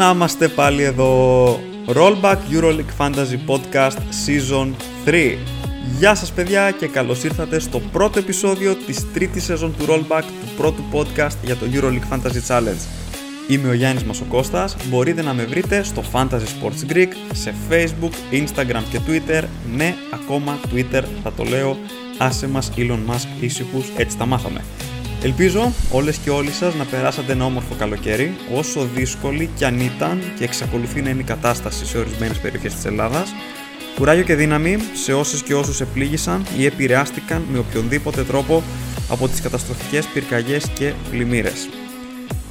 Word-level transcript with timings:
να 0.00 0.10
είμαστε 0.10 0.48
πάλι 0.48 0.82
εδώ. 0.82 1.60
Rollback 1.86 2.36
EuroLeague 2.52 2.98
Fantasy 2.98 3.38
Podcast 3.46 3.98
Season 4.26 4.68
3. 5.04 5.36
Γεια 5.98 6.14
σας 6.14 6.32
παιδιά 6.32 6.70
και 6.70 6.86
καλώς 6.86 7.24
ήρθατε 7.24 7.58
στο 7.58 7.80
πρώτο 7.92 8.18
επεισόδιο 8.18 8.74
της 8.74 9.12
τρίτης 9.12 9.44
σεζόν 9.44 9.74
του 9.76 9.84
Rollback 9.88 10.22
του 10.22 10.54
πρώτου 10.56 10.82
podcast 10.92 11.36
για 11.44 11.56
το 11.56 11.66
EuroLeague 11.72 12.14
Fantasy 12.14 12.46
Challenge. 12.48 12.82
Είμαι 13.48 13.68
ο 13.68 13.72
Γιάννης 13.72 14.04
Μασοκώστας, 14.04 14.76
μπορείτε 14.88 15.22
να 15.22 15.34
με 15.34 15.44
βρείτε 15.44 15.82
στο 15.82 16.02
Fantasy 16.12 16.46
Sports 16.62 16.92
Greek, 16.92 17.12
σε 17.32 17.54
Facebook, 17.70 18.12
Instagram 18.32 18.82
και 18.90 19.00
Twitter, 19.06 19.42
ναι 19.76 19.94
ακόμα 20.12 20.58
Twitter 20.74 21.02
θα 21.22 21.32
το 21.32 21.44
λέω, 21.44 21.76
άσε 22.18 22.48
μας 22.48 22.70
Elon 22.76 22.98
Musk 23.10 23.26
ήσυχους, 23.40 23.86
έτσι 23.96 24.16
τα 24.16 24.26
μάθαμε. 24.26 24.60
Ελπίζω 25.22 25.72
όλες 25.90 26.16
και 26.16 26.30
όλοι 26.30 26.50
σας 26.50 26.74
να 26.74 26.84
περάσατε 26.84 27.32
ένα 27.32 27.44
όμορφο 27.44 27.74
καλοκαίρι, 27.78 28.36
όσο 28.54 28.88
δύσκολη 28.94 29.50
κι 29.56 29.64
αν 29.64 29.80
ήταν 29.80 30.22
και 30.38 30.44
εξακολουθεί 30.44 31.02
να 31.02 31.10
είναι 31.10 31.20
η 31.20 31.24
κατάσταση 31.24 31.86
σε 31.86 31.98
ορισμένες 31.98 32.38
περιοχές 32.38 32.74
της 32.74 32.84
Ελλάδας. 32.84 33.34
Κουράγιο 33.96 34.24
και 34.24 34.34
δύναμη 34.34 34.76
σε 35.04 35.12
όσες 35.12 35.42
και 35.42 35.54
όσους 35.54 35.80
επλήγησαν 35.80 36.46
ή 36.58 36.64
επηρεάστηκαν 36.64 37.42
με 37.52 37.58
οποιονδήποτε 37.58 38.24
τρόπο 38.24 38.62
από 39.08 39.28
τις 39.28 39.40
καταστροφικές 39.40 40.06
πυρκαγιές 40.06 40.66
και 40.74 40.92
πλημμύρες. 41.10 41.68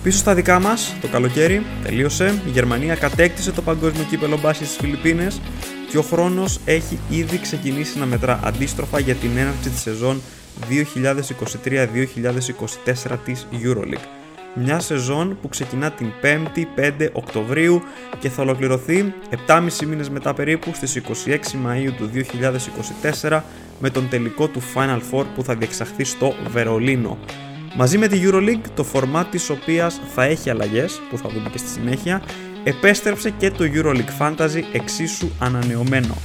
Πίσω 0.04 0.18
στα 0.18 0.36
δικά 0.36 0.60
μας, 0.60 0.96
το 1.02 1.08
καλοκαίρι 1.08 1.66
τελείωσε, 1.84 2.42
η 2.48 2.50
Γερμανία 2.50 2.96
κατέκτησε 2.96 3.52
το 3.52 3.62
παγκόσμιο 3.62 4.04
κύπελο 4.10 4.40
μπάσης 4.42 4.68
στις 4.68 4.80
Φιλιππίνες 4.80 5.42
και 5.90 5.98
ο 5.98 6.02
χρόνος 6.02 6.60
έχει 6.66 7.00
ήδη 7.10 7.40
ξεκινήσει 7.40 8.00
να 8.00 8.06
μετρά 8.06 8.40
αντίστροφα 8.44 9.00
για 9.00 9.16
την 9.16 9.30
έναρξη 9.38 9.70
της 9.70 9.82
σεζόν 9.82 10.22
2023-2024 13.10 13.18
της 13.26 13.48
EuroLeague. 13.52 14.08
Μια 14.56 14.80
σεζόν 14.80 15.38
που 15.42 15.50
ξεκινά 15.50 15.92
την 15.92 16.12
5η 16.22 16.66
5 16.76 17.10
Οκτωβρίου 17.12 17.82
και 18.20 18.30
θα 18.30 18.42
ολοκληρωθεί 18.42 19.14
7,5 19.48 19.86
μήνες 19.88 20.10
μετά 20.10 20.34
περίπου 20.34 20.72
στις 20.74 21.02
26 21.26 21.36
Μαΐου 21.36 21.92
του 21.98 22.10
2024 23.22 23.42
με 23.80 23.90
τον 23.90 24.10
τελικό 24.10 24.48
του 24.48 24.62
Final 24.74 25.00
Four 25.12 25.26
που 25.36 25.44
θα 25.44 25.56
διεξαχθεί 25.56 26.04
στο 26.04 26.36
Βερολίνο. 26.50 27.18
Μαζί 27.76 27.98
με 27.98 28.08
τη 28.08 28.22
EuroLeague, 28.24 28.70
το 28.76 28.86
format 28.94 29.26
της 29.32 29.50
οποίας 29.50 30.02
θα 30.16 30.24
έχει 30.24 30.50
αλλαγές, 30.50 31.02
που 31.10 31.18
θα 31.18 31.30
δούμε 31.30 31.50
και 31.50 31.58
στη 31.58 31.68
συνέχεια, 31.68 32.22
επέστρεψε 32.64 33.30
και 33.30 33.52
το 33.52 33.66
EuroLeague 33.74 34.20
Fantasy 34.20 34.62
εξίσου 34.74 35.30
ανανεωμένο. 35.40 36.18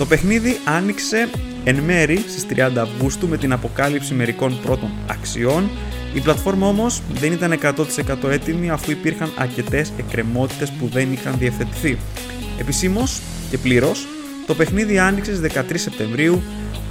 Το 0.00 0.06
παιχνίδι 0.06 0.58
άνοιξε 0.64 1.28
εν 1.64 1.76
μέρη 1.76 2.24
στις 2.28 2.46
30 2.50 2.70
Αυγούστου 2.76 3.28
με 3.28 3.36
την 3.36 3.52
αποκάλυψη 3.52 4.14
μερικών 4.14 4.60
πρώτων 4.62 4.90
αξιών. 5.06 5.70
Η 6.14 6.20
πλατφόρμα 6.20 6.66
όμως 6.66 7.02
δεν 7.12 7.32
ήταν 7.32 7.58
100% 7.62 8.28
έτοιμη 8.30 8.70
αφού 8.70 8.90
υπήρχαν 8.90 9.32
αρκετές 9.36 9.92
εκκρεμότητες 9.98 10.70
που 10.70 10.88
δεν 10.92 11.12
είχαν 11.12 11.34
διευθετηθεί. 11.38 11.98
Επισήμως 12.60 13.20
και 13.50 13.58
πλήρως, 13.58 14.06
το 14.46 14.54
παιχνίδι 14.54 14.98
άνοιξε 14.98 15.34
στις 15.34 15.52
13 15.52 15.62
Σεπτεμβρίου 15.74 16.42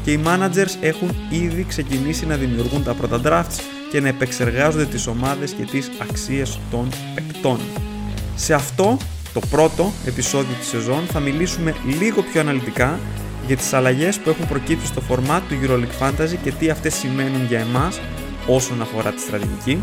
και 0.03 0.11
οι 0.11 0.19
managers 0.25 0.75
έχουν 0.81 1.15
ήδη 1.29 1.65
ξεκινήσει 1.67 2.25
να 2.25 2.35
δημιουργούν 2.35 2.83
τα 2.83 2.93
πρώτα 2.93 3.21
drafts 3.25 3.59
και 3.91 3.99
να 3.99 4.07
επεξεργάζονται 4.07 4.85
τις 4.85 5.07
ομάδες 5.07 5.51
και 5.51 5.63
τις 5.63 5.91
αξίες 5.97 6.59
των 6.71 6.89
παικτών. 7.15 7.59
Σε 8.35 8.53
αυτό 8.53 8.97
το 9.33 9.39
πρώτο 9.49 9.91
επεισόδιο 10.05 10.55
της 10.59 10.67
σεζόν 10.67 11.03
θα 11.11 11.19
μιλήσουμε 11.19 11.75
λίγο 11.99 12.21
πιο 12.21 12.41
αναλυτικά 12.41 12.99
για 13.47 13.57
τις 13.57 13.73
αλλαγές 13.73 14.17
που 14.17 14.29
έχουν 14.29 14.47
προκύψει 14.47 14.85
στο 14.85 15.01
format 15.09 15.41
του 15.49 15.55
EuroLeague 15.63 16.05
Fantasy 16.05 16.35
και 16.43 16.51
τι 16.51 16.69
αυτές 16.69 16.93
σημαίνουν 16.93 17.45
για 17.47 17.59
εμάς 17.59 17.99
όσον 18.47 18.81
αφορά 18.81 19.11
τη 19.11 19.21
στρατηγική. 19.21 19.81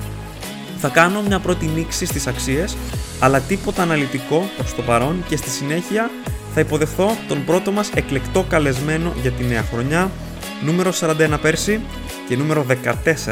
Θα 0.78 0.88
κάνω 0.88 1.22
μια 1.22 1.38
πρώτη 1.38 1.66
νήξη 1.74 2.06
στις 2.06 2.26
αξίες, 2.26 2.76
αλλά 3.20 3.40
τίποτα 3.40 3.82
αναλυτικό 3.82 4.50
προς 4.56 4.74
το 4.74 4.82
παρόν 4.82 5.24
και 5.28 5.36
στη 5.36 5.50
συνέχεια 5.50 6.10
θα 6.54 6.60
υποδεχθώ 6.60 7.16
τον 7.28 7.44
πρώτο 7.44 7.72
μας 7.72 7.90
εκλεκτό 7.94 8.44
καλεσμένο 8.48 9.12
για 9.22 9.30
τη 9.30 9.44
νέα 9.44 9.62
χρονιά, 9.72 10.10
νούμερο 10.64 10.92
41 11.00 11.38
πέρσι 11.42 11.80
και 12.28 12.36
νούμερο 12.36 12.66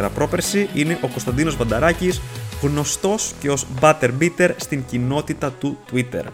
14 0.03 0.09
πρόπερσι 0.15 0.69
είναι 0.75 0.99
ο 1.01 1.07
Κωνσταντίνος 1.07 1.57
Βανταράκης, 1.57 2.21
γνωστός 2.65 3.33
και 3.41 3.51
ως 3.51 3.67
Butterbeater 3.81 4.51
στην 4.57 4.85
κοινότητα 4.85 5.51
του 5.53 5.79
Twitter. 5.93 6.25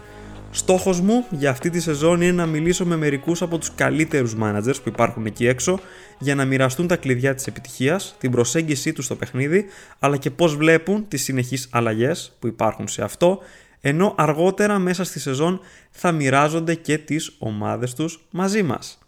Στόχος 0.51 1.01
μου 1.01 1.25
για 1.29 1.49
αυτή 1.49 1.69
τη 1.69 1.79
σεζόν 1.79 2.21
είναι 2.21 2.31
να 2.31 2.45
μιλήσω 2.45 2.85
με 2.85 2.95
μερικούς 2.95 3.41
από 3.41 3.57
τους 3.57 3.71
καλύτερους 3.75 4.35
managers 4.41 4.75
που 4.83 4.89
υπάρχουν 4.89 5.25
εκεί 5.25 5.47
έξω 5.47 5.79
για 6.19 6.35
να 6.35 6.45
μοιραστούν 6.45 6.87
τα 6.87 6.95
κλειδιά 6.95 7.35
της 7.35 7.47
επιτυχίας, 7.47 8.15
την 8.19 8.31
προσέγγιση 8.31 8.93
τους 8.93 9.05
στο 9.05 9.15
παιχνίδι, 9.15 9.65
αλλά 9.99 10.17
και 10.17 10.31
πώς 10.31 10.55
βλέπουν 10.55 11.07
τις 11.07 11.23
συνεχείς 11.23 11.67
αλλαγές 11.71 12.35
που 12.39 12.47
υπάρχουν 12.47 12.87
σε 12.87 13.03
αυτό, 13.03 13.39
ενώ 13.81 14.13
αργότερα 14.17 14.79
μέσα 14.79 15.03
στη 15.03 15.19
σεζόν 15.19 15.59
θα 15.91 16.11
μοιράζονται 16.11 16.75
και 16.75 16.97
τις 16.97 17.35
ομάδες 17.39 17.93
τους 17.93 18.25
μαζί 18.31 18.63
μας. 18.63 19.00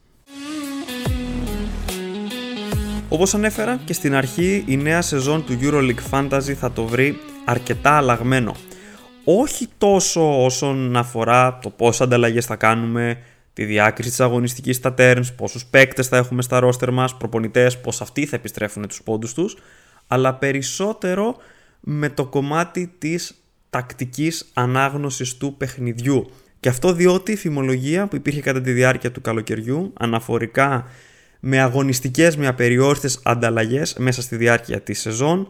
Όπως 3.13 3.33
ανέφερα 3.33 3.81
και 3.85 3.93
στην 3.93 4.15
αρχή, 4.15 4.63
η 4.67 4.77
νέα 4.77 5.01
σεζόν 5.01 5.45
του 5.45 5.57
EuroLeague 5.61 6.11
Fantasy 6.11 6.53
θα 6.53 6.71
το 6.71 6.85
βρει 6.85 7.17
αρκετά 7.45 7.91
αλλαγμένο. 7.91 8.55
Όχι 9.23 9.67
τόσο 9.77 10.43
όσον 10.45 10.95
αφορά 10.95 11.59
το 11.61 11.69
πόσε 11.69 12.03
ανταλλαγές 12.03 12.45
θα 12.45 12.55
κάνουμε, 12.55 13.17
τη 13.53 13.65
διάκριση 13.65 14.09
της 14.09 14.19
αγωνιστικής 14.19 14.75
στα 14.75 14.93
turns, 14.97 15.25
πόσους 15.35 15.65
παίκτες 15.65 16.07
θα 16.07 16.17
έχουμε 16.17 16.41
στα 16.41 16.59
roster 16.63 16.91
μας, 16.91 17.17
προπονητές, 17.17 17.81
πώς 17.81 18.01
αυτοί 18.01 18.25
θα 18.25 18.35
επιστρέφουν 18.35 18.87
τους 18.87 19.03
πόντους 19.03 19.33
τους, 19.33 19.57
αλλά 20.07 20.33
περισσότερο 20.33 21.35
με 21.79 22.09
το 22.09 22.25
κομμάτι 22.25 22.93
της 22.97 23.43
τακτικής 23.69 24.49
ανάγνωσης 24.53 25.37
του 25.37 25.55
παιχνιδιού. 25.57 26.29
Και 26.59 26.69
αυτό 26.69 26.93
διότι 26.93 27.31
η 27.31 27.35
φημολογία 27.35 28.07
που 28.07 28.15
υπήρχε 28.15 28.41
κατά 28.41 28.61
τη 28.61 28.71
διάρκεια 28.71 29.11
του 29.11 29.21
καλοκαιριού, 29.21 29.93
αναφορικά 29.99 30.85
με 31.45 31.61
αγωνιστικές 31.61 32.37
με 32.37 32.47
απεριόριστες 32.47 33.19
ανταλλαγές 33.23 33.95
μέσα 33.97 34.21
στη 34.21 34.35
διάρκεια 34.35 34.81
της 34.81 34.99
σεζόν 34.99 35.47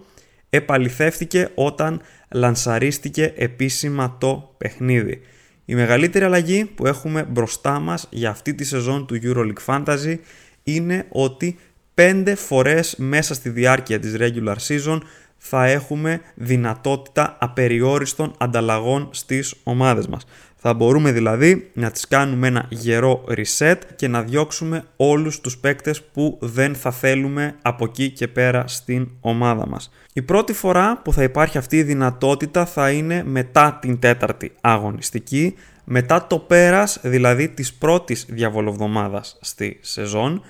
επαληθεύτηκε 0.49 1.49
όταν 1.55 2.01
λανσαρίστηκε 2.31 3.33
επίσημα 3.35 4.17
το 4.19 4.55
παιχνίδι. 4.57 5.21
Η 5.65 5.75
μεγαλύτερη 5.75 6.25
αλλαγή 6.25 6.65
που 6.65 6.87
έχουμε 6.87 7.23
μπροστά 7.23 7.79
μας 7.79 8.07
για 8.09 8.29
αυτή 8.29 8.53
τη 8.53 8.63
σεζόν 8.63 9.05
του 9.05 9.19
EuroLeague 9.23 9.65
Fantasy 9.65 10.17
είναι 10.63 11.05
ότι 11.09 11.57
5 11.95 12.33
φορές 12.35 12.95
μέσα 12.97 13.33
στη 13.33 13.49
διάρκεια 13.49 13.99
της 13.99 14.15
regular 14.19 14.55
season 14.67 14.99
θα 15.37 15.65
έχουμε 15.65 16.21
δυνατότητα 16.35 17.37
απεριόριστων 17.39 18.35
ανταλλαγών 18.37 19.09
στις 19.11 19.55
ομάδες 19.63 20.07
μας. 20.07 20.25
Θα 20.65 20.73
μπορούμε 20.73 21.11
δηλαδή 21.11 21.69
να 21.73 21.91
τις 21.91 22.07
κάνουμε 22.07 22.47
ένα 22.47 22.65
γερό 22.69 23.23
reset 23.27 23.75
και 23.95 24.07
να 24.07 24.21
διώξουμε 24.21 24.83
όλους 24.95 25.41
τους 25.41 25.57
παίκτες 25.57 26.01
που 26.01 26.37
δεν 26.41 26.75
θα 26.75 26.91
θέλουμε 26.91 27.55
από 27.61 27.85
εκεί 27.85 28.09
και 28.09 28.27
πέρα 28.27 28.67
στην 28.67 29.09
ομάδα 29.19 29.67
μας. 29.67 29.91
Η 30.13 30.21
πρώτη 30.21 30.53
φορά 30.53 31.01
που 31.03 31.13
θα 31.13 31.23
υπάρχει 31.23 31.57
αυτή 31.57 31.77
η 31.77 31.83
δυνατότητα 31.83 32.65
θα 32.65 32.91
είναι 32.91 33.23
μετά 33.25 33.77
την 33.81 33.99
τέταρτη 33.99 34.51
αγωνιστική, 34.61 35.55
μετά 35.83 36.27
το 36.27 36.39
πέρας 36.39 36.99
δηλαδή 37.01 37.47
της 37.49 37.73
πρώτης 37.73 38.25
διαβολοβδομάδας 38.29 39.37
στη 39.41 39.77
σεζόν. 39.81 40.41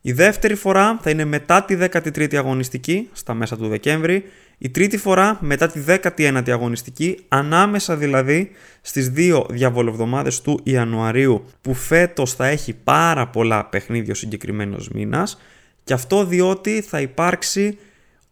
Η 0.00 0.12
δεύτερη 0.12 0.54
φορά 0.54 0.98
θα 1.02 1.10
είναι 1.10 1.24
μετά 1.24 1.64
τη 1.64 1.76
13η 1.80 2.36
αγωνιστική, 2.36 3.08
στα 3.12 3.34
μέσα 3.34 3.56
του 3.56 3.68
Δεκέμβρη, 3.68 4.24
η 4.58 4.70
τρίτη 4.70 4.96
φορά 4.96 5.38
μετά 5.40 5.66
τη 5.66 5.80
19η 5.86 6.50
αγωνιστική, 6.50 7.24
ανάμεσα 7.28 7.96
δηλαδή 7.96 8.50
στις 8.80 9.08
δύο 9.08 9.46
διαβολοβδομάδες 9.50 10.40
του 10.40 10.60
Ιανουαρίου 10.62 11.44
που 11.60 11.74
φέτος 11.74 12.34
θα 12.34 12.46
έχει 12.46 12.72
πάρα 12.84 13.28
πολλά 13.28 13.64
παιχνίδια 13.64 14.12
ο 14.12 14.16
συγκεκριμένος 14.16 14.88
μήνας 14.88 15.38
και 15.84 15.92
αυτό 15.92 16.24
διότι 16.24 16.80
θα 16.80 17.00
υπάρξει 17.00 17.78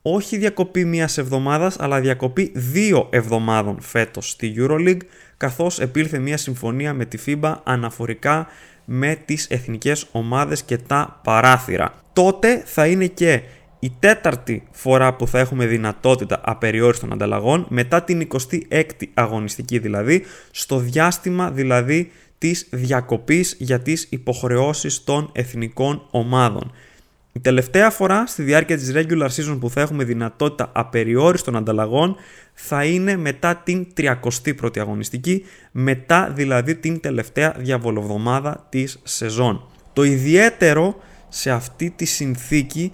όχι 0.03 0.37
διακοπή 0.37 0.85
μιας 0.85 1.19
εβδομάδας 1.19 1.77
αλλά 1.81 2.01
διακοπή 2.01 2.53
δύο 2.55 3.09
εβδομάδων 3.11 3.81
φέτος 3.81 4.31
στη 4.31 4.55
EuroLeague 4.59 5.01
καθώς 5.37 5.81
επήλθε 5.81 6.19
μια 6.19 6.37
συμφωνία 6.37 6.95
με 6.95 7.05
τη 7.05 7.19
FIBA 7.27 7.55
αναφορικά 7.65 8.47
με 8.85 9.19
τις 9.25 9.47
εθνικές 9.47 10.07
ομάδες 10.13 10.63
και 10.63 10.79
τα 10.79 11.21
παράθυρα. 11.25 11.95
Τότε 12.13 12.63
θα 12.67 12.87
είναι 12.87 13.07
και 13.07 13.43
η 13.87 13.93
τέταρτη 13.99 14.63
φορά 14.71 15.15
που 15.15 15.27
θα 15.27 15.39
έχουμε 15.39 15.67
δυνατότητα 15.67 16.41
απεριόριστων 16.45 17.13
ανταλλαγών 17.13 17.67
μετά 17.69 18.03
την 18.03 18.29
26η 18.33 19.05
αγωνιστική 19.15 19.79
δηλαδή 19.79 20.23
στο 20.51 20.79
διάστημα 20.79 21.51
δηλαδή 21.51 22.11
της 22.39 22.67
διακοπής 22.71 23.57
για 23.59 23.81
τις 23.81 24.07
υποχρεώσεις 24.11 25.05
των 25.05 25.31
εθνικών 25.33 26.07
ομάδων. 26.11 26.73
Η 27.33 27.41
τελευταία 27.41 27.91
φορά 27.91 28.27
στη 28.27 28.43
διάρκεια 28.43 28.77
της 28.77 28.93
regular 28.95 29.29
season 29.29 29.59
που 29.61 29.71
θα 29.71 29.81
έχουμε 29.81 30.05
δυνατότητα 30.05 30.71
απεριόριστων 30.75 31.57
ανταλλαγών 31.57 32.17
θα 32.55 32.85
είναι 32.85 33.17
μετά 33.17 33.57
την 33.57 33.87
31η 33.97 34.79
αγωνιστική, 34.79 35.45
μετά 35.71 36.33
δηλαδή 36.35 36.75
την 36.75 37.01
τελευταία 37.01 37.55
διαβολοβδομάδα 37.59 38.67
της 38.69 39.01
σεζόν. 39.03 39.69
Το 39.93 40.03
ιδιαίτερο 40.03 40.97
σε 41.29 41.51
αυτή 41.51 41.93
τη 41.97 42.05
συνθήκη 42.05 42.93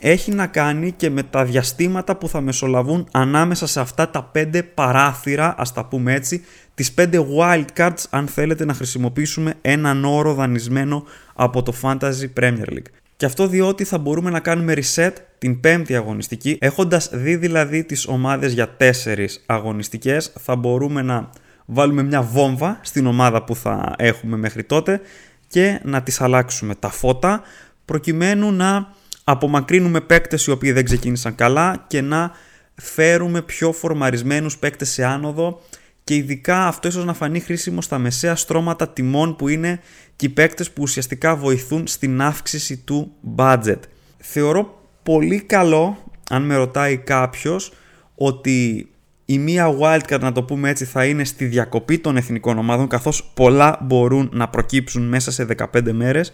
έχει 0.00 0.30
να 0.32 0.46
κάνει 0.46 0.92
και 0.92 1.10
με 1.10 1.22
τα 1.22 1.44
διαστήματα 1.44 2.16
που 2.16 2.28
θα 2.28 2.40
μεσολαβούν 2.40 3.08
ανάμεσα 3.10 3.66
σε 3.66 3.80
αυτά 3.80 4.10
τα 4.10 4.22
πέντε 4.22 4.62
παράθυρα, 4.62 5.54
ας 5.58 5.72
τα 5.72 5.84
πούμε 5.84 6.14
έτσι, 6.14 6.44
τις 6.74 6.92
πέντε 6.92 7.26
wildcards 7.38 8.04
αν 8.10 8.26
θέλετε 8.26 8.64
να 8.64 8.74
χρησιμοποιήσουμε 8.74 9.54
έναν 9.60 10.04
όρο 10.04 10.34
δανεισμένο 10.34 11.04
από 11.34 11.62
το 11.62 11.72
Fantasy 11.82 12.40
Premier 12.40 12.68
League. 12.72 12.90
Και 13.16 13.26
αυτό 13.26 13.46
διότι 13.46 13.84
θα 13.84 13.98
μπορούμε 13.98 14.30
να 14.30 14.40
κάνουμε 14.40 14.74
reset 14.76 15.12
την 15.38 15.60
πέμπτη 15.60 15.96
αγωνιστική, 15.96 16.58
έχοντας 16.60 17.10
δει 17.12 17.36
δηλαδή 17.36 17.84
τις 17.84 18.06
ομάδες 18.06 18.52
για 18.52 18.68
τέσσερις 18.68 19.42
αγωνιστικές, 19.46 20.32
θα 20.38 20.56
μπορούμε 20.56 21.02
να 21.02 21.30
βάλουμε 21.66 22.02
μια 22.02 22.22
βόμβα 22.22 22.78
στην 22.82 23.06
ομάδα 23.06 23.44
που 23.44 23.56
θα 23.56 23.94
έχουμε 23.98 24.36
μέχρι 24.36 24.64
τότε 24.64 25.00
και 25.48 25.80
να 25.84 26.02
τις 26.02 26.20
αλλάξουμε 26.20 26.74
τα 26.74 26.88
φώτα 26.90 27.42
προκειμένου 27.84 28.52
να 28.52 28.94
απομακρύνουμε 29.28 30.00
παίκτες 30.00 30.46
οι 30.46 30.50
οποίοι 30.50 30.72
δεν 30.72 30.84
ξεκίνησαν 30.84 31.34
καλά 31.34 31.84
και 31.86 32.00
να 32.00 32.30
φέρουμε 32.74 33.42
πιο 33.42 33.72
φορμαρισμένους 33.72 34.58
παίκτες 34.58 34.88
σε 34.90 35.04
άνοδο 35.04 35.60
και 36.04 36.14
ειδικά 36.14 36.66
αυτό 36.66 36.88
ίσως 36.88 37.04
να 37.04 37.14
φανεί 37.14 37.40
χρήσιμο 37.40 37.80
στα 37.82 37.98
μεσαία 37.98 38.36
στρώματα 38.36 38.88
τιμών 38.88 39.36
που 39.36 39.48
είναι 39.48 39.80
και 40.16 40.26
οι 40.26 40.28
παίκτες 40.28 40.70
που 40.70 40.82
ουσιαστικά 40.82 41.36
βοηθούν 41.36 41.86
στην 41.86 42.22
αύξηση 42.22 42.76
του 42.76 43.12
budget. 43.36 43.78
Θεωρώ 44.18 44.82
πολύ 45.02 45.40
καλό, 45.40 46.12
αν 46.30 46.42
με 46.42 46.56
ρωτάει 46.56 46.96
κάποιος, 46.96 47.72
ότι 48.14 48.88
η 49.24 49.38
μία 49.38 49.76
wildcard 49.80 50.20
να 50.20 50.32
το 50.32 50.42
πούμε 50.42 50.68
έτσι 50.68 50.84
θα 50.84 51.04
είναι 51.04 51.24
στη 51.24 51.44
διακοπή 51.44 51.98
των 51.98 52.16
εθνικών 52.16 52.58
ομάδων 52.58 52.88
καθώς 52.88 53.30
πολλά 53.34 53.78
μπορούν 53.82 54.30
να 54.32 54.48
προκύψουν 54.48 55.08
μέσα 55.08 55.30
σε 55.30 55.46
15 55.72 55.92
μέρες 55.92 56.32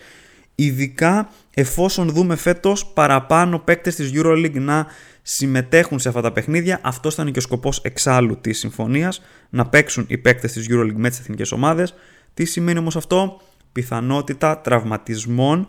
ειδικά 0.54 1.30
εφόσον 1.54 2.08
δούμε 2.08 2.36
φέτος 2.36 2.86
παραπάνω 2.86 3.58
παίκτες 3.58 3.94
της 3.94 4.10
EuroLeague 4.14 4.60
να 4.60 4.86
συμμετέχουν 5.22 5.98
σε 5.98 6.08
αυτά 6.08 6.20
τα 6.20 6.32
παιχνίδια. 6.32 6.80
Αυτός 6.82 7.14
ήταν 7.14 7.32
και 7.32 7.38
ο 7.38 7.42
σκοπός 7.42 7.80
εξάλλου 7.82 8.40
της 8.40 8.58
συμφωνίας, 8.58 9.22
να 9.50 9.66
παίξουν 9.66 10.04
οι 10.08 10.18
παίκτες 10.18 10.52
της 10.52 10.66
EuroLeague 10.70 10.94
με 10.94 11.08
τις 11.08 11.18
εθνικές 11.18 11.52
ομάδες. 11.52 11.94
Τι 12.34 12.44
σημαίνει 12.44 12.78
όμως 12.78 12.96
αυτό; 12.96 13.40
Πιθανότητα 13.72 14.58
τραυματισμών 14.58 15.66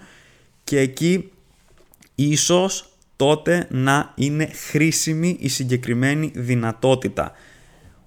και 0.63 0.80
εκεί 0.80 1.31
ίσως 2.15 2.88
τότε 3.15 3.68
να 3.69 4.12
είναι 4.15 4.50
χρήσιμη 4.69 5.38
η 5.39 5.47
συγκεκριμένη 5.47 6.31
δυνατότητα. 6.36 7.31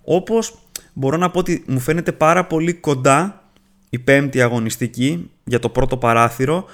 Όπως 0.04 0.58
μπορώ 0.92 1.16
να 1.16 1.30
πω 1.30 1.38
ότι 1.38 1.64
μου 1.66 1.80
φαίνεται 1.80 2.12
πάρα 2.12 2.46
πολύ 2.46 2.74
κοντά 2.74 3.45
η 3.90 3.98
πέμπτη 3.98 4.42
αγωνιστική 4.42 5.30
για 5.44 5.58
το 5.58 5.68
πρώτο 5.68 5.96
παράθυρο 5.96 6.64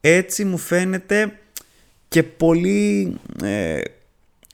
έτσι 0.00 0.44
μου 0.44 0.58
φαίνεται 0.58 1.38
και 2.08 2.22
πολύ 2.22 3.16
ε, 3.42 3.80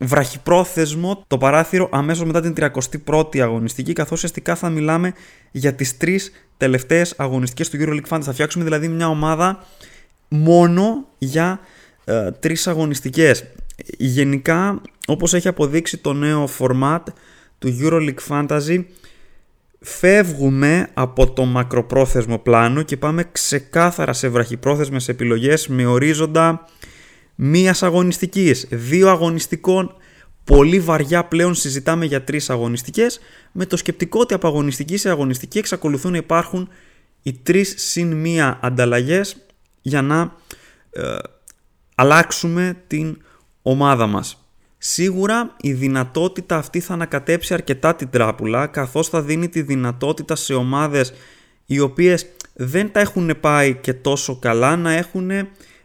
βραχυπρόθεσμο 0.01 1.25
το 1.27 1.39
παράθυρο 1.39 1.89
αμέσως 1.93 2.25
μετά 2.27 2.41
την 2.41 2.55
31η 3.07 3.39
αγωνιστική 3.39 3.93
καθώς 3.93 4.13
ουσιαστικά 4.13 4.55
θα 4.55 4.69
μιλάμε 4.69 5.13
για 5.51 5.75
τις 5.75 5.97
τρεις 5.97 6.33
τελευταίες 6.57 7.15
αγωνιστικές 7.17 7.69
του 7.71 7.77
EuroLeague 7.81 8.09
Fantasy. 8.09 8.23
Θα 8.23 8.33
φτιάξουμε 8.33 8.65
δηλαδή 8.65 8.89
μια 8.89 9.09
ομάδα 9.09 9.67
μόνο 10.29 11.09
για 11.19 11.61
ε, 12.05 12.31
τρεις 12.31 12.67
αγωνιστικές. 12.67 13.45
Γενικά 13.99 14.81
όπως 15.07 15.35
έχει 15.35 15.49
αποδείξει 15.49 15.97
το 15.97 16.13
νέο 16.13 16.49
format 16.59 17.03
του 17.59 17.79
EuroLeague 17.81 18.29
Fantasy 18.29 18.85
φεύγουμε 19.85 20.89
από 20.95 21.33
το 21.33 21.45
μακροπρόθεσμο 21.45 22.39
πλάνο 22.39 22.83
και 22.83 22.97
πάμε 22.97 23.29
ξεκάθαρα 23.33 24.13
σε 24.13 24.29
βραχυπρόθεσμες 24.29 25.09
επιλογές 25.09 25.69
με 25.69 25.87
ορίζοντα 25.87 26.69
μίας 27.35 27.83
αγωνιστικής, 27.83 28.67
δύο 28.71 29.09
αγωνιστικών, 29.11 29.95
πολύ 30.45 30.81
βαριά 30.81 31.25
πλέον 31.25 31.55
συζητάμε 31.55 32.05
για 32.05 32.25
τρεις 32.25 32.51
αγωνιστικές, 32.51 33.21
με 33.53 33.67
το 33.67 33.77
σκεπτικό 33.77 34.21
ότι 34.21 34.35
από 34.35 34.49
αγωνιστική 34.49 34.97
σε 34.97 35.11
αγωνιστική 35.11 35.59
εξακολουθούν 35.59 36.11
να 36.11 36.17
υπάρχουν 36.17 36.69
οι 37.23 37.33
τρεις 37.33 37.75
συν 37.77 38.13
μία 38.13 38.59
ανταλλαγές 38.63 39.37
για 39.83 40.03
να 40.03 40.37
ε, 40.91 41.17
αλλάξουμε 41.95 42.83
την 42.87 43.23
ομάδα 43.63 44.07
μας. 44.07 44.44
Σίγουρα 44.87 45.57
η 45.61 45.73
δυνατότητα 45.73 46.57
αυτή 46.57 46.81
θα 46.81 46.93
ανακατέψει 46.93 47.55
αρκετά 47.55 47.95
την 47.95 48.11
τράπουλα 48.11 48.67
καθώς 48.67 49.09
θα 49.09 49.23
δίνει 49.23 49.49
τη 49.49 49.63
δυνατότητα 49.63 50.37
σε 50.37 50.55
ομάδες 50.55 51.13
οι 51.67 51.81
οποίες 51.81 52.27
δεν 52.55 52.93
τα 52.93 53.01
έχουν 53.01 53.35
πάει 53.41 53.75
και 53.75 53.93
τόσο 53.95 54.39
καλά 54.39 54.77
να 54.77 54.93
έχουν 54.93 55.31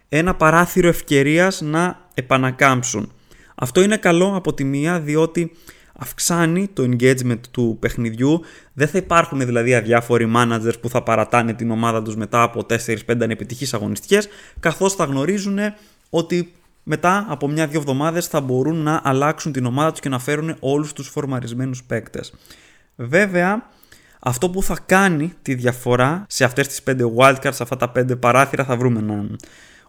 ένα 0.10 0.36
παράθυρο 0.36 0.88
ευκαιρίας 0.88 1.62
να 1.62 2.08
επανακάμψουν. 2.14 3.12
Αυτό 3.56 3.82
είναι 3.82 3.98
καλό 3.98 4.36
από 4.36 4.54
τη 4.54 4.64
μία 4.64 5.00
διότι 5.00 5.52
αυξάνει 5.94 6.68
το 6.68 6.84
engagement 6.84 7.40
του 7.52 7.78
παιχνιδιού. 7.80 8.42
Δεν 8.74 8.88
θα 8.88 8.98
υπάρχουν 8.98 9.40
δηλαδή 9.40 9.76
αδιάφοροι 9.76 10.32
managers 10.36 10.80
που 10.82 10.90
θα 10.90 11.04
παρατάνε 11.04 11.54
την 11.54 11.72
ομάδα 11.72 12.02
τους 12.02 12.16
μετά 12.16 12.42
από 12.42 12.66
4-5 12.70 12.96
ανεπιτυχείς 13.22 13.74
αγωνιστικές 13.74 14.28
καθώς 14.60 14.94
θα 14.94 15.04
γνωρίζουν 15.04 15.58
ότι 16.10 16.54
μετά 16.92 17.26
από 17.30 17.48
μια-δύο 17.48 17.80
εβδομάδες 17.80 18.28
θα 18.28 18.42
μπορούν 18.42 18.78
να 18.78 19.02
αλλάξουν 19.04 19.52
την 19.52 19.66
ομάδα 19.66 19.92
τους 19.92 20.00
και 20.00 20.10
να 20.10 20.20
φέρουν 20.20 20.56
όλους 20.60 20.94
τους 20.94 21.08
φορμαρισμένους 21.08 21.84
παίκτες. 21.84 22.34
Βέβαια, 22.96 23.70
αυτό 24.20 24.50
που 24.50 24.64
θα 24.64 24.78
κάνει 24.86 25.34
τη 25.42 25.54
διαφορά 25.54 26.26
σε 26.28 26.44
αυτές 26.44 26.68
τις 26.68 26.84
5 26.84 27.14
wildcards, 27.18 27.54
σε 27.54 27.64
αυτά 27.64 27.78
τα 27.78 27.92
5 27.96 28.20
παράθυρα 28.20 28.64
θα 28.64 28.78
βρούμε 28.78 29.00
έναν 29.00 29.36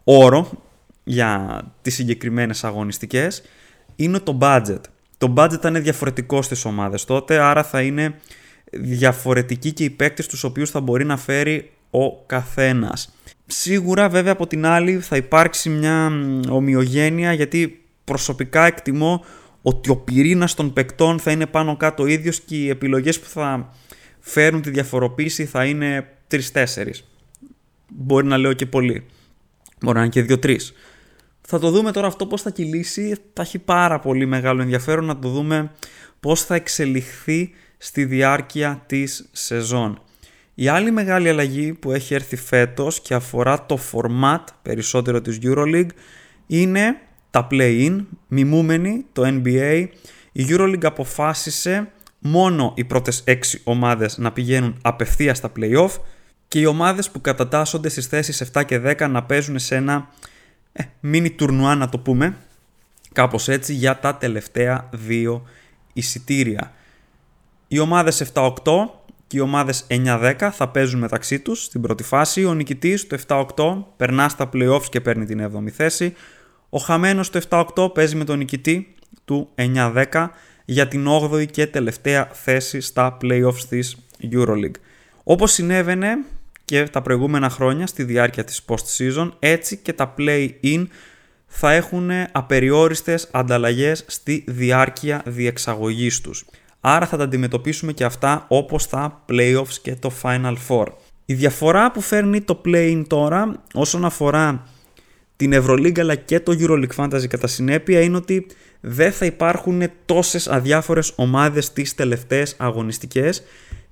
όρο 0.05 0.51
για 1.05 1.63
τις 1.83 1.95
συγκεκριμένες 1.95 2.65
αγωνιστικές, 2.65 3.43
είναι 3.97 4.19
το 4.19 4.39
budget. 4.41 4.81
Το 5.19 5.35
budget 5.37 5.59
θα 5.61 5.69
είναι 5.69 5.81
διαφορετικό 5.81 6.43
στις 6.43 6.65
ομάδες 6.65 7.05
τότε, 7.05 7.39
άρα 7.39 7.63
θα 7.63 7.83
είναι 7.83 8.15
διαφορετικοί 8.73 9.73
και 9.73 9.85
οι 9.85 9.91
παίκτες 9.91 10.27
τους 10.27 10.45
οποίους 10.45 10.71
θα 10.71 10.81
μπορεί 10.81 11.05
να 11.05 11.17
φέρει 11.17 11.73
ο 11.91 12.17
καθένας. 12.17 13.15
Σίγουρα 13.53 14.09
βέβαια 14.09 14.33
από 14.33 14.47
την 14.47 14.67
άλλη 14.67 15.01
θα 15.01 15.17
υπάρξει 15.17 15.69
μια 15.69 16.13
ομοιογένεια 16.49 17.33
γιατί 17.33 17.85
προσωπικά 18.05 18.67
εκτιμώ 18.67 19.25
ότι 19.63 19.91
ο 19.91 19.97
πυρήνας 19.97 20.55
των 20.55 20.73
παικτών 20.73 21.19
θα 21.19 21.31
είναι 21.31 21.47
πάνω 21.47 21.77
κάτω 21.77 22.07
ίδιος 22.07 22.41
και 22.41 22.57
οι 22.57 22.69
επιλογές 22.69 23.21
που 23.21 23.29
θα 23.29 23.75
φέρουν 24.21 24.63
τη 24.63 24.71
διαφοροποίηση 24.71 25.45
θα 25.45 25.65
είναι 25.65 26.09
3-4. 26.31 26.39
Μπορεί 27.89 28.27
να 28.27 28.37
λέω 28.37 28.53
και 28.53 28.67
πολύ. 28.67 29.07
Μπορεί 29.81 29.99
να 29.99 30.05
είναι 30.05 30.13
και 30.13 30.39
2-3. 30.43 30.57
Θα 31.41 31.59
το 31.59 31.71
δούμε 31.71 31.93
τώρα 31.93 32.07
αυτό 32.07 32.27
πώς 32.27 32.43
θα 32.43 32.51
κυλήσει. 32.51 33.17
Θα 33.33 33.43
έχει 33.43 33.59
πάρα 33.59 34.01
πολύ 34.01 34.27
μεγάλο 34.27 34.63
ενδιαφέρον 34.63 35.05
να 35.05 35.19
το 35.19 35.29
δούμε 35.29 35.71
πώς 36.21 36.43
θα 36.45 36.55
εξελιχθεί 36.55 37.51
στη 37.79 38.05
διάρκεια 38.05 38.83
της 38.87 39.29
σεζόν. 39.33 40.03
Η 40.61 40.69
άλλη 40.69 40.91
μεγάλη 40.91 41.29
αλλαγή 41.29 41.73
που 41.73 41.93
έχει 41.93 42.15
έρθει 42.15 42.37
φέτος 42.37 43.01
και 43.01 43.15
αφορά 43.15 43.67
το 43.67 43.79
format 43.93 44.45
περισσότερο 44.63 45.21
της 45.21 45.39
EuroLeague 45.43 45.89
είναι 46.47 46.97
τα 47.31 47.47
play-in, 47.51 48.05
μιμούμενοι 48.29 49.05
το 49.13 49.23
NBA. 49.27 49.87
Η 50.33 50.47
EuroLeague 50.49 50.85
αποφάσισε 50.85 51.93
μόνο 52.19 52.73
οι 52.77 52.85
πρώτες 52.85 53.25
6 53.27 53.35
ομάδες 53.65 54.19
να 54.19 54.33
πηγαίνουν 54.33 54.79
απευθείας 54.83 55.37
στα 55.37 55.53
play-off 55.57 55.91
και 56.49 56.61
οι 56.61 56.65
ομάδες 56.65 57.11
που 57.11 57.21
κατατάσσονται 57.21 57.89
στις 57.89 58.07
θέσεις 58.07 58.51
7 58.53 58.65
και 58.65 58.81
10 58.85 59.09
να 59.11 59.23
παίζουν 59.23 59.59
σε 59.59 59.77
ένα 59.77 60.09
ε, 60.73 60.85
mini 61.03 61.31
τουρνουά 61.37 61.75
να 61.75 61.89
το 61.89 61.99
πούμε, 61.99 62.37
κάπως 63.13 63.49
έτσι 63.49 63.75
για 63.75 63.99
τα 63.99 64.17
τελευταία 64.17 64.89
δύο 64.93 65.43
εισιτήρια. 65.93 66.73
Οι 67.69 67.79
ομάδες 67.79 68.33
7-8 68.35 68.53
και 69.31 69.37
οι 69.37 69.41
ομάδες 69.41 69.87
9-10 69.89 70.51
θα 70.53 70.69
παίζουν 70.69 71.01
μεταξύ 71.01 71.41
τους 71.41 71.65
στην 71.65 71.81
πρώτη 71.81 72.03
φάση. 72.03 72.45
Ο 72.45 72.55
νικητής 72.55 73.07
του 73.07 73.19
7-8 73.27 73.45
περνά 73.97 74.29
στα 74.29 74.49
playoffs 74.53 74.85
και 74.91 75.01
παίρνει 75.01 75.25
την 75.25 75.51
7η 75.53 75.69
θέση. 75.71 76.15
Ο 76.69 76.79
χαμένος 76.79 77.31
του 77.31 77.41
7-8 77.49 77.95
παίζει 77.95 78.17
με 78.17 78.25
τον 78.25 78.39
νικητή 78.39 78.95
του 79.25 79.49
9-10 79.55 80.27
για 80.65 80.89
την 80.89 81.07
8η 81.09 81.47
και 81.51 81.67
τελευταία 81.67 82.29
θέση 82.33 82.81
στα 82.81 83.17
playoffs 83.23 83.63
της 83.69 83.97
EuroLeague. 84.33 84.81
Όπως 85.25 85.53
συνέβαινε 85.53 86.09
και 86.65 86.89
τα 86.89 87.03
προηγούμενα 87.03 87.51
χρόνια 87.51 87.87
στη 87.87 88.03
διάρκεια 88.03 88.45
της 88.45 88.65
post-season, 88.67 89.31
έτσι 89.39 89.77
και 89.77 89.93
τα 89.93 90.15
play-in 90.19 90.87
θα 91.47 91.73
έχουν 91.73 92.11
απεριόριστες 92.33 93.29
ανταλλαγές 93.31 94.05
στη 94.07 94.45
διάρκεια 94.47 95.23
διεξαγωγής 95.27 96.21
τους. 96.21 96.45
Άρα 96.81 97.07
θα 97.07 97.17
τα 97.17 97.25
αντιμετωπίσουμε 97.25 97.93
και 97.93 98.05
αυτά 98.05 98.45
όπως 98.49 98.89
τα 98.89 99.25
playoffs 99.29 99.75
και 99.83 99.95
το 99.95 100.13
Final 100.23 100.55
Four. 100.69 100.87
Η 101.25 101.35
διαφορά 101.35 101.91
που 101.91 102.01
φέρνει 102.01 102.41
το 102.41 102.61
play-in 102.65 103.05
τώρα 103.07 103.63
όσον 103.75 104.05
αφορά 104.05 104.67
την 105.37 105.53
Euroleague 105.55 106.01
αλλά 106.01 106.15
και 106.15 106.41
το 106.41 106.57
EuroLeague 106.61 106.95
Fantasy 106.97 107.27
κατά 107.29 107.47
συνέπεια 107.47 108.01
είναι 108.01 108.17
ότι 108.17 108.47
δεν 108.81 109.13
θα 109.13 109.27
υπάρχουν 109.27 109.83
τόσες 110.05 110.49
αδιάφορες 110.49 111.13
ομάδες 111.17 111.73
τις 111.73 111.95
τελευταίες 111.95 112.55
αγωνιστικές 112.59 113.43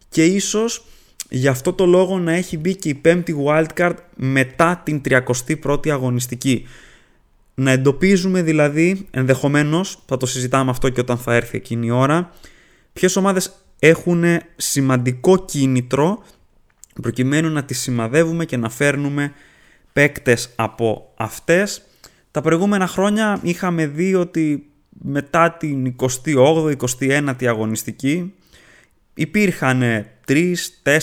και 0.09 0.25
ίσως 0.25 0.85
γι' 1.29 1.49
αυτό 1.49 1.73
το 1.73 1.87
λόγο 1.87 2.19
να 2.19 2.33
έχει 2.33 2.59
μπει 2.59 2.77
και 2.77 2.89
η 2.89 2.95
πέμπτη 2.95 3.37
wildcard 3.47 3.95
μετά 4.17 4.81
την 4.85 5.01
31η 5.09 5.89
αγωνιστική. 5.89 6.67
Να 7.55 7.71
εντοπίζουμε 7.71 8.43
δηλαδή, 8.43 9.07
ενδεχομένως, 9.11 10.03
θα 10.07 10.17
το 10.17 10.27
συζητάμε 10.27 10.71
αυτό 10.71 10.89
και 10.89 11.01
όταν 11.01 11.19
θα 11.19 11.35
έρθει 11.35 11.57
εκείνη 11.57 11.87
η 11.87 11.91
ώρα, 11.91 12.31
ποιες 12.99 13.17
ομάδες 13.17 13.53
έχουν 13.79 14.25
σημαντικό 14.57 15.45
κίνητρο 15.45 16.23
προκειμένου 17.03 17.49
να 17.51 17.65
τις 17.65 17.81
σημαδεύουμε 17.81 18.45
και 18.45 18.57
να 18.57 18.69
φέρνουμε 18.71 19.33
παίκτες 19.93 20.53
από 20.57 21.13
αυτές. 21.17 21.83
Τα 22.31 22.41
προηγούμενα 22.41 22.87
χρόνια 22.87 23.39
είχαμε 23.43 23.87
δει 23.87 24.15
ότι 24.15 24.71
μετά 24.89 25.51
την 25.53 25.95
28η, 26.25 26.77
29η 26.77 27.47
αγωνιστική 27.47 28.35
υπήρχαν 29.15 30.07
3, 30.29 30.55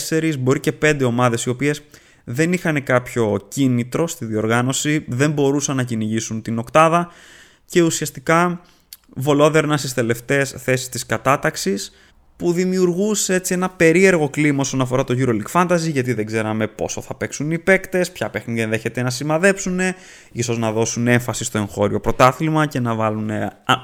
4, 0.10 0.34
μπορεί 0.40 0.60
και 0.60 0.74
5 0.82 1.02
ομάδες 1.06 1.44
οι 1.44 1.50
οποίες 1.50 1.82
δεν 2.24 2.54
είχαν 2.54 2.84
κάποιο 2.84 3.46
κίνητρο 3.48 4.08
στη 4.08 4.26
διοργάνωση, 4.26 5.06
δεν 5.08 5.32
μπορούσαν 5.32 5.76
να 5.76 5.84
κυνηγήσουν 5.84 6.42
την 6.42 6.58
οκτάδα 6.58 7.10
και 7.66 7.82
ουσιαστικά 7.82 8.62
βολόδερνα 9.16 9.78
στις 9.78 9.94
τελευταίες 9.94 10.50
θέσεις 10.50 10.90
της 10.90 11.06
κατάταξης 11.06 11.92
που 12.38 12.52
δημιουργούσε 12.52 13.34
έτσι 13.34 13.54
ένα 13.54 13.70
περίεργο 13.70 14.30
κλίμα 14.30 14.62
όσον 14.62 14.82
αφορά 14.82 15.04
το 15.04 15.16
EuroLeague 15.18 15.52
Fantasy 15.52 15.92
γιατί 15.92 16.14
δεν 16.14 16.26
ξέραμε 16.26 16.68
πόσο 16.68 17.02
θα 17.02 17.16
παίξουν 17.16 17.52
οι 17.52 17.60
παίκτες, 17.60 18.12
ποια 18.12 18.30
παιχνίδια 18.30 18.64
ενδέχεται 18.64 19.02
να 19.02 19.10
σημαδέψουν, 19.10 19.80
ίσως 20.32 20.58
να 20.58 20.72
δώσουν 20.72 21.08
έμφαση 21.08 21.44
στο 21.44 21.58
εγχώριο 21.58 22.00
πρωτάθλημα 22.00 22.66
και 22.66 22.80
να 22.80 22.96
βάλουν 22.96 23.30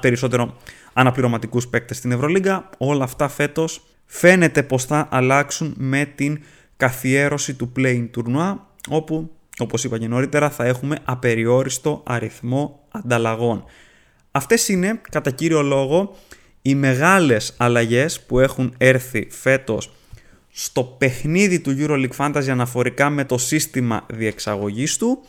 περισσότερο 0.00 0.56
αναπληρωματικούς 0.92 1.68
παίκτες 1.68 1.96
στην 1.96 2.12
Ευρωλίγκα. 2.12 2.70
Όλα 2.78 3.04
αυτά 3.04 3.28
φέτος 3.28 3.82
φαίνεται 4.06 4.62
πως 4.62 4.84
θα 4.84 5.08
αλλάξουν 5.10 5.74
με 5.78 6.04
την 6.14 6.42
καθιέρωση 6.76 7.54
του 7.54 7.72
Playing 7.76 8.08
Tournoi 8.16 8.56
όπου 8.88 9.30
όπως 9.58 9.84
είπα 9.84 9.98
και 9.98 10.08
νωρίτερα 10.08 10.50
θα 10.50 10.64
έχουμε 10.64 10.96
απεριόριστο 11.04 12.02
αριθμό 12.06 12.80
ανταλλαγών. 12.90 13.64
Αυτές 14.32 14.68
είναι 14.68 15.00
κατά 15.10 15.30
κύριο 15.30 15.62
λόγο 15.62 16.16
οι 16.62 16.74
μεγάλες 16.74 17.54
αλλαγές 17.56 18.20
που 18.20 18.38
έχουν 18.38 18.74
έρθει 18.78 19.26
φέτος 19.30 19.92
στο 20.52 20.84
παιχνίδι 20.84 21.60
του 21.60 21.76
EuroLeague 21.78 22.16
Fantasy 22.16 22.48
αναφορικά 22.48 23.10
με 23.10 23.24
το 23.24 23.38
σύστημα 23.38 24.06
διεξαγωγής 24.08 24.96
του 24.96 25.22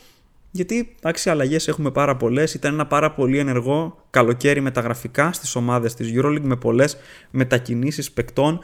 γιατί 0.51 0.95
εντάξει 0.99 1.29
αλλαγές 1.29 1.67
έχουμε 1.67 1.91
πάρα 1.91 2.15
πολλές. 2.15 2.53
Ήταν 2.53 2.73
ένα 2.73 2.85
πάρα 2.85 3.11
πολύ 3.11 3.37
ενεργό 3.37 4.05
καλοκαίρι 4.09 4.61
μεταγραφικά 4.61 5.33
στις 5.33 5.55
ομάδες 5.55 5.93
της 5.93 6.11
EuroLeague 6.15 6.41
με 6.41 6.55
πολλές 6.55 6.97
μετακινήσεις 7.31 8.11
παικτών 8.11 8.59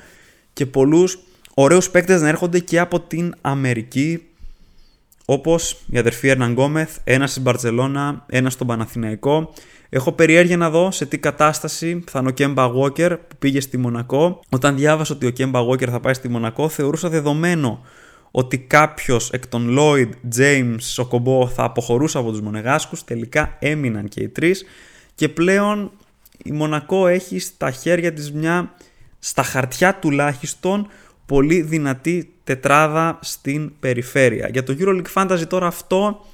και 0.54 0.66
πολλούς 0.66 1.20
ωραίους 1.54 1.90
παίκτες 1.90 2.22
να 2.22 2.28
έρχονται 2.28 2.60
και 2.60 2.80
από 2.80 3.00
την 3.00 3.36
Αμερική 3.42 4.24
όπως 5.26 5.82
η 5.90 5.98
αδερφή 5.98 6.28
Ερναν 6.28 6.52
Γκόμεθ, 6.52 6.98
ένας 7.04 7.32
στην 7.32 7.42
Μπαρτσελώνα, 7.42 8.26
ένας 8.30 8.54
στον 8.54 8.68
Παναθηναϊκό 8.68 9.54
Έχω 9.90 10.12
περιέργεια 10.12 10.58
να 10.58 10.70
δω 10.70 10.92
σε 10.92 11.06
τι 11.06 11.18
κατάσταση 11.18 12.04
θα 12.08 12.20
είναι 12.20 12.28
ο 12.30 12.32
Κέμπα 12.32 12.72
Walker 12.76 13.18
που 13.28 13.36
πήγε 13.40 13.62
στη 13.62 13.78
Μονακό. 13.78 14.40
Όταν 14.50 14.76
διάβασα 14.76 15.14
ότι 15.14 15.26
ο 15.26 15.30
Κέμπα 15.30 15.60
Walker 15.68 15.90
θα 15.90 16.00
πάει 16.00 16.14
στη 16.14 16.30
Μονακό, 16.30 16.70
θεωρούσα 16.70 17.10
δεδομένο 17.10 17.86
ότι 18.32 18.58
κάποιος 18.58 19.32
εκ 19.32 19.48
των 19.48 19.78
Lloyd, 19.80 20.10
James, 20.38 20.76
Σοκομπό 20.80 21.48
θα 21.48 21.64
αποχωρούσε 21.64 22.18
από 22.18 22.30
τους 22.30 22.42
Μονεγάσκους. 22.42 23.04
Τελικά 23.04 23.56
έμειναν 23.60 24.08
και 24.08 24.22
οι 24.22 24.30
τρεις. 24.30 24.66
Και 25.16 25.30
πλέον 25.30 25.92
η 26.44 26.52
Μονακό 26.52 27.08
έχει 27.08 27.40
στα 27.40 27.72
χέρια 27.72 28.14
της 28.14 28.32
μια, 28.32 28.76
στα 29.20 29.44
χαρτιά 29.44 29.96
τουλάχιστον, 29.96 30.88
πολύ 31.26 31.62
δυνατή 31.62 32.34
τετράδα 32.44 33.20
στην 33.22 33.72
περιφέρεια. 33.80 34.50
Για 34.52 34.64
το 34.64 34.76
EuroLeague 34.80 35.14
Fantasy 35.14 35.48
τώρα 35.48 35.68
αυτό 35.68 36.26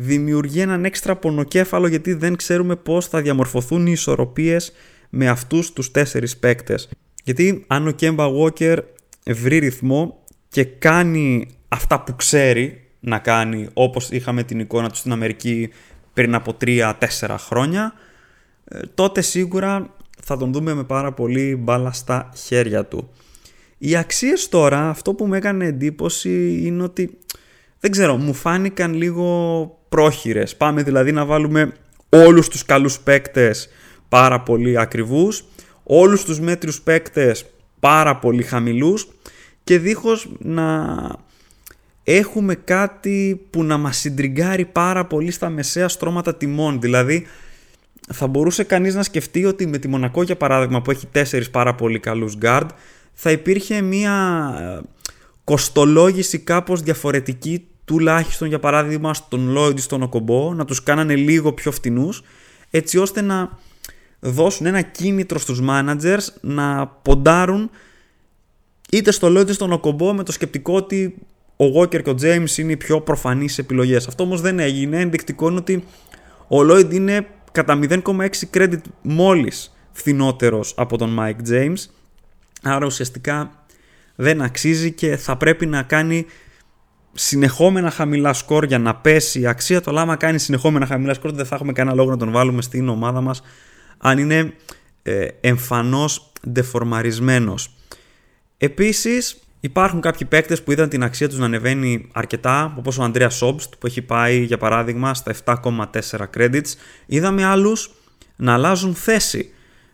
δημιουργεί 0.00 0.60
έναν 0.60 0.84
έξτρα 0.84 1.16
πονοκέφαλο 1.16 1.86
γιατί 1.86 2.12
δεν 2.12 2.36
ξέρουμε 2.36 2.76
πώς 2.76 3.06
θα 3.06 3.20
διαμορφωθούν 3.20 3.86
οι 3.86 3.92
ισορροπίες 3.92 4.72
με 5.10 5.28
αυτούς 5.28 5.72
τους 5.72 5.90
τέσσερις 5.90 6.36
παίκτες. 6.36 6.88
Γιατί 7.24 7.64
αν 7.66 7.86
ο 7.86 7.90
Κέμπα 7.90 8.26
Walker 8.26 8.78
βρει 9.26 9.58
ρυθμό 9.58 10.24
και 10.48 10.64
κάνει 10.64 11.48
αυτά 11.68 12.00
που 12.00 12.16
ξέρει 12.16 12.82
να 13.00 13.18
κάνει 13.18 13.68
όπως 13.72 14.10
είχαμε 14.10 14.42
την 14.42 14.60
εικόνα 14.60 14.88
του 14.88 14.96
στην 14.96 15.12
Αμερική 15.12 15.70
πριν 16.12 16.34
από 16.34 16.56
3-4 16.60 16.92
χρόνια 17.38 17.92
ε, 18.64 18.80
τότε 18.94 19.20
σίγουρα 19.20 19.94
θα 20.22 20.36
τον 20.36 20.52
δούμε 20.52 20.74
με 20.74 20.84
πάρα 20.84 21.12
πολύ 21.12 21.56
μπάλα 21.56 21.92
στα 21.92 22.30
χέρια 22.36 22.84
του. 22.84 23.10
Οι 23.78 23.96
αξίες 23.96 24.48
τώρα, 24.48 24.88
αυτό 24.88 25.14
που 25.14 25.26
μου 25.26 25.34
έκανε 25.34 25.64
εντύπωση 25.64 26.60
είναι 26.64 26.82
ότι 26.82 27.18
δεν 27.80 27.90
ξέρω, 27.90 28.16
μου 28.16 28.34
φάνηκαν 28.34 28.94
λίγο 28.94 29.78
πρόχειρες. 29.88 30.56
Πάμε 30.56 30.82
δηλαδή 30.82 31.12
να 31.12 31.24
βάλουμε 31.24 31.72
όλους 32.08 32.48
τους 32.48 32.64
καλούς 32.64 33.00
παίκτες 33.00 33.68
πάρα 34.08 34.40
πολύ 34.40 34.78
ακριβούς, 34.78 35.44
όλους 35.82 36.24
τους 36.24 36.40
μέτριους 36.40 36.80
παίκτες 36.80 37.46
πάρα 37.80 38.16
πολύ 38.16 38.42
χαμηλούς 38.42 39.08
και 39.64 39.78
δίχως 39.78 40.30
να 40.38 40.86
έχουμε 42.02 42.54
κάτι 42.54 43.46
που 43.50 43.64
να 43.64 43.76
μας 43.76 43.96
συντριγκάρει 43.96 44.64
πάρα 44.64 45.06
πολύ 45.06 45.30
στα 45.30 45.48
μεσαία 45.48 45.88
στρώματα 45.88 46.34
τιμών. 46.34 46.80
Δηλαδή 46.80 47.26
θα 48.12 48.26
μπορούσε 48.26 48.64
κανείς 48.64 48.94
να 48.94 49.02
σκεφτεί 49.02 49.44
ότι 49.44 49.66
με 49.66 49.78
τη 49.78 49.88
Μονακό 49.88 50.22
για 50.22 50.36
παράδειγμα 50.36 50.82
που 50.82 50.90
έχει 50.90 51.06
τέσσερις 51.06 51.50
πάρα 51.50 51.74
πολύ 51.74 51.98
καλούς 51.98 52.36
guard 52.42 52.66
θα 53.12 53.30
υπήρχε 53.30 53.80
μια 53.80 54.54
ε, 54.60 54.86
κοστολόγηση 55.44 56.38
κάπως 56.38 56.82
διαφορετική 56.82 57.69
τουλάχιστον 57.90 58.48
για 58.48 58.58
παράδειγμα 58.58 59.14
στον 59.14 59.54
Lloyd 59.56 59.76
ή 59.76 59.80
στον 59.80 60.02
Οκομπό 60.02 60.54
να 60.54 60.64
τους 60.64 60.82
κάνανε 60.82 61.16
λίγο 61.16 61.52
πιο 61.52 61.72
φτηνούς 61.72 62.22
έτσι 62.70 62.98
ώστε 62.98 63.20
να 63.20 63.58
δώσουν 64.20 64.66
ένα 64.66 64.80
κίνητρο 64.80 65.38
στους 65.38 65.60
managers 65.68 66.26
να 66.40 66.86
ποντάρουν 66.86 67.70
είτε 68.90 69.10
στο 69.10 69.28
Lloyd 69.28 69.40
είτε 69.40 69.52
στον 69.52 69.72
Οκομπό 69.72 70.12
με 70.12 70.22
το 70.22 70.32
σκεπτικό 70.32 70.74
ότι 70.74 71.14
ο 71.56 71.64
Walker 71.80 72.02
και 72.02 72.10
ο 72.10 72.14
James 72.22 72.56
είναι 72.56 72.72
οι 72.72 72.76
πιο 72.76 73.00
προφανείς 73.00 73.58
επιλογές. 73.58 74.06
Αυτό 74.06 74.22
όμως 74.22 74.40
δεν 74.40 74.58
έγινε, 74.58 75.00
ενδεικτικό 75.00 75.48
είναι 75.48 75.58
ότι 75.58 75.84
ο 76.48 76.56
Lloyd 76.60 76.92
είναι 76.92 77.26
κατά 77.52 77.78
0,6 77.82 78.00
credit 78.54 78.80
μόλις 79.02 79.76
φθηνότερος 79.92 80.74
από 80.76 80.98
τον 80.98 81.18
Mike 81.20 81.50
James 81.50 81.84
άρα 82.62 82.86
ουσιαστικά 82.86 83.64
δεν 84.14 84.42
αξίζει 84.42 84.92
και 84.92 85.16
θα 85.16 85.36
πρέπει 85.36 85.66
να 85.66 85.82
κάνει 85.82 86.26
συνεχόμενα 87.12 87.90
χαμηλά 87.90 88.32
σκορ 88.32 88.64
για 88.64 88.78
να 88.78 88.94
πέσει 88.94 89.40
η 89.40 89.46
αξία 89.46 89.80
του, 89.80 89.90
αλλά 89.90 90.00
άμα 90.00 90.16
κάνει 90.16 90.38
συνεχόμενα 90.38 90.86
χαμηλά 90.86 91.14
σκορ 91.14 91.32
δεν 91.32 91.46
θα 91.46 91.54
έχουμε 91.54 91.72
κανένα 91.72 91.96
λόγο 91.96 92.10
να 92.10 92.16
τον 92.16 92.30
βάλουμε 92.30 92.62
στην 92.62 92.88
ομάδα 92.88 93.20
μας 93.20 93.42
αν 93.98 94.18
είναι 94.18 94.52
ε, 95.02 95.26
εμφανώς 95.40 96.32
ντεφορμαρισμένος. 96.50 97.74
Επίσης 98.56 99.38
υπάρχουν 99.60 100.00
κάποιοι 100.00 100.26
παίκτες 100.26 100.62
που 100.62 100.72
είδαν 100.72 100.88
την 100.88 101.02
αξία 101.02 101.28
τους 101.28 101.38
να 101.38 101.44
ανεβαίνει 101.44 102.08
αρκετά 102.12 102.74
όπως 102.78 102.98
ο 102.98 103.02
Ανδρέας 103.02 103.34
Σόμπστ 103.34 103.74
που 103.78 103.86
έχει 103.86 104.02
πάει 104.02 104.42
για 104.42 104.58
παράδειγμα 104.58 105.14
στα 105.14 105.34
7,4 105.44 105.84
credits. 106.36 106.74
Είδαμε 107.06 107.44
άλλους 107.44 107.90
να 108.36 108.52
αλλάζουν 108.52 108.94
θέση 108.94 109.52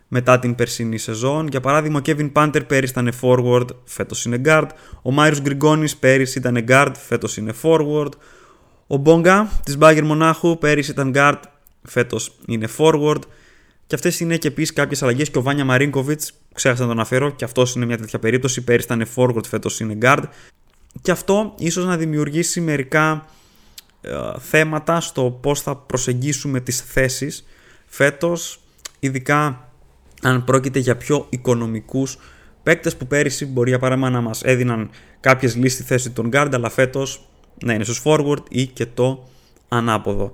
μετά 0.08 0.38
την 0.38 0.54
περσινή 0.54 0.98
σεζόν. 0.98 1.48
Για 1.48 1.60
παράδειγμα, 1.60 1.98
ο 1.98 2.02
Kevin 2.04 2.32
Panther 2.32 2.62
πέρυσι 2.66 2.92
ήταν 2.92 3.12
forward, 3.20 3.66
φέτος 3.84 4.24
είναι 4.24 4.40
guard. 4.44 4.68
Ο 5.02 5.10
Μάιρος 5.10 5.40
Γκριγκόνης 5.40 5.96
πέρυσι 5.96 6.38
ήταν 6.38 6.64
guard, 6.68 6.92
φέτος 7.06 7.36
είναι 7.36 7.54
forward. 7.62 8.10
Ο 8.86 8.96
Μπόγκα 8.96 9.50
της 9.64 9.78
Bayern 9.80 10.02
Μονάχου 10.04 10.58
πέρυσι 10.58 10.90
ήταν 10.90 11.12
guard, 11.14 11.40
φέτος 11.82 12.32
είναι 12.46 12.68
forward. 12.78 13.20
Και 13.86 13.94
αυτές 13.94 14.20
είναι 14.20 14.36
και 14.36 14.48
επίσης 14.48 14.72
κάποιες 14.72 15.02
αλλαγές. 15.02 15.30
Και 15.30 15.38
ο 15.38 15.42
Βάνια 15.42 15.64
Μαρίνκοβιτ, 15.64 16.22
ξέχασα 16.54 16.80
να 16.80 16.88
τον 16.88 16.96
αναφέρω, 16.96 17.30
και 17.30 17.44
αυτός 17.44 17.74
είναι 17.74 17.86
μια 17.86 17.98
τέτοια 17.98 18.18
περίπτωση. 18.18 18.64
Πέρυσι 18.64 18.86
ήταν 18.86 19.06
forward, 19.16 19.44
φέτος 19.48 19.80
είναι 19.80 19.98
guard. 20.02 20.22
Και 21.02 21.10
αυτό 21.10 21.54
ίσως 21.58 21.84
να 21.84 21.96
δημιουργήσει 21.96 22.60
μερικά 22.60 23.26
ε, 24.00 24.10
θέματα 24.38 25.00
στο 25.00 25.38
πώς 25.42 25.60
θα 25.60 25.76
προσεγγίσουμε 25.76 26.60
τις 26.60 26.80
θέσεις 26.80 27.46
φέτος, 27.86 28.60
ειδικά 28.98 29.65
αν 30.22 30.44
πρόκειται 30.44 30.78
για 30.78 30.96
πιο 30.96 31.26
οικονομικούς 31.28 32.18
παίκτες 32.62 32.96
που 32.96 33.06
πέρυσι 33.06 33.46
μπορεί 33.46 33.68
για 33.68 33.78
παράδειγμα 33.78 34.10
να 34.10 34.20
μας 34.20 34.42
έδιναν 34.42 34.90
κάποιες 35.20 35.56
λύσεις 35.56 35.72
στη 35.72 35.82
θέση 35.82 36.10
των 36.10 36.30
guard 36.32 36.48
αλλά 36.52 36.70
φέτος 36.70 37.28
να 37.64 37.74
είναι 37.74 37.84
στους 37.84 38.02
forward 38.04 38.42
ή 38.48 38.66
και 38.66 38.86
το 38.86 39.28
ανάποδο. 39.68 40.32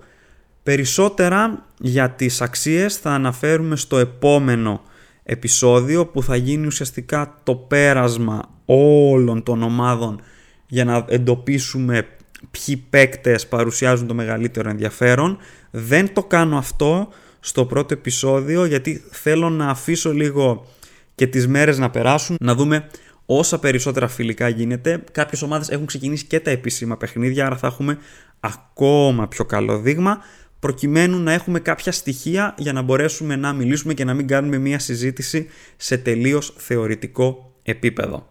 Περισσότερα 0.62 1.66
για 1.78 2.10
τις 2.10 2.40
αξίες 2.40 2.96
θα 2.96 3.10
αναφέρουμε 3.10 3.76
στο 3.76 3.98
επόμενο 3.98 4.82
επεισόδιο 5.22 6.06
που 6.06 6.22
θα 6.22 6.36
γίνει 6.36 6.66
ουσιαστικά 6.66 7.34
το 7.42 7.54
πέρασμα 7.54 8.48
όλων 8.64 9.42
των 9.42 9.62
ομάδων 9.62 10.20
για 10.66 10.84
να 10.84 11.04
εντοπίσουμε 11.08 12.06
ποιοι 12.50 12.76
παίκτες 12.76 13.46
παρουσιάζουν 13.46 14.06
το 14.06 14.14
μεγαλύτερο 14.14 14.70
ενδιαφέρον. 14.70 15.38
Δεν 15.70 16.12
το 16.12 16.24
κάνω 16.24 16.56
αυτό 16.56 17.08
στο 17.44 17.64
πρώτο 17.64 17.94
επεισόδιο 17.94 18.64
γιατί 18.64 19.04
θέλω 19.10 19.50
να 19.50 19.68
αφήσω 19.68 20.12
λίγο 20.12 20.66
και 21.14 21.26
τις 21.26 21.46
μέρες 21.48 21.78
να 21.78 21.90
περάσουν, 21.90 22.36
να 22.40 22.54
δούμε 22.54 22.88
όσα 23.26 23.58
περισσότερα 23.58 24.08
φιλικά 24.08 24.48
γίνεται. 24.48 25.04
Κάποιες 25.12 25.42
ομάδες 25.42 25.68
έχουν 25.68 25.86
ξεκινήσει 25.86 26.24
και 26.24 26.40
τα 26.40 26.50
επίσημα 26.50 26.96
παιχνίδια, 26.96 27.46
άρα 27.46 27.56
θα 27.56 27.66
έχουμε 27.66 27.98
ακόμα 28.40 29.28
πιο 29.28 29.44
καλό 29.44 29.78
δείγμα. 29.78 30.18
προκειμένου 30.58 31.18
να 31.18 31.32
έχουμε 31.32 31.60
κάποια 31.60 31.92
στοιχεία 31.92 32.54
για 32.58 32.72
να 32.72 32.82
μπορέσουμε 32.82 33.36
να 33.36 33.52
μιλήσουμε 33.52 33.94
και 33.94 34.04
να 34.04 34.14
μην 34.14 34.26
κάνουμε 34.26 34.58
μια 34.58 34.78
συζήτηση 34.78 35.48
σε 35.76 35.98
τελείως 35.98 36.54
θεωρητικό 36.56 37.52
επίπεδο. 37.62 38.26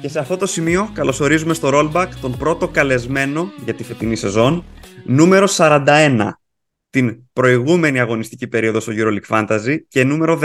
Και 0.00 0.08
σε 0.08 0.18
αυτό 0.18 0.36
το 0.36 0.46
σημείο 0.46 0.90
καλωσορίζουμε 0.92 1.54
στο 1.54 1.70
rollback 1.72 2.08
τον 2.20 2.36
πρώτο 2.36 2.68
καλεσμένο 2.68 3.52
για 3.64 3.74
τη 3.74 3.84
φετινή 3.84 4.16
σεζόν, 4.16 4.64
νούμερο 5.06 5.46
41, 5.56 6.28
την 6.90 7.22
προηγούμενη 7.32 8.00
αγωνιστική 8.00 8.48
περίοδο 8.48 8.80
στο 8.80 8.92
EuroLeague 8.96 9.28
Fantasy 9.28 9.76
και 9.88 10.04
νούμερο 10.04 10.40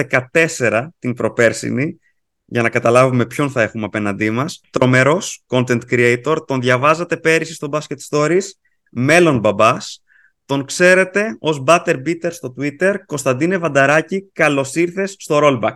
14 0.60 0.88
την 1.00 1.14
προπέρσινη, 1.14 2.00
για 2.46 2.62
να 2.62 2.70
καταλάβουμε 2.70 3.26
ποιον 3.26 3.50
θα 3.50 3.62
έχουμε 3.62 3.86
απέναντί 3.86 4.30
μας. 4.30 4.62
Τρομερός 4.70 5.44
content 5.48 5.82
creator, 5.90 6.38
τον 6.48 6.62
διαβάζατε 6.62 7.18
πέρυσι 7.18 7.54
στο 7.54 7.70
Basket 7.72 7.98
Stories, 8.10 8.44
μέλλον 8.92 9.40
μπαμπάς. 9.40 10.04
Τον 10.46 10.66
ξέρετε 10.66 11.38
ως 11.40 11.64
Butter 11.68 11.96
Beater 12.06 12.30
στο 12.30 12.54
Twitter. 12.58 12.96
Κωνσταντίνε 13.06 13.58
Βανταράκη, 13.58 14.30
καλώς 14.34 14.76
ήρθες 14.76 15.16
στο 15.20 15.40
Rollback. 15.44 15.76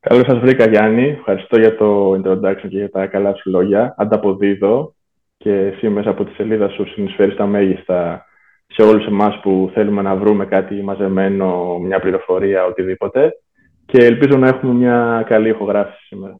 Καλώς 0.00 0.26
σας 0.26 0.38
βρήκα, 0.38 0.68
Γιάννη. 0.68 1.08
Ευχαριστώ 1.08 1.58
για 1.58 1.76
το 1.76 2.12
introduction 2.12 2.68
και 2.68 2.76
για 2.76 2.90
τα 2.90 3.06
καλά 3.06 3.34
σου 3.34 3.50
λόγια. 3.50 3.94
Ανταποδίδω 3.98 4.95
και 5.36 5.52
εσύ 5.52 5.88
μέσα 5.88 6.10
από 6.10 6.24
τη 6.24 6.32
σελίδα 6.32 6.68
σου 6.68 6.86
συνεισφέρεις 6.88 7.36
τα 7.36 7.46
μέγιστα 7.46 8.26
σε 8.66 8.82
όλους 8.82 9.06
εμάς 9.06 9.40
που 9.40 9.70
θέλουμε 9.74 10.02
να 10.02 10.16
βρούμε 10.16 10.46
κάτι 10.46 10.82
μαζεμένο, 10.82 11.78
μια 11.78 12.00
πληροφορία, 12.00 12.64
οτιδήποτε. 12.64 13.32
Και 13.86 14.04
ελπίζω 14.04 14.38
να 14.38 14.48
έχουμε 14.48 14.72
μια 14.72 15.24
καλή 15.28 15.48
ηχογράφηση 15.48 16.06
σήμερα. 16.06 16.38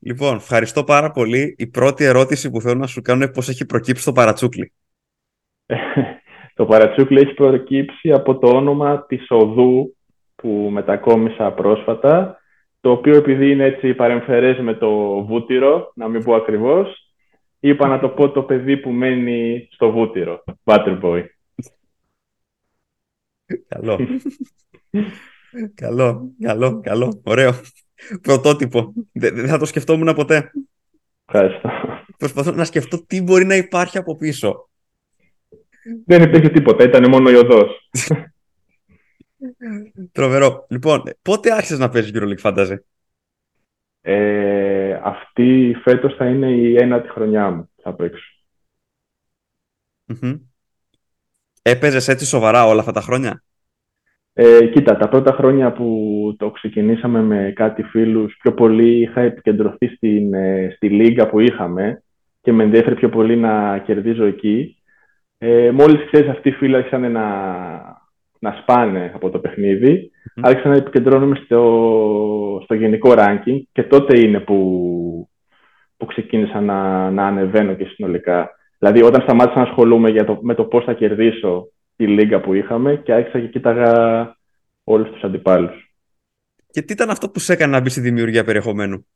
Λοιπόν, 0.00 0.36
ευχαριστώ 0.36 0.84
πάρα 0.84 1.10
πολύ. 1.10 1.54
Η 1.58 1.66
πρώτη 1.66 2.04
ερώτηση 2.04 2.50
που 2.50 2.60
θέλω 2.60 2.78
να 2.78 2.86
σου 2.86 3.00
κάνω 3.02 3.22
είναι 3.22 3.32
πώς 3.32 3.48
έχει 3.48 3.66
προκύψει 3.66 4.04
το 4.04 4.12
παρατσούκλι. 4.12 4.72
το 6.56 6.66
παρατσούκλι 6.66 7.20
έχει 7.20 7.34
προκύψει 7.34 8.12
από 8.12 8.38
το 8.38 8.48
όνομα 8.48 9.06
της 9.06 9.26
οδού 9.28 9.96
που 10.34 10.68
μετακόμισα 10.72 11.52
πρόσφατα 11.52 12.36
το 12.82 12.90
οποίο 12.90 13.16
επειδή 13.16 13.50
είναι 13.50 13.64
έτσι 13.64 13.94
παρεμφερές 13.94 14.58
με 14.58 14.74
το 14.74 15.22
βούτυρο, 15.24 15.92
να 15.94 16.08
μην 16.08 16.24
πω 16.24 16.34
ακριβώς, 16.34 17.01
είπα 17.62 17.86
να 17.88 18.00
το 18.00 18.08
πω 18.08 18.30
το 18.30 18.42
παιδί 18.42 18.76
που 18.76 18.90
μένει 18.90 19.68
στο 19.70 19.90
βούτυρο, 19.90 20.44
Butterboy. 20.64 21.24
Καλό. 23.68 23.98
καλό, 25.74 26.32
καλό, 26.40 26.80
καλό, 26.80 27.20
ωραίο. 27.24 27.52
Πρωτότυπο. 28.22 28.92
Δεν 29.12 29.46
θα 29.46 29.58
το 29.58 29.64
σκεφτόμουν 29.64 30.14
ποτέ. 30.14 30.50
Ευχαριστώ. 31.26 31.70
Προσπαθώ 32.16 32.52
να 32.52 32.64
σκεφτώ 32.64 33.06
τι 33.06 33.22
μπορεί 33.22 33.44
να 33.44 33.56
υπάρχει 33.56 33.98
από 33.98 34.16
πίσω. 34.16 34.68
Δεν 36.06 36.22
υπήρχε 36.22 36.48
τίποτα, 36.48 36.84
ήταν 36.84 37.08
μόνο 37.08 37.30
η 37.30 37.34
οδός. 37.34 37.90
Τρομερό. 40.12 40.66
Λοιπόν, 40.68 41.02
πότε 41.22 41.52
άρχισες 41.52 41.78
να 41.78 41.88
παίζεις 41.88 42.12
EuroLeague 42.14 42.40
Fantasy? 42.42 42.76
Ε, 44.04 45.00
αυτή 45.02 45.76
φέτος 45.82 46.14
θα 46.14 46.26
είναι 46.26 46.50
η 46.50 46.76
ένατη 46.76 47.08
χρονιά 47.08 47.50
μου 47.50 47.70
θα 47.82 47.94
παίξω. 47.94 48.32
Mm-hmm. 50.06 50.40
Έπαιζες 51.62 52.08
έτσι 52.08 52.26
σοβαρά 52.26 52.66
όλα 52.66 52.80
αυτά 52.80 52.92
τα 52.92 53.00
χρόνια; 53.00 53.42
Ε, 54.32 54.66
κοίτα, 54.66 54.96
τα 54.96 55.08
πρώτα 55.08 55.32
χρόνια 55.32 55.72
που 55.72 56.34
το 56.38 56.50
ξεκινήσαμε 56.50 57.22
με 57.22 57.52
κάτι 57.54 57.82
φίλους, 57.82 58.36
πιο 58.36 58.52
πολύ 58.52 59.00
είχα 59.00 59.20
επικεντρωθεί 59.20 59.86
στην, 59.86 60.34
ε, 60.34 60.72
στη 60.76 60.88
λίγα 60.88 61.28
που 61.28 61.40
είχαμε 61.40 62.02
και 62.40 62.52
με 62.52 62.62
ενδιαφέρει 62.62 62.94
πιο 62.94 63.08
πολύ 63.08 63.36
να 63.36 63.78
κερδίζω 63.78 64.24
εκεί. 64.24 64.76
Ε, 65.38 65.70
μόλις 65.70 66.06
ξέρεις 66.06 66.30
αυτοί 66.30 66.48
οι 66.48 66.52
φίλοι 66.52 66.76
άρχισαν 66.76 67.12
να, 67.12 67.26
να 68.38 68.58
σπάνε 68.62 69.10
από 69.14 69.30
το 69.30 69.38
παιχνίδι, 69.38 70.10
mm. 70.36 70.40
άρχισα 70.40 70.68
να 70.68 70.76
επικεντρώνουμε 70.76 71.40
στο, 71.44 72.60
στο 72.64 72.74
γενικό 72.74 73.14
ranking 73.16 73.62
και 73.72 73.82
τότε 73.82 74.18
είναι 74.18 74.40
που, 74.40 75.28
που 75.96 76.06
ξεκίνησα 76.06 76.60
να, 76.60 77.10
να 77.10 77.26
ανεβαίνω 77.26 77.74
και 77.74 77.84
συνολικά. 77.84 78.50
Δηλαδή 78.78 79.02
όταν 79.02 79.22
σταμάτησα 79.22 79.58
να 79.58 79.64
ασχολούμαι 79.64 80.10
για 80.10 80.24
το, 80.24 80.38
με 80.42 80.54
το 80.54 80.64
πώς 80.64 80.84
θα 80.84 80.92
κερδίσω 80.92 81.72
τη 81.96 82.06
λίγα 82.06 82.40
που 82.40 82.54
είχαμε 82.54 82.96
και 82.96 83.12
άρχισα 83.12 83.40
και 83.40 83.48
κοίταγα 83.48 84.36
όλους 84.84 85.10
τους 85.10 85.22
αντιπάλους. 85.22 85.92
Και 86.70 86.82
τι 86.82 86.92
ήταν 86.92 87.10
αυτό 87.10 87.30
που 87.30 87.38
σε 87.38 87.52
έκανε 87.52 87.72
να 87.72 87.80
μπεις 87.80 87.92
στη 87.92 88.00
δημιουργία 88.00 88.44
περιεχομένου; 88.44 89.06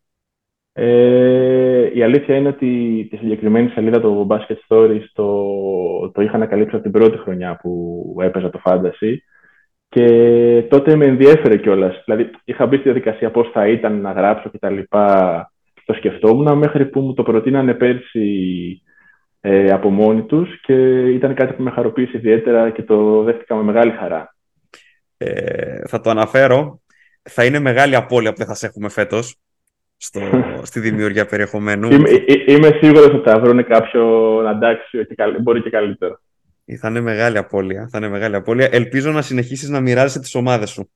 Ε, 0.72 1.90
η 1.94 2.02
αλήθεια 2.02 2.36
είναι 2.36 2.48
ότι 2.48 3.06
τη 3.10 3.16
συγκεκριμένη 3.16 3.68
σελίδα 3.68 4.00
του 4.00 4.26
Basket 4.30 4.56
Stories 4.68 5.04
το, 5.12 6.10
το 6.10 6.22
είχα 6.22 6.34
ανακαλύψει 6.34 6.74
από 6.74 6.82
την 6.82 6.92
πρώτη 6.92 7.16
χρονιά 7.16 7.58
που 7.62 8.16
έπαιζα 8.22 8.50
το 8.50 8.60
Fantasy 8.64 9.16
και 9.96 10.62
τότε 10.68 10.96
με 10.96 11.04
ενδιέφερε 11.04 11.56
κιόλας. 11.56 12.02
Δηλαδή, 12.04 12.30
είχα 12.44 12.66
μπει 12.66 12.74
στη 12.74 12.84
διαδικασία 12.84 13.30
πώς 13.30 13.50
θα 13.52 13.68
ήταν 13.68 14.00
να 14.00 14.12
γράψω 14.12 14.50
κτλ. 14.50 14.78
Το 15.84 15.92
σκεφτόμουν 15.94 16.58
μέχρι 16.58 16.86
που 16.86 17.00
μου 17.00 17.14
το 17.14 17.22
προτείνανε 17.22 17.74
πέρσι 17.74 18.82
ε, 19.40 19.70
από 19.72 19.90
μόνοι 19.90 20.22
τους 20.22 20.60
και 20.60 20.74
ήταν 21.08 21.34
κάτι 21.34 21.52
που 21.52 21.62
με 21.62 21.70
χαροποίησε 21.70 22.16
ιδιαίτερα 22.16 22.70
και 22.70 22.82
το 22.82 23.22
δέχτηκα 23.22 23.54
με 23.54 23.62
μεγάλη 23.62 23.90
χαρά. 23.90 24.34
Ε, 25.16 25.86
θα 25.88 26.00
το 26.00 26.10
αναφέρω. 26.10 26.80
Θα 27.22 27.44
είναι 27.44 27.58
μεγάλη 27.58 27.94
απώλεια 27.94 28.30
που 28.30 28.38
δεν 28.38 28.46
θα 28.46 28.54
σε 28.54 28.66
έχουμε 28.66 28.88
φέτος 28.88 29.36
στο, 29.96 30.20
στη 30.70 30.80
δημιουργία 30.80 31.26
περιεχομένου. 31.26 31.90
Είμαι, 31.90 32.10
είμαι 32.46 32.78
σίγουρος 32.80 33.14
ότι 33.14 33.30
θα 33.30 33.40
βρουν 33.40 33.64
κάποιο 33.64 34.36
αντάξιο 34.38 35.04
και 35.04 35.14
μπορεί 35.40 35.62
και 35.62 35.70
καλύτερο. 35.70 36.20
Θα 36.74 36.88
είναι 36.88 37.00
μεγάλη 37.00 37.38
απώλεια. 37.38 37.88
Θα 37.90 37.98
είναι 37.98 38.08
μεγάλη 38.08 38.34
απώλεια. 38.36 38.68
Ελπίζω 38.72 39.12
να 39.12 39.22
συνεχίσεις 39.22 39.68
να 39.68 39.80
μοιράζεσαι 39.80 40.20
τις 40.20 40.34
ομάδες 40.34 40.70
σου. 40.70 40.90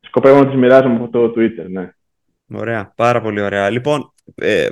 Σκοπεύω 0.00 0.38
να 0.38 0.46
τις 0.46 0.56
μοιράζομαι 0.56 0.94
από 0.94 1.08
το 1.08 1.32
Twitter, 1.36 1.66
ναι. 1.68 1.90
Ωραία, 2.52 2.92
πάρα 2.96 3.20
πολύ 3.20 3.40
ωραία. 3.40 3.70
Λοιπόν, 3.70 4.12
ε, 4.34 4.68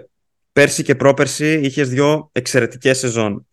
πέρσι 0.53 0.83
και 0.83 0.95
πρόπερσι 0.95 1.61
είχες 1.63 1.89
δυο 1.89 2.29
εξαιρετικές 2.33 2.99
σεζόν. 2.99 3.47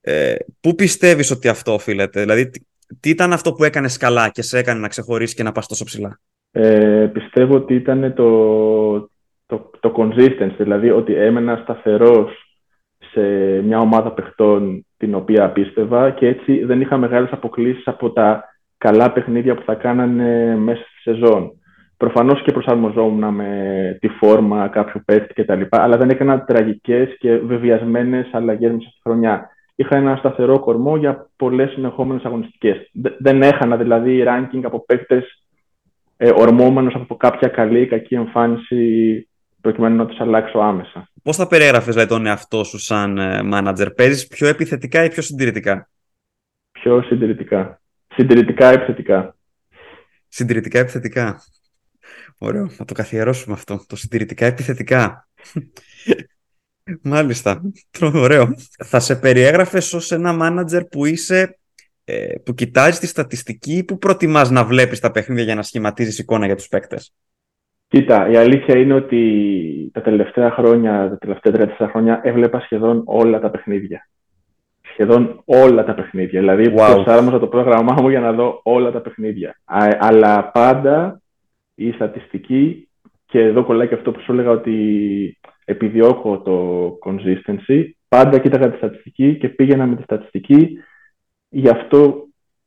Ε, 0.00 0.34
πού 0.60 0.74
πιστεύεις 0.74 1.30
ότι 1.30 1.48
αυτό 1.48 1.72
οφείλεται, 1.72 2.20
δηλαδή 2.20 2.48
τι, 2.48 2.60
τι 3.00 3.10
ήταν 3.10 3.32
αυτό 3.32 3.52
που 3.52 3.64
έκανες 3.64 3.96
καλά 3.96 4.28
και 4.28 4.42
σε 4.42 4.58
έκανε 4.58 4.80
να 4.80 4.88
ξεχωρίσεις 4.88 5.36
και 5.36 5.42
να 5.42 5.52
πας 5.52 5.66
τόσο 5.66 5.84
ψηλά; 5.84 6.20
Ε, 6.50 7.10
πιστεύω 7.12 7.54
ότι 7.54 7.74
ήταν 7.74 8.14
το, 8.14 8.98
το, 9.46 9.70
το 9.80 9.94
consistency, 9.96 10.56
δηλαδή 10.58 10.90
ότι 10.90 11.14
έμενα 11.14 11.60
σταθερός 11.62 12.58
σε 12.98 13.20
μια 13.62 13.80
ομάδα 13.80 14.12
παιχτών 14.12 14.85
την 14.96 15.14
οποία 15.14 15.50
πίστευα 15.50 16.10
και 16.10 16.26
έτσι 16.26 16.64
δεν 16.64 16.80
είχα 16.80 16.96
μεγάλες 16.96 17.30
αποκλήσεις 17.30 17.86
από 17.86 18.12
τα 18.12 18.44
καλά 18.78 19.12
παιχνίδια 19.12 19.54
που 19.54 19.62
θα 19.62 19.74
κάνανε 19.74 20.56
μέσα 20.56 20.80
στη 20.80 21.00
σεζόν. 21.10 21.50
Προφανώς 21.96 22.42
και 22.42 22.52
προσαρμοζόμουν 22.52 23.34
με 23.34 23.98
τη 24.00 24.08
φόρμα 24.08 24.68
κάποιου 24.68 25.02
παίχτη 25.04 25.42
κτλ. 25.42 25.62
Αλλά 25.70 25.96
δεν 25.96 26.10
έκανα 26.10 26.44
τραγικές 26.44 27.16
και 27.18 27.36
βεβαιασμένες 27.36 28.28
αλλαγές 28.32 28.70
μέσα 28.72 28.88
στη 28.88 29.00
χρονιά. 29.02 29.48
Είχα 29.74 29.96
ένα 29.96 30.16
σταθερό 30.16 30.58
κορμό 30.58 30.96
για 30.96 31.30
πολλές 31.36 31.70
συνεχόμενες 31.70 32.24
αγωνιστικές. 32.24 32.90
Δεν 33.18 33.42
έχανα 33.42 33.76
δηλαδή 33.76 34.24
ranking 34.26 34.60
από 34.62 34.84
παίκτες 34.84 35.46
ε, 36.16 36.30
ορμόμενος 36.34 36.94
από 36.94 37.16
κάποια 37.16 37.48
καλή 37.48 37.80
ή 37.80 37.86
κακή 37.86 38.14
εμφάνιση 38.14 39.28
προκειμένου 39.60 39.96
να 39.96 40.06
τους 40.06 40.20
αλλάξω 40.20 40.58
άμεσα. 40.58 41.08
Πώς 41.22 41.36
θα 41.36 41.46
περιέγραφες 41.46 41.94
δηλαδή, 41.94 42.10
τον 42.10 42.26
εαυτό 42.26 42.64
σου 42.64 42.78
σαν 42.78 43.12
μάνατζερ, 43.46 43.90
παίζεις 43.90 44.26
πιο 44.26 44.46
επιθετικά 44.46 45.04
ή 45.04 45.08
πιο 45.08 45.22
συντηρητικά; 45.22 45.88
Πιο 46.72 47.02
συντηρητικά. 47.02 47.80
Συντηρητικά 48.14 48.66
επιθετικά. 48.66 49.36
Συντηρητικά 50.28 50.78
επιθετικά. 50.78 51.42
Ωραίο, 52.38 52.70
να 52.78 52.84
το 52.84 52.94
καθιερώσουμε 52.94 53.54
αυτό. 53.54 53.84
Το 53.86 53.96
συντηρητικά 53.96 54.46
επιθετικά. 54.46 55.28
Μάλιστα. 57.02 57.62
Ωραίο. 58.00 58.54
Θα 58.84 59.00
σε 59.00 59.16
περιέγραφες 59.16 59.92
ως 59.92 60.12
ένα 60.12 60.32
μάνατζερ 60.32 60.84
που 60.84 61.04
είσαι 61.04 61.58
ε, 62.04 62.34
που 62.44 62.54
κοιτάζει 62.54 62.98
τη 62.98 63.06
στατιστική 63.06 63.76
ή 63.76 63.84
που 63.84 63.98
προτιμάς 63.98 64.50
να 64.50 64.64
βλέπεις 64.64 65.00
τα 65.00 65.10
παιχνίδια 65.10 65.44
για 65.44 65.54
να 65.54 65.62
σχηματίζεις 65.62 66.18
εικόνα 66.18 66.46
για 66.46 66.56
τους 66.56 66.68
παίκτες; 66.68 67.14
Κοίτα, 67.88 68.28
η 68.28 68.36
αλήθεια 68.36 68.78
είναι 68.78 68.94
ότι 68.94 69.90
τα 69.92 70.00
τελευταία 70.00 70.50
χρόνια, 70.50 71.08
τα 71.08 71.18
τελευταία 71.18 71.52
τρία 71.52 71.88
χρόνια 71.88 72.20
έβλεπα 72.22 72.60
σχεδόν 72.60 73.02
όλα 73.06 73.40
τα 73.40 73.50
παιχνίδια. 73.50 74.08
Σχεδόν 74.82 75.42
όλα 75.44 75.84
τα 75.84 75.94
παιχνίδια. 75.94 76.40
Δηλαδή, 76.40 76.74
wow. 76.76 76.92
προσάρμοσα 76.94 77.38
το 77.38 77.46
πρόγραμμά 77.46 77.96
μου 78.00 78.08
για 78.08 78.20
να 78.20 78.32
δω 78.32 78.60
όλα 78.62 78.90
τα 78.90 79.00
παιχνίδια. 79.00 79.60
αλλά 79.98 80.50
πάντα 80.50 81.20
η 81.74 81.90
στατιστική, 81.90 82.88
και 83.26 83.40
εδώ 83.40 83.64
κολλάει 83.64 83.88
και 83.88 83.94
αυτό 83.94 84.12
που 84.12 84.20
σου 84.20 84.32
έλεγα 84.32 84.50
ότι 84.50 85.38
επιδιώκω 85.64 86.40
το 86.40 86.88
consistency, 87.06 87.84
πάντα 88.08 88.38
κοίταγα 88.38 88.70
τη 88.70 88.76
στατιστική 88.76 89.38
και 89.38 89.48
πήγαινα 89.48 89.86
με 89.86 89.96
τη 89.96 90.02
στατιστική. 90.02 90.78
Γι' 91.48 91.68
αυτό 91.68 92.25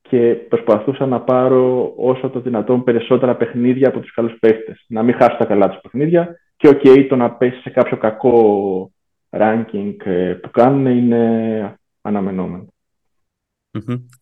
και 0.09 0.35
προσπαθούσα 0.49 1.05
να 1.05 1.21
πάρω 1.21 1.93
όσο 1.97 2.29
το 2.29 2.39
δυνατόν 2.39 2.83
περισσότερα 2.83 3.35
παιχνίδια 3.35 3.87
από 3.87 3.99
τους 3.99 4.13
καλούς 4.13 4.39
παίχτες. 4.39 4.85
Να 4.87 5.03
μην 5.03 5.15
χάσω 5.15 5.37
τα 5.37 5.45
καλά 5.45 5.69
τους 5.69 5.81
παιχνίδια 5.81 6.35
και 6.55 6.67
οκ, 6.67 6.81
το 7.09 7.15
να 7.15 7.31
πέσει 7.31 7.61
σε 7.61 7.69
κάποιο 7.69 7.97
κακό 7.97 8.91
ranking 9.29 9.95
ε, 10.03 10.33
που 10.33 10.49
κάνουν 10.51 10.85
είναι 10.85 11.75
αναμενομενο 12.01 12.67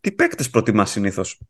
Τι 0.01 0.11
παίκτες 0.11 0.49
προτιμάς 0.49 0.89
συνήθως 0.89 1.41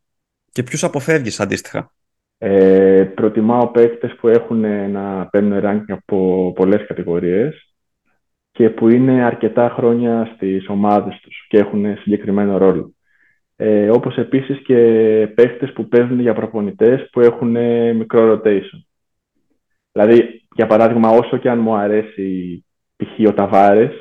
και 0.52 0.62
ποιους 0.62 0.84
αποφεύγεις 0.84 1.40
αντίστοιχα; 1.40 1.92
Ε, 2.38 3.04
προτιμάω 3.14 3.68
παίκτες 3.68 4.16
που 4.16 4.28
έχουν 4.28 4.90
να 4.90 5.26
παίρνουν 5.26 5.60
ranking 5.64 5.92
από 5.92 6.52
πολλές 6.54 6.86
κατηγορίες 6.86 7.74
και 8.50 8.70
που 8.70 8.88
είναι 8.88 9.24
αρκετά 9.24 9.68
χρόνια 9.68 10.32
στις 10.34 10.68
ομάδες 10.68 11.20
τους 11.22 11.46
και 11.48 11.58
έχουν 11.58 11.96
συγκεκριμένο 11.96 12.56
ρόλο. 12.58 12.92
Ε, 13.60 13.90
όπως 13.90 14.16
επίσης 14.16 14.62
και 14.62 14.76
παίκτες 15.34 15.72
που 15.72 15.88
παίζουν 15.88 16.20
για 16.20 16.34
προπονητές 16.34 17.08
που 17.12 17.20
έχουν 17.20 17.50
μικρό 17.96 18.32
rotation. 18.32 18.82
Δηλαδή, 19.92 20.42
για 20.54 20.66
παράδειγμα, 20.66 21.08
όσο 21.08 21.36
και 21.36 21.50
αν 21.50 21.58
μου 21.58 21.74
αρέσει 21.74 22.64
π.χ. 22.96 23.28
ο 23.28 23.32
Ταβάρες, 23.32 23.92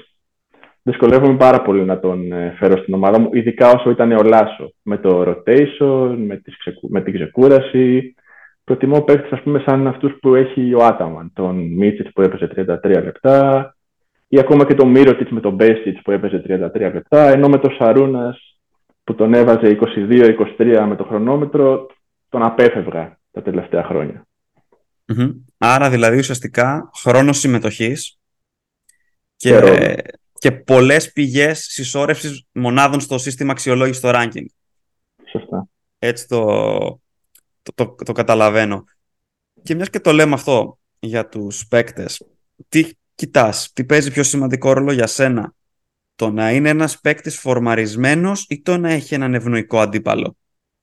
δυσκολεύομαι 0.81 1.37
πάρα 1.37 1.61
πολύ 1.61 1.85
να 1.85 1.99
τον 1.99 2.31
ε, 2.31 2.55
φέρω 2.59 2.77
στην 2.77 2.93
ομάδα 2.93 3.19
μου, 3.19 3.29
ειδικά 3.33 3.71
όσο 3.71 3.89
ήταν 3.89 4.11
ο 4.11 4.23
Λάσο, 4.23 4.73
με 4.81 4.97
το 4.97 5.21
rotation, 5.21 6.15
με, 6.17 6.37
τις 6.37 6.55
με 6.81 7.01
την 7.01 7.13
ξεκούραση. 7.13 8.15
Προτιμώ 8.63 9.01
παίκτες, 9.01 9.31
ας 9.31 9.41
πούμε, 9.41 9.63
σαν 9.65 9.87
αυτούς 9.87 10.17
που 10.21 10.35
έχει 10.35 10.73
ο 10.73 10.83
Άταμαν, 10.83 11.31
τον 11.33 11.73
Μίτσιτς 11.73 12.11
που 12.13 12.21
έπαιζε 12.21 12.47
33 12.47 13.03
λεπτά, 13.03 13.75
ή 14.27 14.39
ακόμα 14.39 14.65
και 14.65 14.73
τον 14.73 14.89
Μύρωτιτς 14.89 15.31
με 15.31 15.39
τον 15.39 15.53
Μπέσιτς 15.53 16.01
που 16.01 16.11
έπαιζε 16.11 16.41
33 16.75 16.93
λεπτά, 16.93 17.29
ενώ 17.29 17.47
με 17.47 17.57
τον 17.57 17.71
Σαρούνας 17.71 18.46
που 19.07 19.15
τον 19.15 19.33
έβαζε 19.33 19.77
22-23 20.57 20.85
με 20.87 20.95
το 20.95 21.03
χρονόμετρο, 21.03 21.87
τον 22.29 22.43
απέφευγα 22.43 23.19
τα 23.31 23.41
τελευταία 23.41 23.83
Άρα 25.57 25.89
δηλαδή 25.89 26.17
ουσιαστικά 26.17 26.89
χρόνος 26.93 27.37
συμμετοχής 27.37 28.19
και, 29.35 29.59
και, 30.33 30.51
πολλές 30.51 31.11
πηγές 31.11 31.59
συσσόρευσης 31.59 32.45
μονάδων 32.51 32.99
στο 32.99 33.17
σύστημα 33.17 33.51
αξιολόγησης 33.51 33.97
στο 33.97 34.11
ranking. 34.13 34.45
Σωστά. 35.31 35.67
Έτσι 35.99 36.27
το, 36.27 36.45
το, 37.61 37.71
το, 37.73 37.95
το 38.05 38.11
καταλαβαίνω. 38.11 38.83
Και 39.63 39.75
μιας 39.75 39.89
και 39.89 39.99
το 39.99 40.11
λέμε 40.11 40.33
αυτό 40.33 40.79
για 40.99 41.27
τους 41.27 41.67
παίκτες, 41.67 42.27
τι 42.69 42.89
κοιτάς, 43.15 43.71
τι 43.73 43.85
παίζει 43.85 44.11
πιο 44.11 44.23
σημαντικό 44.23 44.73
ρόλο 44.73 44.91
για 44.91 45.07
σένα, 45.07 45.53
το 46.17 46.29
να 46.29 46.51
είναι 46.51 46.69
ένας 46.69 46.99
παίκτης 46.99 47.39
φορμαρισμένος 47.39 48.45
ή 48.49 48.61
το 48.61 48.77
να 48.77 48.89
έχει 48.91 49.13
έναν 49.13 49.33
ευνοϊκό 49.33 49.79
αντίπαλο; 49.79 50.35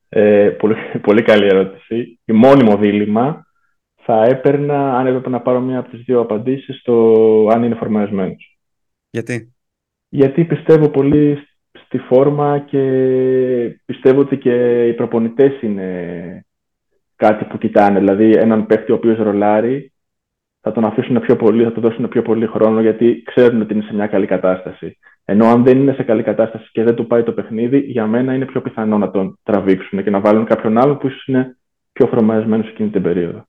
Ε, 0.09 0.49
πολύ, 0.49 0.77
πολύ 1.03 1.23
καλή 1.23 1.47
ερώτηση. 1.47 2.21
Η 2.25 2.33
μόνιμο 2.33 2.77
δίλημα 2.77 3.47
θα 3.95 4.25
έπαιρνα, 4.25 4.99
αν 4.99 5.07
έπρεπε 5.07 5.29
να 5.29 5.41
πάρω 5.41 5.61
μία 5.61 5.79
από 5.79 5.91
τις 5.91 6.01
δύο 6.01 6.21
απαντήσεις, 6.21 6.83
το 6.83 7.47
αν 7.49 7.63
είναι 7.63 7.75
φορμαρισμένος. 7.75 8.59
Γιατί; 9.11 9.55
Γιατί 10.09 10.45
πιστεύω 10.45 10.89
πολύ 10.89 11.39
στη 11.85 11.99
φόρμα 11.99 12.59
και 12.59 12.81
πιστεύω 13.85 14.21
ότι 14.21 14.37
και 14.37 14.87
οι 14.89 14.93
προπονητές 14.93 15.63
είναι 15.63 16.47
κάτι 17.17 17.45
που 17.45 17.59
κοιτάνε. 17.59 17.99
Δηλαδή, 17.99 18.31
έναν 18.31 18.67
παίκτη 18.67 18.93
ο 18.93 18.95
οποίος 18.95 19.19
ρολάρει 19.19 19.93
θα 20.61 20.73
τον 20.73 20.85
αφήσουν 20.85 21.21
πιο 21.21 21.37
πολύ, 21.37 21.65
θα 21.65 21.73
του 21.73 21.81
δώσουν 21.81 22.09
πιο 22.09 22.23
πολύ 22.23 22.47
χρόνο 22.47 22.81
γιατί 22.81 23.23
ξέρουν 23.25 23.61
ότι 23.61 23.75
είναι 23.75 23.83
σε 23.83 23.95
μια 23.95 24.07
καλή 24.07 24.27
κατάσταση. 24.27 24.99
Ενώ 25.25 25.47
αν 25.47 25.63
δεν 25.63 25.79
είναι 25.79 25.93
σε 25.93 26.03
καλή 26.03 26.23
κατάσταση 26.23 26.69
και 26.73 26.83
δεν 26.83 26.95
του 26.95 27.07
πάει 27.07 27.23
το 27.23 27.33
παιχνίδι, 27.33 27.79
για 27.79 28.07
μένα 28.07 28.35
είναι 28.35 28.47
πιο 28.47 28.61
πιθανό 28.61 28.99
να 28.99 29.11
τον 29.11 29.39
τραβήξουν 29.43 30.03
και 30.03 30.11
να 30.11 30.21
βάλουν 30.21 30.45
κάποιον 30.45 30.79
άλλο 30.79 30.97
που 30.97 31.07
ίσω 31.07 31.23
είναι 31.27 31.57
πιο 31.93 32.07
φρομαρισμένος 32.07 32.69
εκείνη 32.69 32.91
την 32.91 33.03
περίοδο. 33.03 33.49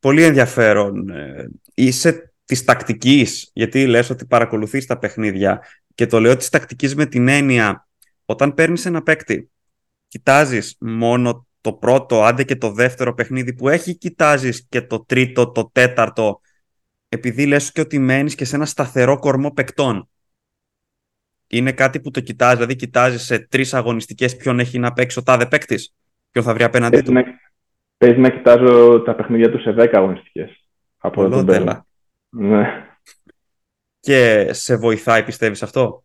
Πολύ 0.00 0.22
ενδιαφέρον. 0.22 1.08
Ε, 1.08 1.50
είσαι 1.74 2.32
της 2.44 2.64
τακτικής, 2.64 3.50
γιατί 3.52 3.86
λες 3.86 4.10
ότι 4.10 4.26
παρακολουθείς 4.26 4.86
τα 4.86 4.98
παιχνίδια 4.98 5.62
και 5.94 6.06
το 6.06 6.20
λέω 6.20 6.36
της 6.36 6.48
τακτικής 6.48 6.94
με 6.94 7.06
την 7.06 7.28
έννοια 7.28 7.88
όταν 8.24 8.54
παίρνεις 8.54 8.86
ένα 8.86 9.02
παίκτη, 9.02 9.50
κοιτάζεις 10.08 10.76
μόνο 10.80 11.46
το 11.60 11.72
πρώτο, 11.72 12.22
άντε 12.22 12.44
και 12.44 12.56
το 12.56 12.72
δεύτερο 12.72 13.14
παιχνίδι 13.14 13.54
που 13.54 13.68
έχει, 13.68 13.96
κοιτάζεις 13.96 14.66
και 14.68 14.82
το 14.82 15.04
τρίτο, 15.04 15.50
το 15.50 15.70
τέταρτο, 15.72 16.40
επειδή 17.08 17.46
λες 17.46 17.72
και 17.72 17.80
ότι 17.80 17.98
μένεις 17.98 18.34
και 18.34 18.44
σε 18.44 18.56
ένα 18.56 18.64
σταθερό 18.64 19.18
κορμό 19.18 19.50
παικτών. 19.50 20.08
Είναι 21.52 21.72
κάτι 21.72 22.00
που 22.00 22.10
το 22.10 22.20
κοιτάζει, 22.20 22.54
δηλαδή 22.54 22.76
κοιτάζεις 22.76 23.22
σε 23.22 23.38
τρεις 23.38 23.74
αγωνιστικές 23.74 24.36
ποιον 24.36 24.58
έχει 24.58 24.78
να 24.78 24.92
παίξει 24.92 25.18
ο 25.18 25.22
τάδε 25.22 25.46
παίκτης, 25.46 25.94
ποιον 26.30 26.44
θα 26.44 26.54
βρει 26.54 26.64
απέναντί 26.64 27.00
του. 27.00 27.12
Παίζει 27.96 28.18
να 28.18 28.30
κοιτάζω 28.30 29.02
τα 29.02 29.14
παιχνίδια 29.14 29.50
του 29.50 29.60
σε 29.60 29.74
10 29.78 29.88
αγωνιστικές. 29.92 30.64
Από 30.98 31.28
τον 31.28 31.44
Μπέλα. 31.44 31.86
Ναι. 32.28 32.84
Και 34.00 34.48
σε 34.52 34.76
βοηθάει, 34.76 35.24
πιστεύεις 35.24 35.62
αυτό; 35.62 36.04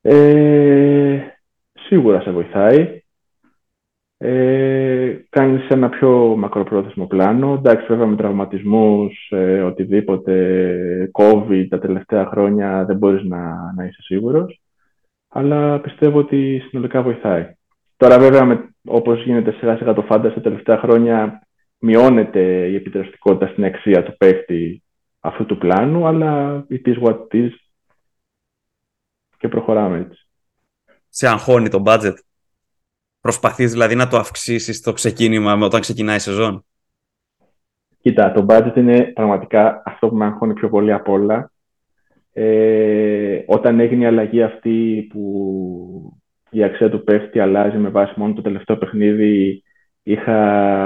Ε, 0.00 1.18
σίγουρα 1.72 2.20
σε 2.20 2.30
βοηθάει 2.30 3.02
ε, 4.18 5.18
κάνεις 5.30 5.68
ένα 5.68 5.88
πιο 5.88 6.36
μακροπρόθεσμο 6.36 7.06
πλάνο. 7.06 7.52
Εντάξει, 7.52 7.86
βέβαια 7.86 8.06
με 8.06 8.16
τραυματισμούς, 8.16 9.28
ε, 9.30 9.62
οτιδήποτε, 9.62 11.10
COVID 11.12 11.66
τα 11.68 11.78
τελευταία 11.78 12.26
χρόνια 12.26 12.84
δεν 12.84 12.96
μπορείς 12.96 13.24
να, 13.24 13.72
να 13.76 13.84
είσαι 13.84 14.02
σίγουρος. 14.02 14.60
Αλλά 15.28 15.80
πιστεύω 15.80 16.18
ότι 16.18 16.62
συνολικά 16.68 17.02
βοηθάει. 17.02 17.56
Τώρα 17.96 18.18
βέβαια, 18.18 18.44
με, 18.44 18.74
όπως 18.84 19.24
γίνεται 19.24 19.52
σιγά 19.52 19.76
σιγά 19.76 19.94
το 19.94 20.02
φάντα 20.02 20.32
τα 20.34 20.40
τελευταία 20.40 20.78
χρόνια, 20.78 21.42
μειώνεται 21.78 22.66
η 22.68 22.74
επιτραστικότητα 22.74 23.46
στην 23.46 23.64
αξία 23.64 24.02
του 24.02 24.16
παίχτη 24.16 24.82
αυτού 25.20 25.46
του 25.46 25.58
πλάνου, 25.58 26.06
αλλά 26.06 26.64
it 26.70 26.88
is 26.88 27.02
what 27.02 27.16
it 27.16 27.34
is 27.34 27.50
και 29.38 29.48
προχωράμε 29.48 29.98
έτσι. 29.98 30.28
Σε 31.08 31.28
αγχώνει 31.28 31.68
το 31.68 31.82
budget; 31.86 32.14
Προσπαθείς 33.20 33.72
δηλαδή 33.72 33.94
να 33.94 34.08
το 34.08 34.16
αυξήσεις 34.16 34.80
το 34.80 34.92
ξεκίνημα 34.92 35.52
όταν 35.52 35.80
ξεκινάει 35.80 36.16
η 36.16 36.20
σεζόν; 36.20 36.64
Κοίτα, 38.00 38.32
το 38.32 38.46
budget 38.48 38.76
είναι 38.76 39.00
πραγματικά 39.00 39.82
αυτό 39.84 40.08
που 40.08 40.16
με 40.16 40.24
αγχώνει 40.24 40.52
πιο 40.54 40.68
πολύ 40.68 40.92
απ' 40.92 41.08
όλα. 41.08 41.50
Ε, 42.32 43.42
όταν 43.46 43.80
έγινε 43.80 44.04
η 44.04 44.06
αλλαγή 44.06 44.42
αυτή 44.42 45.06
που 45.10 46.18
η 46.50 46.62
αξία 46.62 46.90
του 46.90 47.04
πέφτει, 47.04 47.40
αλλάζει 47.40 47.76
με 47.76 47.88
βάση 47.88 48.12
μόνο 48.16 48.32
το 48.32 48.42
τελευταίο 48.42 48.76
παιχνίδι, 48.76 49.62
είχα 50.02 50.36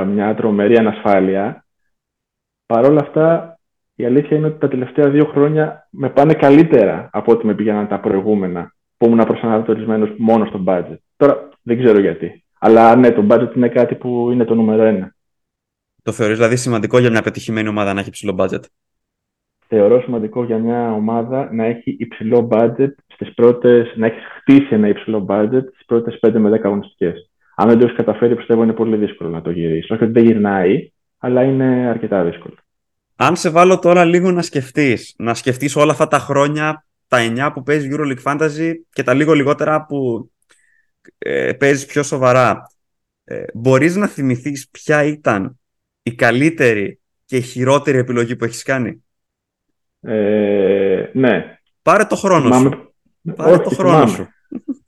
μια 0.05 0.35
τρομερή 0.35 0.77
ανασφάλεια. 0.77 1.64
Παρ' 2.66 2.85
όλα 2.85 3.01
αυτά, 3.01 3.59
η 3.95 4.05
αλήθεια 4.05 4.37
είναι 4.37 4.47
ότι 4.47 4.59
τα 4.59 4.68
τελευταία 4.68 5.11
δύο 5.11 5.25
χρόνια 5.25 5.88
με 5.90 6.11
πάνε 6.11 6.35
καλύτερα 6.35 7.09
από 7.12 7.33
ό,τι 7.33 7.47
με 7.47 7.55
πήγαιναν 7.55 7.88
τα 7.88 8.01
προηγούμενα, 8.01 8.75
που 8.97 9.07
ήμουν 9.07 9.27
προσανατολισμένος 9.27 10.11
μόνο 10.18 10.45
στο 10.45 10.64
budget. 10.66 10.97
Τώρα, 11.16 11.49
δεν 11.62 11.79
ξέρω 11.79 12.01
γιατί. 12.01 12.44
Αλλά 12.59 12.96
ναι, 12.96 13.12
το 13.12 13.27
budget 13.31 13.57
είναι 13.57 13.68
κάτι 13.68 13.94
που 13.94 14.31
είναι 14.33 14.44
το 14.44 14.55
νούμερο 14.55 14.83
ένα. 14.83 15.14
Το 16.03 16.12
θεωρείς 16.12 16.37
δηλαδή 16.37 16.57
σημαντικό 16.57 16.98
για 16.98 17.11
μια 17.11 17.22
πετυχημένη 17.22 17.68
ομάδα 17.68 17.92
να 17.92 18.01
έχει 18.01 18.09
υψηλό 18.09 18.35
budget; 18.38 18.61
Θεωρώ 19.75 20.01
σημαντικό 20.01 20.44
για 20.44 20.59
μια 20.59 20.92
ομάδα 20.92 21.53
να 21.53 21.64
έχει 21.64 21.96
υψηλό 21.98 22.48
budget 22.53 22.90
στις 23.07 23.35
πρώτες, 23.35 23.92
να 23.96 24.07
έχει 24.07 24.18
χτίσει 24.38 24.75
ένα 24.75 24.88
υψηλό 24.88 25.27
budget 25.29 25.62
στις 25.72 25.85
πρώτες 25.87 26.18
5 26.20 26.38
με 26.38 26.51
10 26.51 26.61
αγωνιστικές. 26.62 27.31
Αν 27.55 27.68
δεν 27.68 27.79
το 27.79 27.85
έχεις 27.85 27.96
καταφέρει, 27.96 28.37
πιστεύω 28.37 28.62
είναι 28.62 28.72
πολύ 28.72 28.96
δύσκολο 28.96 29.31
να 29.31 29.42
το 29.42 29.51
γυρίσεις. 29.51 29.90
Όχι 29.90 30.05
ότι 30.05 30.12
δεν 30.12 30.25
γυρνάει, 30.25 30.92
αλλά 31.18 31.42
είναι 31.42 31.64
αρκετά 31.64 32.25
δύσκολο. 32.25 32.55
Αν 33.16 33.37
σε 33.37 33.51
βάλω 33.51 33.79
τώρα 33.79 34.05
λίγο 34.05 34.31
να 34.31 34.42
σκεφτείς, 34.42 35.14
να 35.18 35.35
σκεφτείς 35.35 35.77
όλα 35.77 35.92
αυτά 35.92 36.09
τα 36.09 36.18
χρόνια, 36.18 36.85
τα 37.09 37.18
9 37.18 37.51
που 37.55 37.62
παίζει 37.62 37.88
EuroLeague 37.92 38.22
Fantasy 38.22 38.72
και 38.92 39.03
τα 39.03 39.14
λίγο 39.14 39.33
λιγότερα 39.33 39.87
που 39.87 40.31
ε, 41.19 41.53
παίζεις 41.53 41.87
πιο 41.87 42.03
σοβαρά, 42.03 42.73
ε, 43.25 43.45
μπορείς 43.55 43.97
να 43.97 44.07
θυμηθείς 44.07 44.69
ποια 44.71 45.05
ήταν 45.05 45.59
η 46.03 46.15
καλύτερη 46.15 47.01
και 47.25 47.37
η 47.37 47.43
χειρότερη 47.43 47.99
επιλογή 47.99 48.37
που 48.37 48.45
έχεις 48.45 48.62
κάνει; 48.62 49.05
Ε, 50.01 51.11
ναι. 51.12 51.57
Πάρε 51.83 52.05
το 52.05 52.17
χρόνο 52.17 52.53
σου. 52.53 52.95
Πάρε 53.37 53.59
το 53.59 53.71
χρόνο 53.71 54.07
σου. 54.07 54.29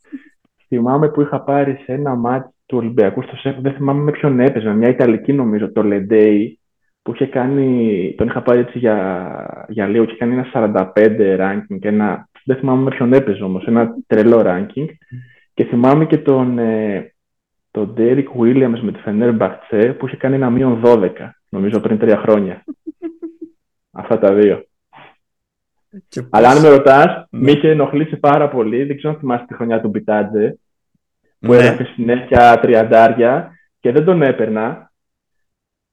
θυμάμαι 0.68 1.08
που 1.08 1.20
είχα 1.20 1.40
πάρει 1.40 1.80
σε 1.84 1.92
ένα 1.92 2.14
μάτι 2.14 2.54
του 2.66 2.76
Ολυμπιακού 2.78 3.22
στο 3.22 3.36
ΣΕΠ, 3.36 3.60
δεν 3.60 3.72
θυμάμαι 3.72 4.02
με 4.02 4.10
ποιον 4.10 4.40
έπαιζε, 4.40 4.72
μια 4.72 4.88
Ιταλική 4.88 5.32
νομίζω, 5.32 5.72
το 5.72 5.82
Λεντέι, 5.82 6.58
που 7.02 7.12
είχε 7.14 7.26
κάνει, 7.26 8.14
τον 8.16 8.26
είχα 8.26 8.42
πάρει 8.42 8.60
έτσι 8.60 8.78
για, 8.78 9.66
για 9.68 9.86
λίγο 9.86 10.04
και 10.04 10.16
κάνει 10.18 10.34
ένα 10.34 10.74
45 10.94 11.38
ranking, 11.38 11.78
ένα, 11.80 12.28
δεν 12.44 12.56
θυμάμαι 12.56 12.82
με 12.82 12.90
ποιον 12.90 13.12
έπαιζε 13.12 13.42
όμως, 13.42 13.66
ένα 13.66 13.94
τρελό 14.06 14.42
ranking. 14.46 14.86
Και 15.54 15.64
θυμάμαι 15.64 16.06
και 16.06 16.18
τον, 16.18 16.58
ε, 16.58 17.14
τον 17.70 17.94
Derek 17.96 18.26
Williams 18.40 18.78
με 18.82 18.92
τη 18.92 18.98
Φενέρ 18.98 19.32
Μπαρτσέ 19.32 19.92
που 19.98 20.06
είχε 20.06 20.16
κάνει 20.16 20.34
ένα 20.34 20.50
μείον 20.50 20.82
12, 20.84 21.10
νομίζω 21.48 21.80
πριν 21.80 21.98
τρία 21.98 22.16
χρόνια. 22.16 22.64
Αυτά 24.00 24.18
τα 24.18 24.34
δύο. 24.34 24.64
Αλλά 26.30 26.48
αν 26.48 26.60
με 26.60 26.68
ρωτάς, 26.68 27.06
ναι. 27.30 27.40
με 27.40 27.50
είχε 27.50 27.70
ενοχλήσει 27.70 28.16
πάρα 28.16 28.48
πολύ. 28.48 28.84
Δεν 28.84 28.96
ξέρω 28.96 29.12
αν 29.12 29.18
θυμάσαι 29.18 29.44
τη 29.48 29.54
χρονιά 29.54 29.80
του 29.80 29.88
Μπιτάτζε, 29.88 30.58
που 31.38 31.52
ναι. 31.52 31.56
έγραφε 31.56 31.84
συνέχεια 31.84 32.58
τριαντάρια 32.60 33.58
και 33.80 33.92
δεν 33.92 34.04
τον 34.04 34.22
έπαιρνα. 34.22 34.92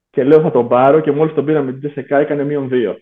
Και 0.09 0.23
λέω 0.23 0.41
θα 0.41 0.51
τον 0.51 0.67
πάρω 0.67 0.99
και 0.99 1.11
μόλις 1.11 1.33
τον 1.33 1.45
πήρα 1.45 1.61
με 1.61 1.71
την 1.71 1.79
Τζεσεκά 1.79 2.17
έκανε 2.17 2.43
μείον 2.43 2.69
2. 2.71 2.95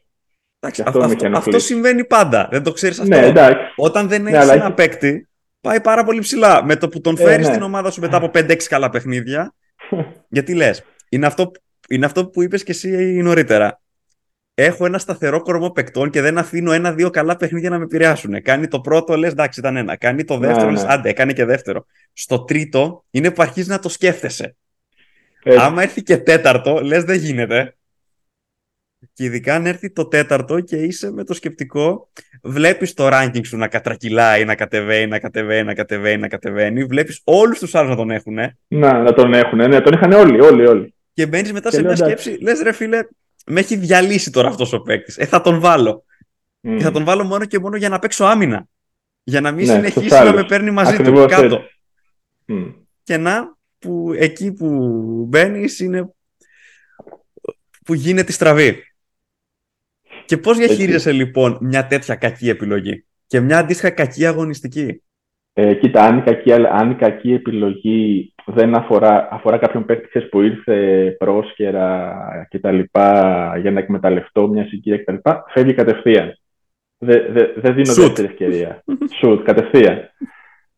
Εντάξει, 0.60 0.84
αυτό, 0.86 1.00
αυτό, 1.00 1.30
αυτό, 1.34 1.60
συμβαίνει 1.60 2.06
πάντα. 2.06 2.48
Δεν 2.52 2.64
το 2.64 2.72
ξέρεις 2.72 3.00
αυτό. 3.00 3.16
Ναι, 3.16 3.26
εντάξει. 3.26 3.62
Όταν 3.76 4.08
δεν 4.08 4.28
έχεις 4.28 4.48
ναι, 4.48 4.54
ένα 4.54 4.74
παίκτη, 4.74 5.29
πάει 5.62 5.82
πάρα 5.82 6.04
πολύ 6.04 6.20
ψηλά. 6.20 6.64
Με 6.64 6.76
το 6.76 6.90
που 6.90 7.02
τον 7.02 7.18
φέρει 7.18 7.34
ε, 7.34 7.38
ναι. 7.38 7.44
στην 7.44 7.62
ομάδα 7.62 7.92
σου 7.92 8.02
μετά 8.02 8.18
από 8.18 8.32
5-6 8.34 8.64
καλά 8.64 8.90
παιχνίδια. 8.90 9.54
γιατί 10.36 10.54
λες, 10.54 10.84
είναι 11.10 11.26
αυτό, 11.26 11.52
είναι 11.90 12.06
αυτό 12.06 12.28
που 12.28 12.42
είπες 12.42 12.64
και 12.64 12.72
εσύ 12.72 13.22
νωρίτερα. 13.22 13.82
Έχω 14.54 14.86
ένα 14.86 14.98
σταθερό 14.98 15.42
κορμό 15.42 15.70
παικτών 15.70 16.10
και 16.10 16.22
δεν 16.22 16.38
αφήνω 16.38 16.72
ένα-δύο 16.72 17.10
καλά 17.10 17.38
παιχνίδια 17.38 17.70
να 17.70 17.78
με 17.78 17.84
επηρεάσουν. 17.84 18.42
Κάνει 18.42 18.68
το 18.68 18.82
πρώτο, 18.82 19.18
λες, 19.18 19.32
εντάξει, 19.32 19.60
ήταν 19.60 19.76
ένα. 19.76 19.96
Κάνει 19.96 20.24
το 20.24 20.38
δεύτερο, 20.38 20.66
ναι, 20.66 20.72
λες, 20.72 20.84
άντε, 20.84 21.10
έκανε 21.10 21.34
και 21.34 21.46
δεύτερο. 21.46 21.86
Στο 22.14 22.44
τρίτο 22.44 23.06
είναι 23.10 23.32
που 23.32 23.42
αρχίζεις 23.42 23.70
να 23.70 23.80
το 23.80 23.90
σκέφτεσαι. 23.90 24.56
Έτσι. 25.44 25.60
Άμα 25.60 25.82
έρθει 25.82 26.04
και 26.04 26.18
τέταρτο, 26.18 26.82
λες, 26.82 27.04
δεν 27.04 27.18
γίνεται. 27.18 27.78
Και 29.14 29.24
ειδικά 29.24 29.56
αν 29.56 29.66
έρθει 29.66 29.92
το 29.92 30.08
τέταρτο 30.08 30.60
και 30.60 30.76
είσαι 30.76 31.12
με 31.12 31.24
το 31.24 31.34
σκεπτικό, 31.34 32.10
βλέπεις 32.44 32.94
το 32.94 33.10
ranking 33.12 33.46
σου 33.46 33.58
να 33.58 33.68
κατρακυλάει, 33.68 34.46
να 34.46 34.56
κατεβαίνει, 34.56 35.08
να 35.08 35.20
κατεβαίνει, 35.20 35.64
να 35.64 35.74
κατεβαίνει, 35.74 36.22
να 36.22 36.28
κατεβαίνει. 36.28 36.84
Βλέπεις 36.84 37.22
όλους 37.24 37.60
τους 37.60 37.76
άλλους 37.76 37.90
να 37.90 37.96
τον 37.96 38.10
έχουν. 38.10 38.38
Να, 38.68 39.02
να 39.02 39.14
τον 39.14 39.34
έχουν. 39.34 39.58
Ναι, 39.58 39.82
τον 39.82 39.94
είχαν 39.94 40.12
όλοι, 40.12 40.42
όλοι, 40.42 40.68
όλοι. 40.68 40.94
Και 41.14 41.28
μπαίνεις 41.28 41.54
μετά 41.54 41.70
και 41.70 41.76
σε 41.76 41.84
μια 41.84 41.96
σκέψη, 41.96 42.38
λες 42.42 42.62
ρε 42.62 42.72
φίλε, 42.72 43.00
με 43.46 43.60
έχει 43.60 43.76
διαλύσει 43.76 44.32
τώρα 44.32 44.48
αυτός 44.48 44.74
ο 44.74 44.82
παίκτης. 44.82 45.18
Ε, 45.18 45.26
θα 45.26 45.42
τον 45.42 45.60
βάλω. 45.60 46.04
Mm. 46.68 46.78
θα 46.80 46.92
τον 46.92 47.04
βάλω 47.04 47.24
μόνο 47.24 47.46
και 47.46 47.60
μόνο 47.60 47.76
για 47.76 47.90
να 47.90 48.00
παίξω 48.00 48.26
άμυνα. 48.26 48.66
Για 49.24 49.42
να 49.42 49.52
μην 49.52 49.68
ναι, 49.68 49.74
συνεχίσει 49.74 50.24
να 50.24 50.34
με 50.34 50.44
παίρνει 50.44 50.72
μαζί 50.72 50.94
Ακριβώς 50.94 51.22
του 51.22 51.28
κάτω. 51.28 51.62
Mm. 52.48 52.74
Και 53.04 53.18
να, 53.18 53.58
που 53.80 54.14
εκεί 54.16 54.52
που 54.52 54.68
μπαίνεις 55.30 55.80
είναι 55.80 56.14
που 57.86 57.94
γίνεται 57.94 58.32
στραβή. 58.32 58.89
Και 60.30 60.38
πώς 60.38 60.58
διαχείριζεσαι 60.58 61.12
λοιπόν 61.12 61.58
μια 61.62 61.88
τέτοια 61.88 62.16
κακή 62.16 62.50
επιλογή; 62.50 63.06
Και 63.28 63.40
μια 63.40 63.58
αντίστοιχα 63.58 63.90
κακή 63.90 64.26
αγωνιστική; 64.26 65.02
Ε, 65.54 65.74
κοίτα, 65.74 66.02
αν 66.02 66.18
η, 66.18 66.22
κακή, 66.22 66.54
αν 66.54 66.92
η 66.92 66.96
κακή 66.96 67.34
επιλογή 67.34 68.34
δεν 68.46 68.76
αφορά, 68.76 69.28
αφορά 69.32 69.58
κάποιον 69.58 69.86
παίκτη 69.86 70.20
που 70.20 70.42
ήρθε 70.42 70.76
πρόσχερα 71.20 72.16
και 72.50 72.60
τα 72.60 72.72
λοιπά 72.72 73.58
για 73.62 73.72
να 73.72 73.80
εκμεταλλευτώ 73.80 74.48
μια 74.48 74.66
συγκυρία 74.68 74.98
και 74.98 75.04
τα 75.04 75.12
λοιπά, 75.12 75.44
φεύγει 75.54 75.74
κατευθείαν. 75.74 76.34
Δεν 76.98 77.26
δε, 77.30 77.46
δε 77.56 77.72
δίνω 77.72 77.92
Shoot. 77.94 77.98
δεύτερη 77.98 78.28
ευκαιρία. 78.28 78.84
Σουτ, 79.20 79.44
κατευθείαν. 79.44 80.10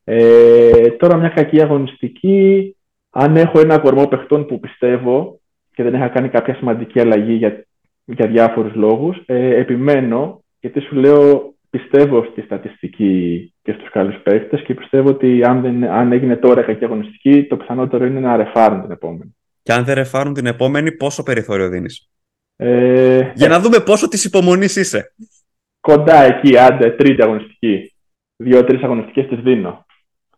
Ε, 0.04 0.90
τώρα 0.90 1.18
μια 1.18 1.30
κακή 1.30 1.62
αγωνιστική, 1.62 2.76
αν 3.10 3.36
έχω 3.36 3.60
ένα 3.60 3.80
κορμό 3.80 4.08
παιχτών 4.08 4.46
που 4.46 4.60
πιστεύω 4.60 5.40
και 5.74 5.84
δεν 5.84 5.94
είχα 5.94 6.08
κάνει 6.08 6.30
κάποια 6.30 6.56
σημαντική 6.56 7.00
αλλαγή 7.00 7.34
για, 7.34 7.66
για 8.14 8.28
διάφορους 8.28 8.74
λόγους, 8.74 9.18
ε, 9.26 9.56
επιμένω 9.56 10.44
γιατί 10.60 10.80
σου 10.82 10.96
λέω 10.96 11.54
πιστεύω 11.70 12.28
στη 12.32 12.42
στατιστική 12.42 13.54
και 13.62 13.72
στους 13.72 13.90
καλούς 13.90 14.16
παίκτες 14.24 14.62
και 14.62 14.74
πιστεύω 14.74 15.10
ότι 15.10 15.44
αν, 15.44 15.62
δεν, 15.62 15.84
αν 15.84 16.12
έγινε 16.12 16.36
τώρα 16.36 16.64
κακή 16.64 16.86
αγωνιστική, 16.86 17.48
το 17.48 17.58
πιθανότερο 17.58 18.06
είναι 18.06 18.20
να 18.20 18.36
ρεφάρουν 18.36 18.82
την 18.82 18.92
επόμενη. 18.92 19.36
Και 19.64 19.74
αν 19.74 19.86
δεν 19.86 19.96
ρεφάρουν 19.96 20.34
την 20.34 20.46
επόμενη, 20.46 20.92
πόσο 20.92 21.24
περιθώριο 21.24 21.70
δίνεις; 21.70 22.10
Ε, 22.56 23.32
Για 23.36 23.48
να 23.48 23.60
δούμε 23.60 23.80
πόσο 23.80 24.08
της 24.08 24.26
υπομονής 24.26 24.76
είσαι. 24.76 25.14
Κοντά 25.80 26.22
εκεί, 26.22 26.58
άντε, 26.58 26.92
τρίτη 26.92 27.22
αγωνιστική. 27.22 27.94
Δύο-τρεις 28.36 28.84
αγωνιστικές 28.84 29.28
τις 29.28 29.40
δίνω. 29.40 29.86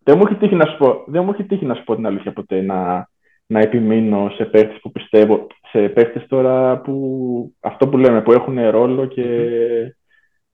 Δεν 0.03 0.17
μου 0.17 0.23
έχει 0.25 0.35
τύχει 0.35 0.55
να 0.55 0.65
σου 0.65 0.77
πω, 0.77 1.03
δεν 1.07 1.23
μου 1.23 1.31
έχει 1.31 1.43
τύχει 1.43 1.65
να 1.65 1.75
σου 1.75 1.83
πω 1.83 1.95
την 1.95 2.05
αλήθεια 2.05 2.33
ποτέ 2.33 2.61
να, 2.61 3.07
να 3.45 3.59
επιμείνω 3.59 4.31
σε 4.35 4.45
παίχτες 4.45 4.79
που 4.81 4.91
πιστεύω, 4.91 5.47
σε 5.73 5.89
παίχτες 5.89 6.25
τώρα 6.27 6.77
που 6.77 7.53
αυτό 7.59 7.87
που 7.87 7.97
λέμε, 7.97 8.21
που 8.21 8.31
έχουν 8.31 8.69
ρόλο 8.69 9.05
και 9.05 9.25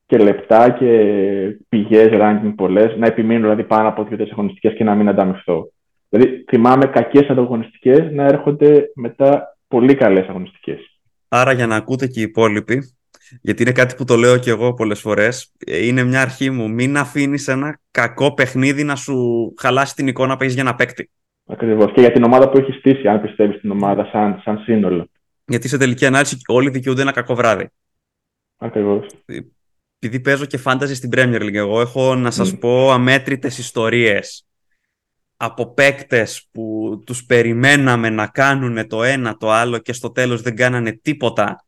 και 0.06 0.18
λεπτά 0.18 0.70
και 0.70 0.88
πηγές 1.70 2.10
ranking 2.12 2.54
πολλές, 2.56 2.96
να 2.98 3.08
επιμείνω 3.08 3.42
δηλαδή 3.42 3.64
πάνω 3.64 3.88
από 3.88 4.04
δύο-τρει 4.04 4.30
αγωνιστικές 4.32 4.74
και 4.74 4.84
να 4.84 4.96
μην 4.96 5.10
ανταμυφθώ. 5.10 5.72
Δηλαδή, 6.10 6.44
θυμάμαι 6.48 6.86
κακές 6.86 7.30
ανταγωνιστικές 7.30 8.12
να 8.12 8.24
έρχονται 8.24 8.92
μετά 8.96 9.58
πολύ 9.68 9.96
καλές 9.96 10.28
αγωνιστικές. 10.28 11.00
Άρα, 11.28 11.52
για 11.52 11.68
να 11.68 11.76
ακούτε 11.76 12.08
και 12.08 12.20
οι 12.20 12.24
υπόλοιποι, 12.24 12.94
γιατί 13.42 13.62
είναι 13.62 13.72
κάτι 13.72 13.96
που 13.96 14.04
το 14.04 14.16
λέω 14.16 14.38
και 14.38 14.50
εγώ 14.50 14.74
πολλές 14.74 15.00
φορές, 15.00 15.52
είναι 15.68 16.04
μια 16.04 16.22
αρχή 16.22 16.50
μου. 16.50 16.70
Μην 16.70 16.98
αφήνεις 16.98 17.48
ένα 17.48 17.80
κακό 17.92 18.34
παιχνίδι 18.34 18.84
να 18.84 18.96
σου 18.96 19.16
χαλάσει 19.58 19.96
την 19.96 20.08
εικόνα 20.08 20.38
που 20.38 20.44
έχεις 20.44 20.56
για 20.56 20.64
να 20.64 20.76
παίκτη. 20.76 21.10
Ακριβώς. 21.52 21.92
Και 21.92 22.02
για 22.02 22.12
την 22.12 22.24
ομάδα 22.24 22.50
που 22.50 22.58
έχεις 22.58 22.76
στήσει, 22.76 23.08
αν 23.08 23.22
πιστεύεις 23.22 23.58
στην 23.58 23.72
ομάδα 23.72 24.10
σαν, 24.12 24.42
σαν 24.44 24.60
σύνολο. 24.60 25.10
Γιατί 25.46 25.68
σε 25.68 25.78
τελική 25.78 26.06
ανάλυση 26.06 26.38
όλοι 26.48 26.70
δικαιούνται 26.70 27.02
ένα 27.02 27.12
κακό 27.12 27.36
βράδυ. 27.36 27.70
Ακριβώς 28.58 29.06
επειδή 30.00 30.20
παίζω 30.20 30.46
και 30.46 30.58
φάνταζε 30.58 30.96
στην 30.96 31.10
Premier 31.14 31.42
League 31.42 31.54
εγώ, 31.54 31.82
έχω 31.82 32.16
να 32.16 32.32
σας 32.32 32.58
πω 32.58 32.92
αμέτρητες 32.92 33.58
ιστορίες 33.58 34.48
από 35.38 35.74
παίκτες 35.74 36.48
που 36.52 36.94
τους 37.06 37.26
περιμέναμε 37.26 38.10
να 38.10 38.28
κάνουν 38.28 38.88
το 38.88 39.04
ένα 39.04 39.38
το 39.38 39.52
άλλο 39.52 39.78
και 39.78 39.94
στο 39.94 40.12
τέλος 40.12 40.42
δεν 40.42 40.56
κάνανε 40.56 40.92
τίποτα 40.92 41.66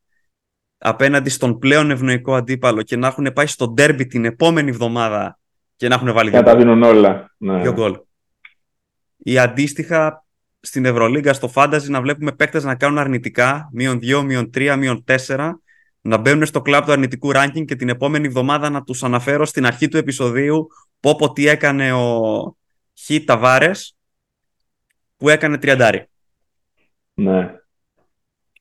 απέναντι 0.78 1.30
στον 1.30 1.60
πλέον 1.60 1.92
ευνοϊκό 1.92 2.36
αντίπαλο 2.36 2.82
και 2.82 2.96
να 2.96 3.08
έχουν 3.08 3.34
πάει 3.34 3.46
στο 3.46 3.68
ντέρμπι 3.68 4.06
την 4.06 4.26
επόμενη 4.26 4.70
εβδομάδα 4.70 5.40
και 5.76 5.88
να 5.88 5.96
έχουν 5.96 6.14
βάλει 6.14 6.30
δύο 6.30 6.42
γκολ. 6.42 6.58
δίνουν 6.58 6.84
όλα. 6.84 7.32
Ναι. 7.38 7.62
Δύο 7.62 7.74
γκολ. 7.74 8.00
Ή 9.24 9.38
αντίστοιχα 9.38 10.26
στην 10.60 10.86
Ευρωλίγκα 10.86 11.34
στο 11.34 11.52
Fantasy 11.56 11.88
να 11.88 12.02
βλέπουμε 12.02 12.32
παίκτες 12.32 12.64
να 12.64 12.76
κάνουν 12.76 12.98
αρνητικά, 12.98 13.70
μείον 13.72 14.00
2, 14.02 14.22
μείον 14.24 14.50
3, 14.54 14.76
μείον 14.78 15.04
4 15.08 15.52
να 16.02 16.18
μπαίνουν 16.18 16.46
στο 16.46 16.62
κλαμπ 16.62 16.86
του 16.86 16.92
αρνητικού 16.92 17.32
ranking 17.34 17.66
και 17.66 17.76
την 17.76 17.90
επόμενη 17.90 18.28
εβδομάδα 18.28 18.70
να 18.70 18.84
τους 18.84 19.04
αναφέρω 19.04 19.46
στην 19.46 19.66
αρχή 19.66 19.88
του 19.88 19.98
επεισοδίου 19.98 20.68
πω 21.00 21.16
πω 21.16 21.32
τι 21.32 21.48
έκανε 21.48 21.94
ο 21.94 22.58
Χ 23.06 23.24
Ταβάρες 23.26 23.96
που 25.18 25.30
έκανε 25.30 25.58
τριαντάρι. 25.58 26.10
Ναι. 27.14 27.56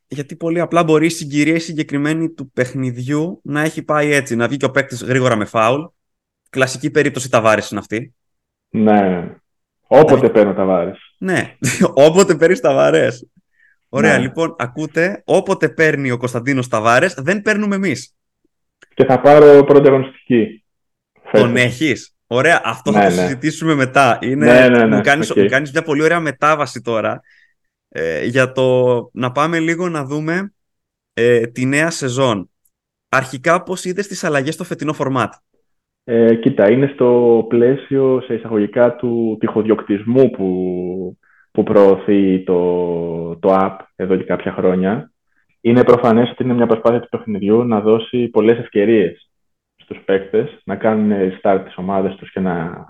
Γιατί 0.08 0.36
πολύ 0.36 0.60
απλά 0.60 0.84
μπορεί 0.84 1.06
η 1.06 1.10
συγκυρία 1.10 1.54
η 1.54 1.58
συγκεκριμένη 1.58 2.30
του 2.30 2.50
παιχνιδιού 2.50 3.40
να 3.44 3.60
έχει 3.60 3.82
πάει 3.82 4.12
έτσι, 4.12 4.36
να 4.36 4.48
βγει 4.48 4.56
και 4.56 4.64
ο 4.64 4.70
παίκτης 4.70 5.02
γρήγορα 5.02 5.36
με 5.36 5.44
φάουλ. 5.44 5.82
Κλασική 6.50 6.90
περίπτωση 6.90 7.30
Ταβάρες 7.30 7.70
είναι 7.70 7.80
αυτή. 7.80 8.14
Ναι. 8.68 9.34
Όποτε 9.92 10.26
ναι. 10.26 10.28
παίρνω 10.28 10.54
Ταβάρες. 10.54 10.98
Ναι, 11.18 11.56
όποτε 12.06 12.34
παίρνεις 12.34 12.60
Ταβάρες. 12.60 13.26
Ωραία, 13.88 14.16
ναι. 14.16 14.22
λοιπόν, 14.22 14.54
ακούτε, 14.58 15.22
όποτε 15.24 15.68
παίρνει 15.68 16.10
ο 16.10 16.16
Κωνσταντίνος 16.16 16.68
Ταβάρες, 16.68 17.14
δεν 17.14 17.42
παίρνουμε 17.42 17.74
εμείς. 17.74 18.14
Και 18.94 19.04
θα 19.04 19.20
πάρω 19.20 19.64
πρωταγωνιστική. 19.64 20.64
Τον 21.32 21.56
έχεις; 21.56 22.14
Ωραία, 22.26 22.60
αυτό 22.64 22.92
θα 22.92 23.00
το 23.00 23.14
ναι. 23.14 23.22
συζητήσουμε 23.22 23.74
μετά. 23.74 24.18
Είναι, 24.20 24.52
ναι, 24.52 24.68
ναι, 24.68 24.84
ναι. 24.84 24.96
Μου 24.96 25.02
κάνεις, 25.02 25.32
okay. 25.34 25.70
μια 25.72 25.82
πολύ 25.82 26.02
ωραία 26.02 26.20
μετάβαση 26.20 26.80
τώρα 26.80 27.20
ε, 27.88 28.24
για 28.24 28.52
το 28.52 29.10
να 29.12 29.32
πάμε 29.32 29.58
λίγο 29.58 29.88
να 29.88 30.04
δούμε 30.04 30.52
ε, 31.12 31.46
τη 31.46 31.64
νέα 31.64 31.90
σεζόν. 31.90 32.50
Αρχικά 33.08 33.62
πώς 33.62 33.84
είδες 33.84 34.06
τις 34.06 34.24
αλλαγές 34.24 34.54
στο 34.54 34.64
φετινό 34.64 34.92
φορμάτ. 34.92 35.32
Ε, 36.12 36.34
κοίτα, 36.34 36.70
είναι 36.70 36.90
στο 36.94 37.44
πλαίσιο 37.48 38.20
σε 38.20 38.34
εισαγωγικά 38.34 38.96
του 38.96 39.36
τυχοδιοκτισμού 39.40 40.30
που 40.30 41.18
που 41.50 41.62
προωθεί 41.62 42.42
το, 42.42 43.36
το 43.36 43.56
app 43.60 43.76
εδώ 43.96 44.16
και 44.16 44.24
κάποια 44.24 44.52
χρόνια. 44.52 45.12
Είναι 45.60 45.84
προφανές 45.84 46.30
ότι 46.30 46.42
είναι 46.42 46.54
μια 46.54 46.66
προσπάθεια 46.66 47.00
του 47.00 47.08
παιχνιδιού 47.08 47.64
να 47.64 47.80
δώσει 47.80 48.28
πολλές 48.28 48.58
ευκαιρίες 48.58 49.30
στους 49.76 49.98
παίκτες, 50.04 50.60
να 50.64 50.76
κάνουν 50.76 51.32
start 51.42 51.60
τις 51.64 51.76
ομάδες 51.76 52.14
τους 52.14 52.32
και 52.32 52.40
να 52.40 52.84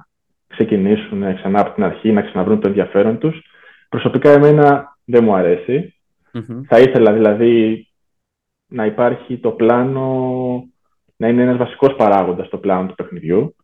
ξεκινήσουν 0.46 1.34
ξανά 1.34 1.60
από 1.60 1.74
την 1.74 1.84
αρχή, 1.84 2.12
να 2.12 2.22
ξαναβρούν 2.22 2.60
το 2.60 2.68
ενδιαφέρον 2.68 3.18
τους. 3.18 3.42
Προσωπικά 3.88 4.30
εμένα 4.30 4.96
δεν 5.04 5.24
μου 5.24 5.34
αρεσει 5.34 5.94
Θα 6.66 6.80
ήθελα 6.80 7.12
δηλαδή 7.12 7.86
να 8.66 8.86
υπάρχει 8.86 9.38
το 9.38 9.50
πλάνο, 9.50 10.69
να 11.20 11.28
είναι 11.28 11.42
ένας 11.42 11.56
βασικός 11.56 11.94
παράγοντας 11.96 12.46
στο 12.46 12.58
πλάνο 12.58 12.86
του 12.86 12.94
παιχνιδιού 12.94 13.54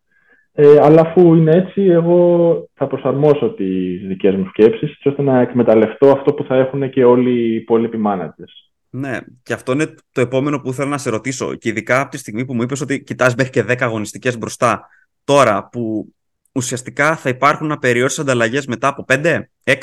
ε, 0.58 0.78
αλλά 0.80 1.00
αφού 1.00 1.34
είναι 1.34 1.50
έτσι, 1.50 1.82
εγώ 1.82 2.68
θα 2.74 2.86
προσαρμόσω 2.86 3.50
τις 3.50 4.06
δικές 4.06 4.34
μου 4.34 4.46
σκέψεις 4.48 4.98
ώστε 5.04 5.22
να 5.22 5.40
εκμεταλλευτώ 5.40 6.10
αυτό 6.10 6.32
που 6.32 6.44
θα 6.44 6.56
έχουν 6.56 6.90
και 6.90 7.04
όλοι 7.04 7.30
οι 7.30 7.54
υπόλοιποι 7.54 7.98
managers. 8.06 8.70
Ναι, 8.90 9.18
και 9.42 9.52
αυτό 9.52 9.72
είναι 9.72 9.94
το 10.12 10.20
επόμενο 10.20 10.60
που 10.60 10.72
θέλω 10.72 10.88
να 10.88 10.98
σε 10.98 11.10
ρωτήσω. 11.10 11.54
Και 11.54 11.68
ειδικά 11.68 12.00
από 12.00 12.10
τη 12.10 12.18
στιγμή 12.18 12.44
που 12.44 12.54
μου 12.54 12.62
είπες 12.62 12.80
ότι 12.80 13.02
κοιτάς 13.02 13.34
μέχρι 13.34 13.52
και 13.52 13.64
10 13.68 13.76
αγωνιστικές 13.80 14.38
μπροστά. 14.38 14.88
Τώρα 15.24 15.68
που 15.68 16.14
ουσιαστικά 16.52 17.16
θα 17.16 17.28
υπάρχουν 17.28 17.72
απεριόριστες 17.72 18.24
ανταλλαγές 18.24 18.66
μετά 18.66 18.88
από 18.88 19.04
5, 19.08 19.40
6, 19.64 19.74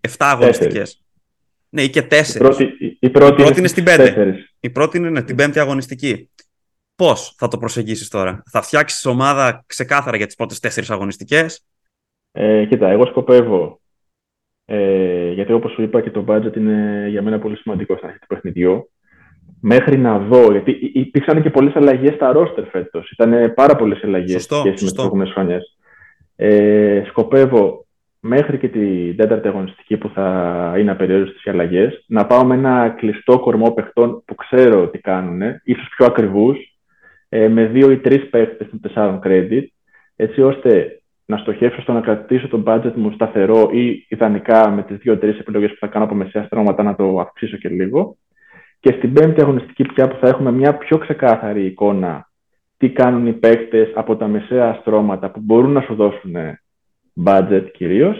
7 0.00 0.08
αγωνιστικές. 0.18 1.04
Ναι, 1.68 1.82
ή 1.82 1.90
και 1.90 2.02
4. 2.02 2.34
Η, 2.34 2.38
πρώτη, 2.38 2.64
η, 3.00 3.10
πρώτη, 3.10 3.42
η 3.42 3.44
πρώτη 3.44 3.58
είναι 3.58 3.68
στην 3.68 3.84
5. 3.86 4.34
Η 4.60 4.70
πρώτη 4.70 4.98
είναι 4.98 5.10
ναι, 5.10 5.22
την 5.22 5.36
πέμπτη 5.36 5.58
αγωνιστική. 5.58 6.30
Πώς 6.96 7.34
θα 7.36 7.48
το 7.48 7.58
προσεγγίσεις 7.58 8.08
τώρα, 8.08 8.42
Θα 8.50 8.62
φτιάξεις 8.62 9.06
ομάδα 9.06 9.64
ξεκάθαρα 9.66 10.16
για 10.16 10.26
τις 10.26 10.34
πρώτες 10.34 10.60
τέσσερις 10.60 10.90
αγωνιστικές; 10.90 11.66
Ε, 12.32 12.64
κοίτα, 12.64 12.88
εγώ 12.88 13.06
σκοπεύω. 13.06 13.80
Ε, 14.64 15.30
γιατί 15.30 15.52
όπως 15.52 15.72
σου 15.72 15.82
είπα 15.82 16.00
και 16.00 16.10
το 16.10 16.24
budget 16.28 16.56
είναι 16.56 17.06
για 17.08 17.22
μένα 17.22 17.38
πολύ 17.38 17.56
σημαντικό 17.56 17.94
στην 17.96 18.06
αρχή 18.06 18.18
του 18.18 18.26
παιχνιδιού. 18.26 18.90
μέχρι 19.60 19.98
να 19.98 20.18
δω, 20.18 20.50
γιατί 20.50 20.90
υπήρξαν 20.92 21.42
και 21.42 21.50
πολλές 21.50 21.76
αλλαγές 21.76 22.14
στα 22.14 22.32
ρόστερ 22.32 22.64
φέτος. 22.66 23.10
Ήταν 23.10 23.54
πάρα 23.54 23.76
πολλές 23.76 24.04
αλλαγές 24.04 24.42
σχέση 24.42 24.66
με 24.68 24.72
τις 24.72 24.92
προηγούμενες 24.92 25.32
χρονιές. 25.32 25.76
Ε, 26.36 27.02
σκοπεύω 27.06 27.86
μέχρι 28.20 28.58
και 28.58 28.68
την 28.68 29.16
τέταρτη 29.16 29.48
αγωνιστική 29.48 29.96
που 29.96 30.08
θα 30.14 30.74
είναι 30.78 30.90
απεριόριστη 30.90 31.40
οι 31.44 31.50
αλλαγές, 31.50 32.04
να 32.06 32.26
πάω 32.26 32.44
με 32.44 32.54
ένα 32.54 32.88
κλειστό 32.88 33.38
κορμό 33.38 33.70
παιχτών 33.70 34.22
που 34.24 34.34
ξέρω 34.34 34.88
τι 34.88 34.98
κάνουν, 34.98 35.40
ίσως 35.64 35.88
πιο 35.96 36.06
ακριβούς, 36.06 36.56
ε, 36.58 36.75
με 37.28 37.66
δύο 37.66 37.90
ή 37.90 37.98
τρεις 37.98 38.28
παίχτε 38.28 38.64
των 38.64 38.80
τεσσάρων 38.80 39.20
credit, 39.24 39.64
έτσι 40.16 40.42
ώστε 40.42 41.00
να 41.26 41.36
στοχεύσω 41.36 41.80
στο 41.80 41.92
να 41.92 42.00
κρατήσω 42.00 42.48
το 42.48 42.62
budget 42.66 42.92
μου 42.94 43.10
σταθερό 43.10 43.68
ή 43.72 44.06
ιδανικά 44.08 44.70
με 44.70 44.82
τις 44.82 44.96
δύο-τρει 44.96 45.30
επιλογές 45.30 45.70
που 45.70 45.76
θα 45.80 45.86
κάνω 45.86 46.04
από 46.04 46.14
μεσαία 46.14 46.44
στρώματα 46.44 46.82
να 46.82 46.94
το 46.94 47.20
αυξήσω 47.20 47.56
και 47.56 47.68
λίγο. 47.68 48.16
Και 48.80 48.94
στην 48.96 49.12
πέμπτη 49.12 49.40
αγωνιστική 49.40 49.84
πια 49.84 50.08
που 50.08 50.16
θα 50.20 50.28
έχουμε 50.28 50.52
μια 50.52 50.76
πιο 50.76 50.98
ξεκάθαρη 50.98 51.64
εικόνα 51.66 52.28
τι 52.76 52.90
κάνουν 52.90 53.26
οι 53.26 53.32
παίκτες 53.32 53.92
από 53.94 54.16
τα 54.16 54.28
μεσαία 54.28 54.78
στρώματα 54.80 55.30
που 55.30 55.40
μπορούν 55.40 55.72
να 55.72 55.80
σου 55.80 55.94
δώσουν 55.94 56.34
budget 57.24 57.64
κυριω 57.72 58.14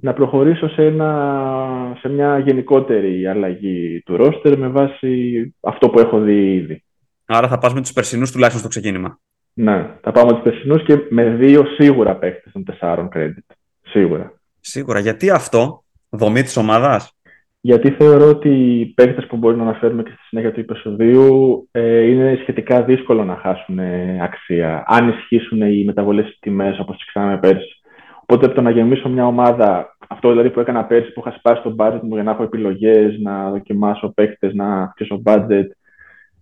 να 0.00 0.12
προχωρήσω 0.12 0.68
σε, 0.68 0.84
ένα, 0.84 1.96
σε 2.00 2.08
μια 2.08 2.38
γενικότερη 2.38 3.26
αλλαγή 3.26 4.02
του 4.04 4.16
roster 4.20 4.56
με 4.56 4.68
βάση 4.68 5.54
αυτό 5.60 5.88
που 5.88 5.98
έχω 5.98 6.20
δει 6.20 6.54
ήδη. 6.54 6.82
Άρα 7.26 7.48
θα 7.48 7.58
πας 7.58 7.74
με 7.74 7.80
τους 7.80 7.92
περσινούς 7.92 8.30
τουλάχιστον 8.30 8.60
στο 8.60 8.80
ξεκίνημα. 8.80 9.18
Ναι, 9.54 9.90
θα 10.00 10.12
πάω 10.12 10.24
με 10.24 10.32
τους 10.32 10.42
περσινούς 10.42 10.82
και 10.82 10.98
με 11.10 11.24
δύο 11.24 11.64
σίγουρα 11.64 12.16
παίκτες 12.16 12.52
των 12.52 12.64
τεσσάρων 12.64 13.08
credit. 13.14 13.54
Σίγουρα. 13.82 14.32
Σίγουρα. 14.60 14.98
Γιατί 14.98 15.30
αυτό, 15.30 15.84
δομή 16.08 16.42
της 16.42 16.56
ομάδας; 16.56 17.16
Γιατί 17.60 17.90
θεωρώ 17.90 18.28
ότι 18.28 18.48
οι 18.48 18.86
παίκτες 18.86 19.26
που 19.26 19.36
μπορεί 19.36 19.56
να 19.56 19.62
αναφέρουμε 19.62 20.02
και 20.02 20.10
στη 20.10 20.22
συνέχεια 20.22 20.52
του 20.52 20.60
επεισοδίου 20.60 21.68
ε, 21.70 22.00
είναι 22.00 22.38
σχετικά 22.40 22.82
δύσκολο 22.82 23.24
να 23.24 23.36
χάσουν 23.36 23.78
ε, 23.78 24.18
αξία. 24.22 24.84
Αν 24.86 25.08
ισχύσουν 25.08 25.62
οι 25.62 25.84
μεταβολές 25.84 26.26
στις 26.26 26.38
τιμές 26.38 26.78
όπως 26.78 26.96
τις 26.96 27.06
ξέραμε 27.06 27.38
πέρσι. 27.38 27.80
Οπότε 28.22 28.46
από 28.46 28.54
το 28.54 28.60
να 28.60 28.70
γεμίσω 28.70 29.08
μια 29.08 29.26
ομάδα, 29.26 29.96
αυτό 30.08 30.28
δηλαδή 30.30 30.50
που 30.50 30.60
έκανα 30.60 30.84
πέρσι 30.84 31.12
που 31.12 31.22
είχα 31.26 31.36
σπάσει 31.38 31.62
το 31.62 31.74
budget 31.78 32.00
μου 32.02 32.14
για 32.14 32.22
να 32.22 32.30
έχω 32.30 32.42
επιλογές, 32.42 33.18
να 33.18 33.50
δοκιμάσω 33.50 34.12
παίκτες, 34.14 34.54
να 34.54 34.82
αυξήσω 34.82 35.22
budget, 35.24 35.66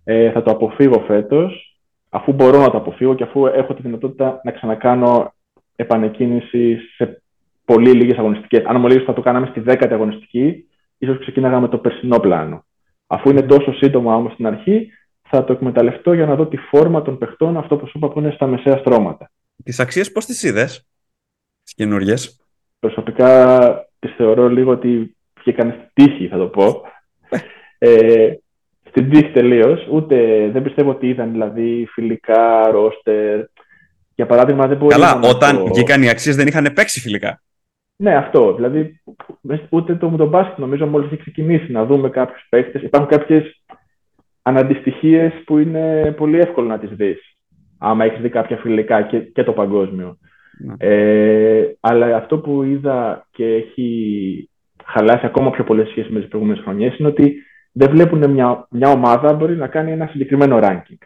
ε, 0.03 0.31
θα 0.31 0.41
το 0.41 0.51
αποφύγω 0.51 1.03
φέτος, 1.07 1.79
αφού 2.09 2.33
μπορώ 2.33 2.59
να 2.59 2.69
το 2.69 2.77
αποφύγω 2.77 3.15
και 3.15 3.23
αφού 3.23 3.45
έχω 3.45 3.73
τη 3.73 3.81
δυνατότητα 3.81 4.41
να 4.43 4.51
ξανακάνω 4.51 5.33
επανεκκίνηση 5.75 6.77
σε 6.95 7.21
πολύ 7.65 7.91
λίγες 7.91 8.17
αγωνιστικές. 8.17 8.65
Αν 8.65 8.79
μου 8.79 8.87
λέγεις 8.87 9.03
θα 9.03 9.13
το 9.13 9.21
κάναμε 9.21 9.47
στη 9.47 9.59
δέκατη 9.59 9.93
αγωνιστική, 9.93 10.67
ίσως 10.97 11.19
ξεκίναγα 11.19 11.59
με 11.59 11.67
το 11.67 11.77
περσινό 11.77 12.19
πλάνο. 12.19 12.65
Αφού 13.07 13.29
είναι 13.29 13.41
τόσο 13.41 13.73
σύντομα 13.73 14.15
όμως 14.15 14.33
στην 14.33 14.47
αρχή, 14.47 14.91
θα 15.21 15.43
το 15.43 15.53
εκμεταλλευτώ 15.53 16.13
για 16.13 16.25
να 16.25 16.35
δω 16.35 16.47
τη 16.47 16.57
φόρμα 16.57 17.01
των 17.01 17.17
παιχτών, 17.17 17.57
αυτό 17.57 17.77
που 17.77 17.87
σου 17.87 17.97
είπα 17.97 18.09
που 18.09 18.19
είναι 18.19 18.31
στα 18.31 18.47
μεσαία 18.47 18.77
στρώματα. 18.77 19.31
Τις 19.63 19.79
αξίες 19.79 20.11
πώς 20.11 20.25
τις 20.25 20.43
είδες, 20.43 20.87
τις 21.63 21.73
καινούριες; 21.73 22.41
Προσωπικά 22.79 23.69
τις 23.99 24.13
θεωρώ 24.15 24.49
λίγο 24.49 24.71
ότι 24.71 25.15
βγήκαν 25.39 25.71
στη 25.71 25.89
τύχη, 25.93 26.27
θα 26.27 26.37
το 26.37 26.47
πω. 26.47 26.81
ε, 27.77 28.33
στην 28.91 29.09
τύχη 29.09 29.31
τελείως. 29.31 29.87
Ούτε 29.91 30.49
δεν 30.53 30.61
πιστεύω 30.61 30.89
ότι 30.89 31.07
είδαν 31.07 31.31
δηλαδή 31.31 31.87
φιλικά, 31.91 32.71
ρόστερ. 32.71 33.39
Για 34.15 34.25
παράδειγμα, 34.25 34.67
δεν 34.67 34.77
μπορεί 34.77 34.93
Καλά, 34.93 35.19
όταν 35.23 35.57
το... 35.57 35.65
βγήκαν 35.65 36.03
οι 36.03 36.09
αξίες 36.09 36.35
δεν 36.35 36.47
είχαν 36.47 36.71
παίξει 36.73 36.99
φιλικά. 36.99 37.41
Ναι, 37.95 38.15
αυτό. 38.15 38.53
Δηλαδή, 38.53 39.01
ούτε 39.69 39.95
το 39.95 40.09
με 40.09 40.17
τον 40.17 40.27
μπάσκετ 40.27 40.57
νομίζω 40.57 40.85
μόλις 40.85 41.11
έχει 41.11 41.21
ξεκινήσει 41.21 41.71
να 41.71 41.85
δούμε 41.85 42.09
κάποιους 42.09 42.45
παίκτες. 42.49 42.81
Υπάρχουν 42.81 43.09
κάποιες 43.09 43.63
αναντιστοιχίες 44.41 45.33
που 45.45 45.57
είναι 45.57 46.13
πολύ 46.17 46.39
εύκολο 46.39 46.67
να 46.67 46.79
τις 46.79 46.89
δεις. 46.89 47.37
Άμα 47.77 48.05
έχεις 48.05 48.21
δει 48.21 48.29
κάποια 48.29 48.57
φιλικά 48.57 49.01
και, 49.01 49.19
και 49.19 49.43
το 49.43 49.51
παγκόσμιο. 49.51 50.17
Ναι. 50.59 50.73
Ε, 50.77 51.75
αλλά 51.79 52.15
αυτό 52.15 52.37
που 52.37 52.63
είδα 52.63 53.27
και 53.31 53.45
έχει 53.45 54.49
χαλάσει 54.85 55.25
ακόμα 55.25 55.51
πιο 55.51 55.63
πολλές 55.63 55.87
σχέσεις 55.89 56.11
με 56.11 56.19
τις 56.19 56.29
προηγούμενες 56.29 56.63
χρονιές 56.63 56.97
είναι 56.97 57.07
ότι 57.07 57.35
δεν 57.71 57.89
βλέπουν 57.89 58.29
μια, 58.29 58.67
μια 58.69 58.89
ομάδα 58.89 59.33
μπορεί 59.33 59.55
να 59.55 59.67
κάνει 59.67 59.91
ένα 59.91 60.07
συγκεκριμένο 60.07 60.59
ranking. 60.61 61.03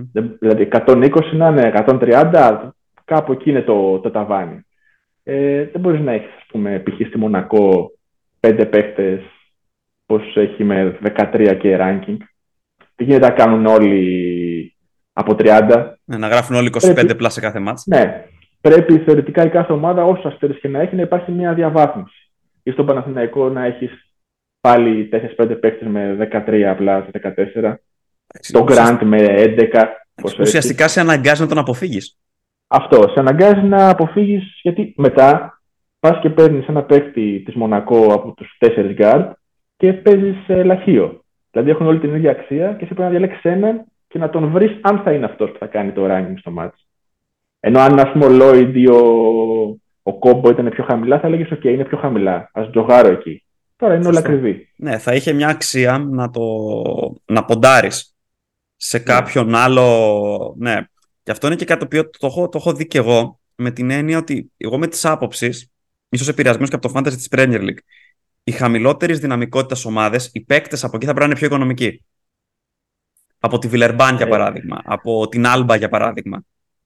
Mm. 0.00 0.24
Δηλαδή 0.38 0.68
120 0.70 1.10
να 1.32 1.48
είναι 1.48 1.72
130, 1.86 2.68
κάπου 3.04 3.32
εκεί 3.32 3.50
είναι 3.50 3.62
το, 3.62 3.98
το 3.98 4.10
ταβάνι. 4.10 4.66
Ε, 5.22 5.64
δεν 5.64 5.80
μπορείς 5.80 6.00
να 6.00 6.12
έχεις, 6.12 6.30
ας 6.36 6.46
πούμε, 6.48 6.82
π.χ. 6.84 7.06
στη 7.08 7.18
Μονακό 7.18 7.92
πέντε 8.40 8.66
παίχτε, 8.66 9.22
πώς 10.06 10.36
έχει 10.36 10.64
με 10.64 10.98
13 11.16 11.56
και 11.60 11.76
ranking. 11.80 12.16
Τι 12.96 13.04
γίνεται 13.04 13.26
να 13.26 13.32
κάνουν 13.32 13.66
όλοι 13.66 14.76
από 15.12 15.34
30. 15.38 15.92
Ναι, 16.04 16.16
να 16.16 16.28
γράφουν 16.28 16.56
όλοι 16.56 16.72
25 16.74 16.92
πρέπει, 16.94 17.14
πλάς 17.14 17.32
σε 17.32 17.40
κάθε 17.40 17.58
μάτς. 17.58 17.86
Ναι. 17.86 18.24
Πρέπει 18.60 18.98
θεωρητικά 18.98 19.44
η 19.44 19.48
κάθε 19.48 19.72
ομάδα, 19.72 20.04
όσο 20.04 20.28
αστέρες 20.28 20.58
και 20.58 20.68
να 20.68 20.80
έχει, 20.80 20.96
να 20.96 21.02
υπάρχει 21.02 21.30
μια 21.30 21.54
διαβάθμιση. 21.54 22.30
Ή 22.62 22.70
στον 22.70 22.86
Παναθηναϊκό 22.86 23.48
να 23.48 23.64
έχεις 23.64 24.11
πάλι 24.62 25.08
4-5 25.36 25.58
παίκτες 25.60 25.88
με 25.88 26.16
13 26.46 26.62
απλά, 26.62 27.06
14. 27.12 27.74
Το 28.52 28.64
Grant 28.68 28.98
με 29.02 29.18
11. 29.20 29.86
Ουσιαστικά 30.40 30.88
σε 30.88 31.00
αναγκάζει 31.00 31.42
να 31.42 31.48
τον 31.48 31.58
αποφύγεις. 31.58 32.18
Αυτό. 32.66 33.08
Σε 33.08 33.20
αναγκάζει 33.20 33.62
να 33.62 33.88
αποφύγεις 33.88 34.60
γιατί 34.62 34.94
μετά 34.96 35.60
πας 36.00 36.18
και 36.20 36.30
παίρνεις 36.30 36.66
ένα 36.66 36.82
παίκτη 36.82 37.42
της 37.44 37.54
Μονακό 37.54 38.12
από 38.12 38.32
τους 38.32 38.56
4 38.58 38.94
guard 38.98 39.30
και 39.76 39.92
παίζεις 39.92 40.36
σε 40.44 40.62
λαχείο. 40.62 41.24
Δηλαδή 41.50 41.70
έχουν 41.70 41.86
όλη 41.86 41.98
την 41.98 42.14
ίδια 42.14 42.30
αξία 42.30 42.66
και 42.68 42.84
εσύ 42.84 42.94
πρέπει 42.94 43.00
να 43.00 43.08
διαλέξεις 43.08 43.42
έναν 43.42 43.84
και 44.08 44.18
να 44.18 44.30
τον 44.30 44.50
βρεις 44.50 44.78
αν 44.80 45.00
θα 45.04 45.12
είναι 45.12 45.24
αυτός 45.24 45.50
που 45.50 45.58
θα 45.58 45.66
κάνει 45.66 45.92
το 45.92 46.06
ranking 46.10 46.34
στο 46.38 46.52
match. 46.58 46.78
Ενώ 47.60 47.80
αν 47.80 47.98
ας 47.98 48.12
πούμε 48.12 48.24
ο 48.24 48.28
Lloyd 48.40 48.70
ή 48.74 48.88
ο, 48.88 49.00
ο 50.02 50.18
Κόμπο 50.18 50.50
ήταν 50.50 50.68
πιο 50.68 50.84
χαμηλά, 50.84 51.20
θα 51.20 51.26
έλεγες: 51.26 51.48
OK, 51.52 51.64
είναι 51.64 51.84
πιο 51.84 51.98
χαμηλά. 51.98 52.50
Α 52.52 52.70
τζογάρω 52.70 53.08
εκεί. 53.08 53.44
Τώρα 53.82 53.94
είναι 53.94 54.08
όλα 54.08 54.18
ακριβή. 54.18 54.68
Ναι, 54.76 54.98
θα 54.98 55.14
είχε 55.14 55.32
μια 55.32 55.48
αξία 55.48 55.98
να 55.98 56.30
το 56.30 56.42
να 57.24 57.44
ποντάρεις 57.44 58.16
σε 58.76 58.98
ναι. 58.98 59.02
κάποιον 59.02 59.54
άλλο. 59.54 60.54
Ναι. 60.58 60.80
Και 61.22 61.30
αυτό 61.30 61.46
είναι 61.46 61.56
και 61.56 61.64
κάτι 61.64 61.78
το 61.78 61.84
οποίο 61.84 62.10
το 62.10 62.26
έχω, 62.26 62.48
το 62.48 62.58
έχω 62.58 62.72
δει 62.72 62.86
και 62.86 62.98
εγώ 62.98 63.40
με 63.54 63.70
την 63.70 63.90
έννοια 63.90 64.18
ότι 64.18 64.52
εγώ 64.56 64.78
με 64.78 64.86
τις 64.86 65.04
άποψεις, 65.04 65.72
ίσως 66.08 66.28
επηρεασμένος 66.28 66.70
και 66.70 66.76
από 66.76 66.88
το 66.88 66.94
fantasy 66.96 67.14
της 67.14 67.28
Premier 67.30 67.60
League, 67.60 67.82
οι 68.44 68.50
χαμηλότερε 68.50 69.12
δυναμικότητας 69.12 69.84
ομάδες, 69.84 70.30
οι 70.32 70.40
παίκτες 70.40 70.84
από 70.84 70.96
εκεί 70.96 71.06
θα 71.06 71.12
πρέπει 71.12 71.28
να 71.28 71.30
είναι 71.30 71.46
πιο 71.46 71.46
οικονομικοί. 71.46 72.04
Από 73.38 73.58
τη 73.58 73.68
Βιλερμπάν, 73.68 74.16
για 74.16 74.26
ε. 74.26 74.28
παράδειγμα. 74.28 74.82
Από 74.84 75.28
την 75.28 75.46
Άλμπα, 75.46 75.76
για 75.76 75.88
παράδειγμα. 75.88 76.42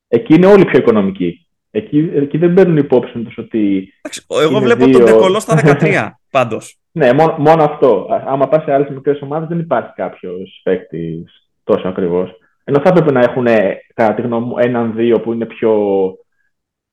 Εκεί 0.09 0.35
είναι 0.35 0.47
όλοι 0.47 0.65
πιο 0.65 0.79
οικονομικοί. 0.79 1.47
Εκεί, 1.71 2.11
εκεί 2.15 2.39
δεν 2.39 2.55
παίρνουν 2.55 2.77
υπόψη 2.77 3.19
τους 3.19 3.39
ότι. 3.39 3.93
Εγώ 4.29 4.61
βλέπω 4.61 4.85
δύο... 4.85 4.99
τον 4.99 5.07
Ντεκολό 5.07 5.41
στα 5.41 5.79
13 5.81 6.11
πάντως. 6.31 6.79
Ναι, 6.97 7.13
μόνο, 7.13 7.37
μόνο 7.39 7.63
αυτό. 7.63 8.07
Άμα 8.27 8.49
πας 8.49 8.63
σε 8.63 8.73
άλλες 8.73 8.91
μικρές 8.91 9.21
ομάδες, 9.21 9.49
δεν 9.49 9.59
υπάρχει 9.59 9.93
κάποιος 9.95 10.61
παίκτης 10.65 11.51
τόσο 11.65 11.89
ακριβώς. 11.89 12.31
Ενώ 12.65 12.81
θα 12.81 12.89
έπρεπε 12.89 13.13
να 13.13 13.21
έχουν, 13.21 13.45
κατά 13.95 14.15
τη 14.15 14.23
γνώμη 14.23 14.47
μου, 14.47 14.59
έναν-δύο 14.59 15.21
που 15.21 15.33
είναι 15.33 15.47
πιο, 15.47 15.73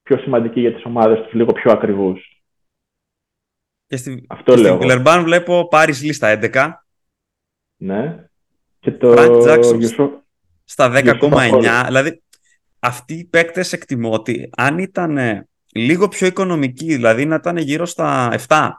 πιο 0.04 0.18
σημαντικοί 0.18 0.60
για 0.60 0.74
τις 0.74 0.86
ομάδες 0.86 1.20
τους, 1.22 1.34
λίγο 1.34 1.52
πιο 1.52 1.72
ακριβούς. 1.72 2.44
Και 3.88 3.98
στη, 3.98 4.26
Αυτό 4.30 4.54
και 4.54 4.62
λέω. 4.62 4.76
Στην 4.76 4.88
Κλερμπάν 4.88 5.24
βλέπω 5.24 5.68
πάρει 5.68 5.94
λίστα 5.94 6.39
11. 6.42 6.72
Ναι. 7.76 8.26
Και 8.80 8.92
το. 8.92 9.13
στα 10.63 10.92
10,9. 10.94 11.84
Δηλαδή 11.86 12.22
αυτοί 12.80 13.13
οι 13.13 13.26
παίκτες 13.26 13.74
εκτιμώ 13.74 14.12
ότι 14.12 14.50
αν 14.58 14.78
ήταν 14.78 15.18
λίγο 15.74 16.08
πιο 16.08 16.28
οικονομικοί, 16.28 16.96
δηλαδή 16.96 17.26
να 17.26 17.36
ήταν 17.36 17.58
γύρω 17.58 17.86
στα 17.86 18.36
7, 18.48 18.69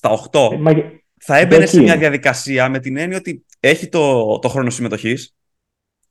στα 0.00 0.10
8, 0.30 0.50
ε, 0.66 0.82
θα 1.20 1.36
έμπαινε 1.36 1.66
σε 1.66 1.80
μια 1.80 1.96
διαδικασία 1.96 2.68
με 2.68 2.78
την 2.78 2.96
έννοια 2.96 3.16
ότι 3.16 3.44
έχει 3.60 3.88
το, 3.88 4.38
το 4.38 4.48
χρόνο 4.48 4.70
συμμετοχής, 4.70 5.34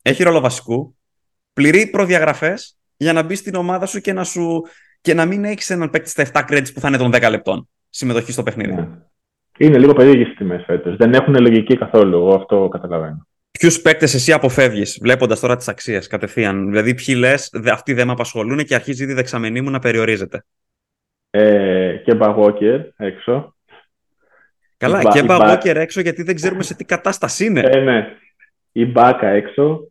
έχει 0.02 0.22
ρόλο 0.22 0.40
βασικού, 0.40 0.96
πληρεί 1.52 1.86
προδιαγραφές 1.86 2.78
για 2.96 3.12
να 3.12 3.22
μπει 3.22 3.34
στην 3.34 3.54
ομάδα 3.54 3.86
σου 3.86 4.00
και 4.00 4.12
να, 4.12 4.24
σου, 4.24 4.62
και 5.00 5.14
να 5.14 5.26
μην 5.26 5.44
έχεις 5.44 5.70
έναν 5.70 5.90
παίκτη 5.90 6.08
στα 6.08 6.24
7 6.32 6.44
credits 6.50 6.72
που 6.74 6.80
θα 6.80 6.88
είναι 6.88 6.96
των 6.96 7.10
10 7.14 7.30
λεπτών 7.30 7.68
συμμετοχής 7.88 8.34
στο 8.34 8.42
παιχνίδι. 8.42 8.74
Ναι. 8.74 8.88
Είναι 9.58 9.78
λίγο 9.78 9.92
περίεργες 9.92 10.34
τιμές 10.36 10.64
φέτος. 10.66 10.96
Δεν 10.96 11.14
έχουν 11.14 11.40
λογική 11.40 11.76
καθόλου. 11.76 12.16
Εγώ 12.16 12.34
αυτό 12.34 12.68
καταλαβαίνω. 12.70 13.26
Ποιους 13.50 13.80
παίκτες 13.80 14.14
εσύ 14.14 14.32
αποφεύγεις, 14.32 14.98
βλέποντας 15.02 15.40
τώρα 15.40 15.56
τις 15.56 15.68
αξίες 15.68 16.06
κατευθείαν; 16.06 16.68
Δηλαδή, 16.68 16.94
ποιοι 16.94 17.14
λες, 17.18 17.50
αυτοί 17.72 17.92
δεν 17.92 18.06
με 18.06 18.12
απασχολούν 18.12 18.58
και 18.64 18.74
αρχίζει 18.74 19.04
η 19.04 19.12
δεξαμενή 19.12 19.60
μου 19.60 19.70
να 19.70 19.78
περιορίζεται. 19.78 20.44
Ε, 21.30 21.96
και 22.04 22.14
Μπαγόκερ 22.14 22.80
έξω. 22.96 23.54
Καλά, 24.80 25.02
και 25.02 25.22
Μπαγόκερ 25.22 25.76
έξω 25.76 26.00
γιατί 26.00 26.22
δεν 26.22 26.34
ξέρουμε 26.34 26.62
σε 26.62 26.74
τι 26.74 26.84
κατάσταση 26.84 27.44
είναι. 27.44 27.60
Ε, 27.60 27.80
ναι. 27.80 28.16
Η 28.72 28.86
Μπάκα 28.86 29.28
έξω. 29.28 29.90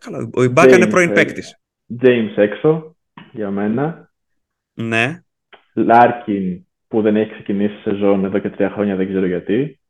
Καλά, 0.00 0.30
ο 0.34 0.42
Ιμπάκα 0.42 0.76
είναι 0.76 0.86
πρώην 0.86 1.12
παίκτης. 1.12 1.60
James 2.02 2.32
έξω 2.36 2.96
για 3.32 3.50
μένα. 3.50 4.10
Ναι. 4.72 5.22
Λάρκιν 5.74 6.66
που 6.88 7.02
δεν 7.02 7.16
έχει 7.16 7.32
ξεκινήσει 7.32 7.80
σεζόν 7.82 8.24
εδώ 8.24 8.38
και 8.38 8.50
τρία 8.50 8.70
χρόνια, 8.70 8.96
δεν 8.96 9.08
ξέρω 9.08 9.26
γιατί. 9.26 9.80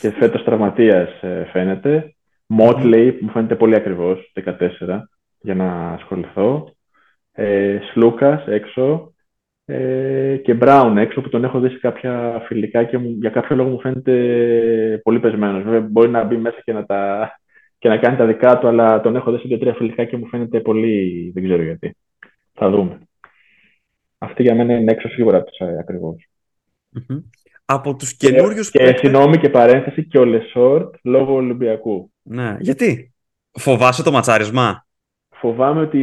και 0.00 0.10
φέτος 0.10 0.44
τραυματίας 0.44 1.22
ε, 1.22 1.48
φαίνεται. 1.52 2.14
Motley, 2.58 3.14
που 3.18 3.24
μου 3.24 3.30
φαίνεται 3.30 3.56
πολύ 3.56 3.74
ακριβώς, 3.74 4.32
14, 4.44 5.00
για 5.40 5.54
να 5.54 5.92
ασχοληθώ. 5.92 6.74
Ε, 7.32 7.78
Σλούκας 7.92 8.46
έξω 8.46 9.12
ε, 9.70 10.36
και 10.36 10.54
Μπράουν 10.54 10.98
έξω 10.98 11.20
που 11.20 11.28
τον 11.28 11.44
έχω 11.44 11.60
δει 11.60 11.68
σε 11.68 11.78
κάποια 11.78 12.42
φιλικά 12.46 12.84
και 12.84 12.96
για 12.96 13.30
κάποιο 13.30 13.56
λόγο 13.56 13.68
μου 13.68 13.80
φαίνεται 13.80 15.00
πολύ 15.04 15.20
πεσμένος. 15.20 15.62
Βέβαια 15.62 15.80
μπορεί 15.80 16.08
να 16.08 16.24
μπει 16.24 16.36
μέσα 16.36 16.60
και 16.64 16.72
να, 16.72 16.86
τα, 16.86 17.30
και 17.78 17.88
να 17.88 17.98
κάνει 17.98 18.16
τα 18.16 18.26
δικά 18.26 18.58
του, 18.58 18.68
αλλά 18.68 19.00
τον 19.00 19.16
έχω 19.16 19.30
δει 19.30 19.38
σε 19.38 19.44
δύο-τρία 19.46 19.74
φιλικά 19.74 20.04
και 20.04 20.16
μου 20.16 20.26
φαίνεται 20.26 20.60
πολύ, 20.60 21.30
δεν 21.34 21.44
ξέρω 21.44 21.62
γιατί. 21.62 21.96
Θα 22.52 22.70
δούμε. 22.70 22.98
Αυτή 24.18 24.42
για 24.42 24.54
μένα 24.54 24.74
είναι 24.74 24.92
έξω 24.92 25.08
σίγουρα 25.08 25.42
τους, 25.42 25.58
ε, 25.58 25.76
ακριβώς. 25.80 26.28
Από 27.64 27.96
τους 27.96 28.16
καινούριους 28.16 28.70
Και, 28.70 28.78
και 28.78 28.96
συγγνώμη 28.98 29.38
και 29.38 29.48
παρένθεση 29.48 30.06
και 30.06 30.18
ο 30.18 30.24
Λεσόρ 30.24 30.94
λόγω 31.02 31.34
Ολυμπιακού. 31.34 32.12
Ναι, 32.22 32.56
γιατί; 32.60 33.12
Φοβάσαι 33.52 34.02
το 34.02 34.10
ματσάρισμα; 34.12 34.86
Φοβάμαι 35.28 35.80
ότι 35.80 35.98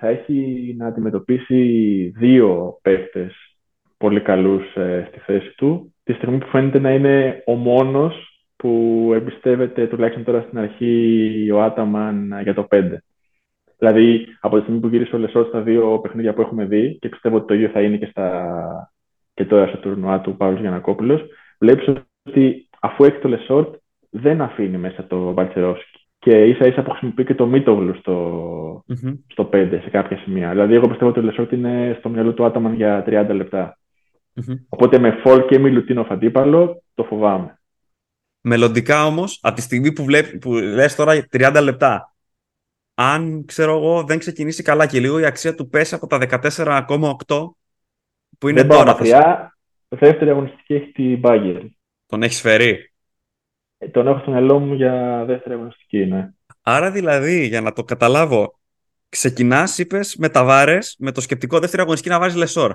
θα 0.00 0.08
έχει 0.08 0.74
να 0.78 0.86
αντιμετωπίσει 0.86 1.62
δύο 2.16 2.78
παίκτες 2.82 3.56
πολύ 3.96 4.20
καλούς 4.20 4.74
ε, 4.74 5.06
στη 5.08 5.18
θέση 5.18 5.54
του, 5.56 5.94
τη 6.02 6.12
στιγμή 6.12 6.38
που 6.38 6.46
φαίνεται 6.46 6.78
να 6.78 6.92
είναι 6.92 7.42
ο 7.46 7.54
μόνος 7.54 8.42
που 8.56 9.10
εμπιστεύεται 9.14 9.86
τουλάχιστον 9.86 10.24
τώρα 10.24 10.40
στην 10.46 10.58
αρχή 10.58 11.50
ο 11.54 11.62
Άταμαν 11.62 12.40
για 12.42 12.54
το 12.54 12.66
5. 12.70 12.82
Δηλαδή, 13.78 14.26
από 14.40 14.56
τη 14.56 14.62
στιγμή 14.62 14.80
που 14.80 14.88
γύρισε 14.88 15.16
ο 15.16 15.18
Λεσόρ 15.18 15.46
στα 15.46 15.60
δύο 15.60 15.98
παιχνίδια 15.98 16.34
που 16.34 16.40
έχουμε 16.40 16.64
δει, 16.64 16.98
και 17.00 17.08
πιστεύω 17.08 17.36
ότι 17.36 17.46
το 17.46 17.54
ίδιο 17.54 17.68
θα 17.68 17.80
είναι 17.80 17.96
και, 17.96 18.06
στα... 18.06 18.92
και 19.34 19.44
τώρα 19.44 19.66
στο 19.66 19.76
τουρνουά 19.76 20.20
του 20.20 20.36
Παύλος 20.36 20.60
Γιανακόπουλος, 20.60 21.24
βλέπεις 21.58 21.88
ότι 22.22 22.68
αφού 22.80 23.04
έχει 23.04 23.18
το 23.18 23.28
Λεσόρ, 23.28 23.74
δεν 24.10 24.40
αφήνει 24.40 24.78
μέσα 24.78 25.06
το 25.06 25.32
Μπαλτσερόσκι 25.32 26.07
και 26.28 26.44
ίσα 26.44 26.66
ίσα 26.66 26.82
που 26.82 26.90
χρησιμοποιεί 26.90 27.24
και 27.24 27.34
το 27.34 27.46
Μίτογλου 27.46 27.94
στο, 27.94 28.84
mm-hmm. 28.88 29.18
στο 29.26 29.48
5 29.52 29.78
σε 29.82 29.90
κάποια 29.90 30.16
σημεία. 30.16 30.50
Δηλαδή, 30.50 30.74
εγώ 30.74 30.88
πιστεύω 30.88 31.10
ότι 31.10 31.18
ο 31.18 31.22
Λεσόρ 31.22 31.52
είναι 31.52 31.96
στο 31.98 32.08
μυαλό 32.08 32.32
του 32.32 32.44
Άταμαν 32.44 32.74
για 32.74 33.04
30 33.06 33.28
λεπτά. 33.34 33.78
Mm-hmm. 34.34 34.54
Οπότε 34.68 34.98
με 34.98 35.10
Φολ 35.10 35.44
και 35.46 35.58
Μιλουτίνοφ 35.58 36.06
αντίπαλο 36.08 36.82
το 36.94 37.04
φοβάμαι. 37.04 37.58
Μελλοντικά 38.40 39.06
όμως, 39.06 39.38
από 39.42 39.54
τη 39.54 39.60
στιγμή 39.60 39.92
που, 39.92 40.04
βλέπει, 40.04 40.38
που 40.38 40.52
λες 40.52 40.94
τώρα 40.94 41.26
30 41.32 41.60
λεπτά, 41.62 42.14
αν 42.94 43.44
ξέρω 43.44 43.76
εγώ 43.76 44.02
δεν 44.02 44.18
ξεκινήσει 44.18 44.62
καλά 44.62 44.86
και 44.86 45.00
λίγο 45.00 45.18
η 45.18 45.24
αξία 45.24 45.54
του 45.54 45.68
πέσει 45.68 45.94
από 45.94 46.06
τα 46.06 46.18
14,8 46.28 47.50
που 48.38 48.48
είναι 48.48 48.60
δεν 48.60 48.68
τώρα. 48.68 48.84
Μακριά, 48.84 49.56
δεύτερη 49.88 50.30
αγωνιστική 50.30 50.74
έχει 50.74 50.92
την 50.92 51.18
Μπάγκερ. 51.18 51.62
Τον 52.06 52.22
έχεις 52.22 52.40
φέρει; 52.40 52.87
Ε, 53.78 53.88
τον 53.88 54.06
έχω 54.06 54.18
στο 54.18 54.30
μυαλό 54.30 54.58
μου 54.58 54.74
για 54.74 55.24
δεύτερη 55.26 55.54
αγωνιστική, 55.54 56.06
ναι. 56.06 56.30
Άρα 56.62 56.90
δηλαδή, 56.90 57.46
για 57.46 57.60
να 57.60 57.72
το 57.72 57.84
καταλάβω, 57.84 58.58
ξεκινάς, 59.08 59.78
είπες, 59.78 60.16
με 60.16 60.28
Ταβάρες, 60.28 60.96
με 60.98 61.12
το 61.12 61.20
σκεπτικό 61.20 61.58
δεύτερη 61.58 61.82
αγωνιστική 61.82 62.12
να 62.14 62.20
βάζεις 62.20 62.38
Λεσόρ. 62.38 62.74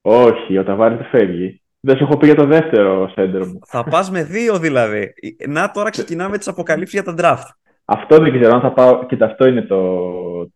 Όχι, 0.00 0.58
ο 0.58 0.64
Ταβάρε 0.64 0.96
δεν 0.96 1.06
φεύγει. 1.06 1.62
Δεν 1.80 1.96
σου 1.96 2.02
έχω 2.02 2.16
πει 2.16 2.26
για 2.26 2.34
το 2.34 2.46
δεύτερο 2.46 3.08
σέντερ 3.08 3.46
μου. 3.46 3.58
Θα 3.66 3.84
πας 3.84 4.10
με 4.10 4.24
δύο 4.24 4.58
δηλαδή. 4.58 5.12
Να 5.48 5.70
τώρα 5.70 5.90
ξεκινάμε 5.90 6.38
τις 6.38 6.48
αποκαλύψεις 6.48 7.00
για 7.02 7.14
τα 7.14 7.14
draft. 7.18 7.54
Αυτό 7.84 8.18
δεν 8.18 8.32
ξέρω 8.32 8.54
αν 8.54 8.60
θα 8.60 8.72
πάω. 8.72 9.06
Κοίτα, 9.06 9.26
αυτό 9.26 9.46
είναι 9.46 9.62
το, 9.62 10.02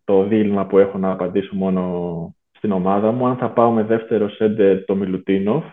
το 0.04 0.24
δίλημα 0.24 0.66
που 0.66 0.78
έχω 0.78 0.98
να 0.98 1.10
απαντήσω 1.10 1.54
μόνο 1.54 2.34
στην 2.52 2.72
ομάδα 2.72 3.12
μου. 3.12 3.26
Αν 3.26 3.36
θα 3.36 3.50
πάω 3.50 3.70
με 3.70 3.82
δεύτερο 3.82 4.28
σέντερ 4.28 4.84
το 4.84 4.94
μιλουτινοφ 4.94 5.64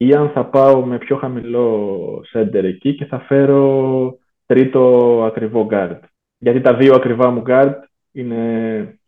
ή 0.00 0.14
αν 0.14 0.30
θα 0.30 0.44
πάω 0.44 0.84
με 0.84 0.98
πιο 0.98 1.16
χαμηλό 1.16 2.20
σέντερ 2.24 2.64
εκεί 2.64 2.94
και 2.94 3.04
θα 3.04 3.20
φέρω 3.20 4.18
τρίτο 4.46 5.22
ακριβό 5.24 5.68
guard. 5.70 5.98
Γιατί 6.38 6.60
τα 6.60 6.74
δύο 6.74 6.94
ακριβά 6.94 7.30
μου 7.30 7.42
guard 7.46 7.74
είναι... 8.12 9.00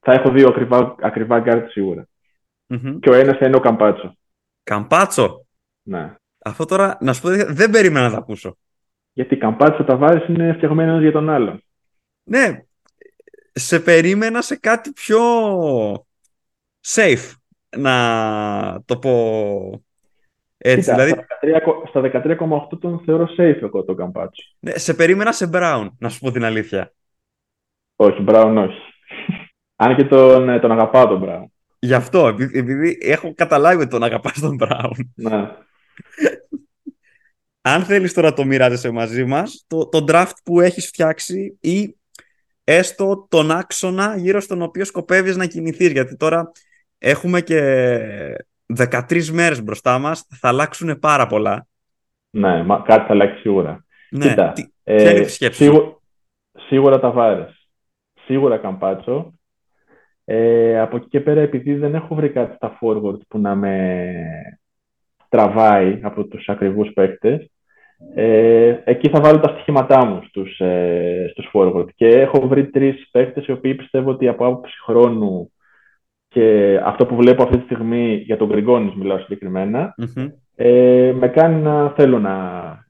Θα 0.00 0.12
έχω 0.12 0.30
δύο 0.30 0.48
ακριβά, 0.48 0.94
ακριβά 1.00 1.42
guard 1.46 1.64
σιγουρα 1.68 2.08
Και 3.00 3.10
ο 3.10 3.14
ένας 3.14 3.36
θα 3.36 3.46
είναι 3.46 3.56
ο 3.56 3.60
Καμπάτσο. 3.60 4.16
Καμπάτσο! 4.62 5.46
Ναι. 5.82 6.14
Αυτό 6.38 6.64
τώρα, 6.64 6.98
να 7.00 7.12
σου 7.12 7.22
πω, 7.22 7.28
δεν 7.48 7.70
περίμενα 7.70 8.06
να 8.06 8.12
τα 8.12 8.18
ακούσω. 8.18 8.56
Γιατί 9.12 9.36
Καμπάτσο 9.36 9.84
τα 9.84 9.96
βάρες 9.96 10.28
είναι 10.28 10.52
φτιαγμένο 10.52 11.00
για 11.00 11.12
τον 11.12 11.30
άλλον. 11.30 11.62
Ναι, 12.22 12.62
σε 13.52 13.80
περίμενα 13.80 14.42
σε 14.42 14.56
κάτι 14.56 14.92
πιο 14.92 15.20
safe, 16.86 17.32
να 17.76 18.82
το 18.84 18.98
πω 18.98 19.82
έτσι, 20.58 20.90
Κοίτα, 20.90 21.04
δηλαδή... 21.04 21.26
Στα 21.88 22.00
13,8 22.70 22.78
τον 22.80 23.02
θεωρώ 23.04 23.28
safe 23.38 23.62
εγώ 23.62 23.84
τον 23.84 23.96
Καμπάτσο. 23.96 24.42
Ναι, 24.58 24.78
σε 24.78 24.94
περίμενα 24.94 25.32
σε 25.32 25.50
Brown, 25.52 25.88
να 25.98 26.08
σου 26.08 26.18
πω 26.18 26.30
την 26.30 26.44
αλήθεια. 26.44 26.92
Όχι, 27.96 28.24
Brown 28.28 28.66
όχι. 28.68 28.78
Αν 29.80 29.96
και 29.96 30.04
τον, 30.04 30.48
ε, 30.48 30.58
τον 30.58 30.72
αγαπάω 30.72 31.06
τον 31.06 31.22
Brown. 31.24 31.44
Γι' 31.78 31.94
αυτό, 31.94 32.26
επειδή, 32.26 32.98
έχω 33.00 33.34
καταλάβει 33.34 33.80
ότι 33.80 33.90
τον 33.90 34.02
αγαπάς 34.02 34.40
τον 34.40 34.56
Brown. 34.60 34.90
Ναι. 35.14 35.50
Αν 37.60 37.82
θέλεις 37.82 38.14
τώρα 38.14 38.32
το 38.32 38.44
μοιράζεσαι 38.44 38.90
μαζί 38.90 39.24
μας, 39.24 39.64
το, 39.66 39.88
το 39.88 40.04
draft 40.08 40.32
που 40.44 40.60
έχεις 40.60 40.86
φτιάξει 40.86 41.58
ή 41.60 41.96
έστω 42.64 43.26
τον 43.30 43.50
άξονα 43.50 44.16
γύρω 44.16 44.40
στον 44.40 44.62
οποίο 44.62 44.84
σκοπεύεις 44.84 45.36
να 45.36 45.46
κινηθείς. 45.46 45.90
Γιατί 45.90 46.16
τώρα 46.16 46.50
έχουμε 46.98 47.40
και 47.40 47.60
13 48.76 49.24
μέρες 49.32 49.62
μπροστά 49.62 49.98
μας, 49.98 50.26
θα 50.40 50.48
αλλάξουν 50.48 50.98
πάρα 50.98 51.26
πολλά. 51.26 51.66
Ναι, 52.30 52.62
μα, 52.62 52.80
κάτι 52.80 53.06
θα 53.06 53.12
αλλάξει 53.12 53.40
σίγουρα. 53.40 53.84
Ναι, 54.10 54.28
Κοίτα, 54.28 54.52
τι, 54.52 54.64
ε, 54.84 54.96
ποια 54.96 55.10
είναι 55.10 55.20
η 55.20 55.28
σκέψη 55.28 55.64
σίγου, 55.64 56.00
Σίγουρα 56.66 57.00
τα 57.00 57.10
βάρες. 57.10 57.68
Σίγουρα 58.24 58.58
καμπάτσο. 58.58 59.32
Ε, 60.24 60.80
από 60.80 60.96
εκεί 60.96 61.08
και 61.08 61.20
πέρα, 61.20 61.40
επειδή 61.40 61.74
δεν 61.74 61.94
έχω 61.94 62.14
βρει 62.14 62.30
κάτι 62.30 62.54
στα 62.54 62.78
forward 62.80 63.18
που 63.28 63.38
να 63.38 63.54
με 63.54 64.14
τραβάει 65.28 66.00
από 66.02 66.24
τους 66.24 66.48
ακριβούς 66.48 66.92
παίκτες, 66.92 67.50
ε, 68.14 68.76
εκεί 68.84 69.08
θα 69.08 69.20
βάλω 69.20 69.40
τα 69.40 69.48
στοιχήματά 69.48 70.04
μου 70.06 70.22
στους, 70.28 70.58
ε, 70.58 71.28
στους 71.30 71.50
forward. 71.52 71.86
Και 71.94 72.08
έχω 72.08 72.48
βρει 72.48 72.70
τρεις 72.70 73.08
παίκτες 73.10 73.46
οι 73.46 73.52
οποίοι 73.52 73.74
πιστεύω 73.74 74.10
ότι 74.10 74.28
από 74.28 74.46
άποψη 74.46 74.78
χρόνου 74.82 75.52
και 76.38 76.80
αυτό 76.84 77.06
που 77.06 77.16
βλέπω 77.16 77.42
αυτή 77.42 77.58
τη 77.58 77.64
στιγμή 77.64 78.14
για 78.14 78.36
τον 78.36 78.48
Γκριγκόνης 78.48 78.94
μιλάω 78.94 79.18
ε, 80.54 81.12
με 81.18 81.28
κάνει 81.28 81.62
να 81.62 81.90
θέλω 81.90 82.18
να 82.18 82.34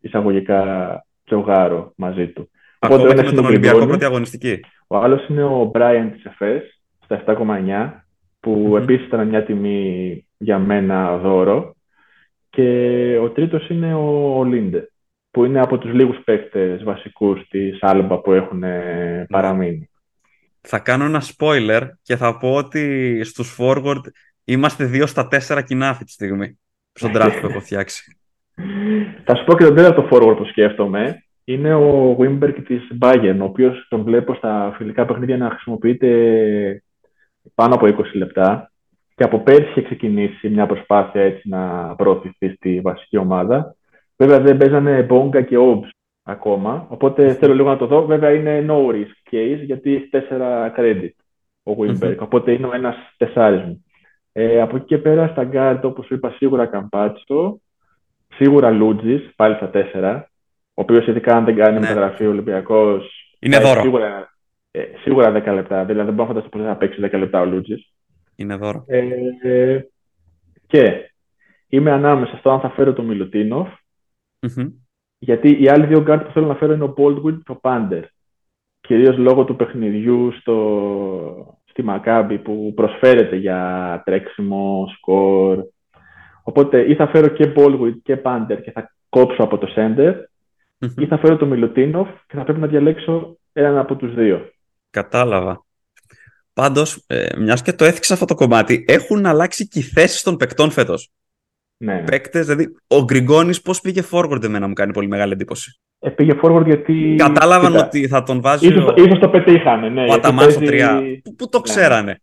εισαγωγικά 0.00 1.04
τζογάρω 1.24 1.92
μαζί 1.96 2.28
του. 2.28 2.50
Ακόμα 2.78 3.00
Οπότε, 3.00 3.14
και 3.14 3.28
με 3.28 3.32
τον 3.32 3.44
Ολυμπιακό 3.44 3.86
πρώτη 3.86 4.04
αγωνιστική. 4.04 4.60
Ο 4.86 4.96
άλλος 4.96 5.28
είναι 5.28 5.44
ο 5.44 5.70
Brian 5.74 6.10
της 6.12 6.24
ΕΦΕΣ 6.24 6.80
στα 7.04 7.24
7,9 7.26 8.02
που 8.40 8.72
mm 8.72 8.80
επίσης 8.80 9.06
ήταν 9.06 9.28
μια 9.28 9.44
τιμή 9.44 10.26
για 10.38 10.58
μένα 10.58 11.16
δώρο. 11.16 11.74
Και 12.50 13.18
ο 13.22 13.30
τρίτος 13.30 13.68
είναι 13.68 13.94
ο 13.94 14.44
Λίντε 14.44 14.88
που 15.30 15.44
είναι 15.44 15.60
από 15.60 15.78
τους 15.78 15.92
λίγους 15.92 16.18
παίκτες 16.24 16.82
βασικούς 16.82 17.48
της 17.48 17.78
Άλμπα 17.80 18.18
που 18.20 18.32
έχουν 18.32 18.62
παραμείνει 19.28 19.87
θα 20.70 20.78
κάνω 20.78 21.04
ένα 21.04 21.22
spoiler 21.36 21.88
και 22.02 22.16
θα 22.16 22.36
πω 22.36 22.54
ότι 22.54 23.20
στους 23.24 23.56
forward 23.58 24.00
είμαστε 24.44 24.84
δύο 24.84 25.06
στα 25.06 25.28
τέσσερα 25.28 25.62
κοινά 25.62 25.88
αυτή 25.88 26.04
τη 26.04 26.10
στιγμή. 26.10 26.58
Στον 26.92 27.10
draft 27.14 27.38
που 27.40 27.46
έχω 27.46 27.60
φτιάξει. 27.60 28.18
Θα 29.24 29.36
σου 29.36 29.44
πω 29.44 29.56
και 29.56 29.64
τον 29.64 29.74
τέταρτο 29.74 30.08
forward 30.10 30.36
που 30.36 30.44
σκέφτομαι. 30.44 31.24
Είναι 31.44 31.74
ο 31.74 32.16
Wimberg 32.20 32.54
της 32.66 32.82
Bayern, 33.00 33.36
ο 33.40 33.44
οποίος 33.44 33.86
τον 33.88 34.02
βλέπω 34.02 34.34
στα 34.34 34.74
φιλικά 34.76 35.06
παιχνίδια 35.06 35.36
να 35.36 35.50
χρησιμοποιείται 35.50 36.82
πάνω 37.54 37.74
από 37.74 37.86
20 37.86 37.92
λεπτά. 38.12 38.72
Και 39.14 39.24
από 39.24 39.40
πέρσι 39.40 39.70
έχει 39.70 39.82
ξεκινήσει 39.82 40.48
μια 40.48 40.66
προσπάθεια 40.66 41.22
έτσι 41.22 41.48
να 41.48 41.94
προωθηθεί 41.96 42.48
στη 42.48 42.80
βασική 42.80 43.16
ομάδα. 43.16 43.76
Βέβαια 44.16 44.40
δεν 44.40 44.56
παίζανε 44.56 45.06
Bonga 45.10 45.44
και 45.46 45.56
Obs 45.58 45.88
ακόμα. 46.28 46.86
Οπότε 46.88 47.34
θέλω 47.34 47.54
λίγο 47.54 47.68
να 47.68 47.76
το 47.76 47.86
δω. 47.86 48.04
Βέβαια 48.06 48.32
είναι 48.32 48.66
no 48.68 48.90
risk 48.90 49.34
case 49.34 49.60
γιατί 49.64 49.94
έχει 49.94 50.08
4 50.12 50.20
credit 50.76 51.10
ο 51.62 51.76
Wilberg. 51.78 52.16
Οπότε 52.18 52.52
είναι 52.52 52.66
ο 52.66 52.74
ένας 52.74 52.96
τεσσάρις 53.16 53.62
μου. 53.62 53.84
Ε, 54.32 54.60
από 54.60 54.76
εκεί 54.76 54.84
και 54.84 54.98
πέρα 54.98 55.26
στα 55.28 55.48
guard, 55.52 55.80
όπως 55.82 56.06
σου 56.06 56.14
είπα, 56.14 56.30
σίγουρα 56.30 56.66
Καμπάτσο, 56.66 57.60
σίγουρα 58.34 58.70
Λούτζης, 58.70 59.32
πάλι 59.36 59.54
στα 59.54 59.70
4. 59.70 60.22
Ο 60.74 60.82
οποίος 60.82 61.06
ειδικά 61.06 61.36
αν 61.36 61.44
δεν 61.44 61.56
κάνει 61.56 61.72
ναι. 61.72 61.80
μεταγραφή 61.80 62.26
ο 62.26 62.30
Ολυμπιακός. 62.30 63.34
Είναι 63.38 63.58
δώρο. 63.58 63.80
Σίγουρα, 63.80 64.34
ε, 64.70 64.82
σίγουρα 65.02 65.30
10 65.30 65.54
λεπτά. 65.54 65.84
Δηλαδή 65.84 66.06
δεν 66.06 66.14
μπορώ 66.14 66.28
να 66.28 66.34
φανταστώ 66.34 66.58
να 66.58 66.76
παίξει 66.76 67.00
10 67.00 67.18
λεπτά 67.18 67.40
ο 67.40 67.44
Λούτζης. 67.44 67.92
Είναι 68.36 68.56
δώρο. 68.56 68.84
Ε, 68.86 69.06
ε, 69.42 69.86
και 70.66 71.12
είμαι 71.68 71.90
ανάμεσα 71.90 72.36
στο 72.36 72.50
αν 72.50 72.60
θα 72.60 72.70
φέρω 72.70 72.92
τον 72.92 73.04
Μιλουτίνοφ 73.04 73.68
γιατί 75.18 75.62
οι 75.62 75.68
άλλοι 75.68 75.86
δύο 75.86 76.02
γκάρτ 76.02 76.22
που 76.26 76.32
θέλω 76.32 76.46
να 76.46 76.54
φέρω 76.54 76.72
είναι 76.72 76.84
ο 76.84 76.94
Baldwin 76.96 77.38
και 77.44 77.50
ο 77.50 77.56
Πάντερ. 77.56 78.04
Κυρίως 78.80 79.16
λόγω 79.16 79.44
του 79.44 79.56
παιχνιδιού 79.56 80.32
στο, 80.40 81.58
στη 81.64 81.82
Μακάμπι 81.82 82.38
που 82.38 82.72
προσφέρεται 82.76 83.36
για 83.36 84.02
τρέξιμο, 84.04 84.92
σκορ. 84.96 85.64
Οπότε 86.42 86.90
ή 86.90 86.94
θα 86.94 87.08
φέρω 87.08 87.28
και 87.28 87.52
Baldwin 87.56 87.92
και 88.02 88.16
Πάντερ 88.16 88.60
και 88.60 88.70
θα 88.70 88.94
κόψω 89.08 89.42
από 89.42 89.58
το 89.58 89.68
center 89.76 90.14
ή 90.96 91.06
θα 91.06 91.18
φέρω 91.18 91.36
το 91.36 91.46
Μιλουτίνοφ 91.46 92.08
και 92.26 92.36
θα 92.36 92.44
πρέπει 92.44 92.60
να 92.60 92.66
διαλέξω 92.66 93.38
έναν 93.52 93.78
από 93.78 93.96
τους 93.96 94.14
δύο. 94.14 94.50
Κατάλαβα. 94.90 95.64
Πάντως, 96.52 97.04
ε, 97.06 97.26
μιας 97.38 97.62
και 97.62 97.72
το 97.72 97.84
έθιξα 97.84 98.14
αυτό 98.14 98.24
το 98.24 98.34
κομμάτι, 98.34 98.84
έχουν 98.88 99.26
αλλάξει 99.26 99.68
και 99.68 99.78
οι 99.78 99.82
θέσεις 99.82 100.22
των 100.22 100.36
παικτών 100.36 100.70
φέτος. 100.70 101.10
Ναι, 101.80 101.94
ναι. 101.94 102.02
Παίκτες, 102.02 102.46
δηλαδή, 102.46 102.74
ο 102.86 103.04
Γκριγκόνης 103.04 103.62
πώς 103.62 103.80
πήγε 103.80 104.02
forward, 104.10 104.44
εμένα 104.44 104.66
μου 104.68 104.72
κάνει 104.72 104.92
πολύ 104.92 105.08
μεγάλη 105.08 105.32
εντύπωση. 105.32 105.80
Ε, 105.98 106.08
πήγε 106.10 106.32
forward 106.42 106.64
γιατί. 106.64 107.14
Κατάλαβαν 107.18 107.76
ότι 107.76 108.08
θα 108.08 108.22
τον 108.22 108.40
βάζει. 108.40 108.66
Ίσως, 108.66 108.84
ο... 108.84 108.94
ίσως 108.96 109.18
το 109.18 109.28
πετύχανε. 109.28 109.88
Ναι, 109.88 110.00
ο 110.00 110.04
γιατί 110.04 110.18
Αταμάν 110.20 110.50
στο 110.50 110.60
παίζει- 110.60 111.18
3. 111.18 111.20
Πού, 111.24 111.34
πού 111.34 111.48
το 111.48 111.60
ξέρανε; 111.60 112.20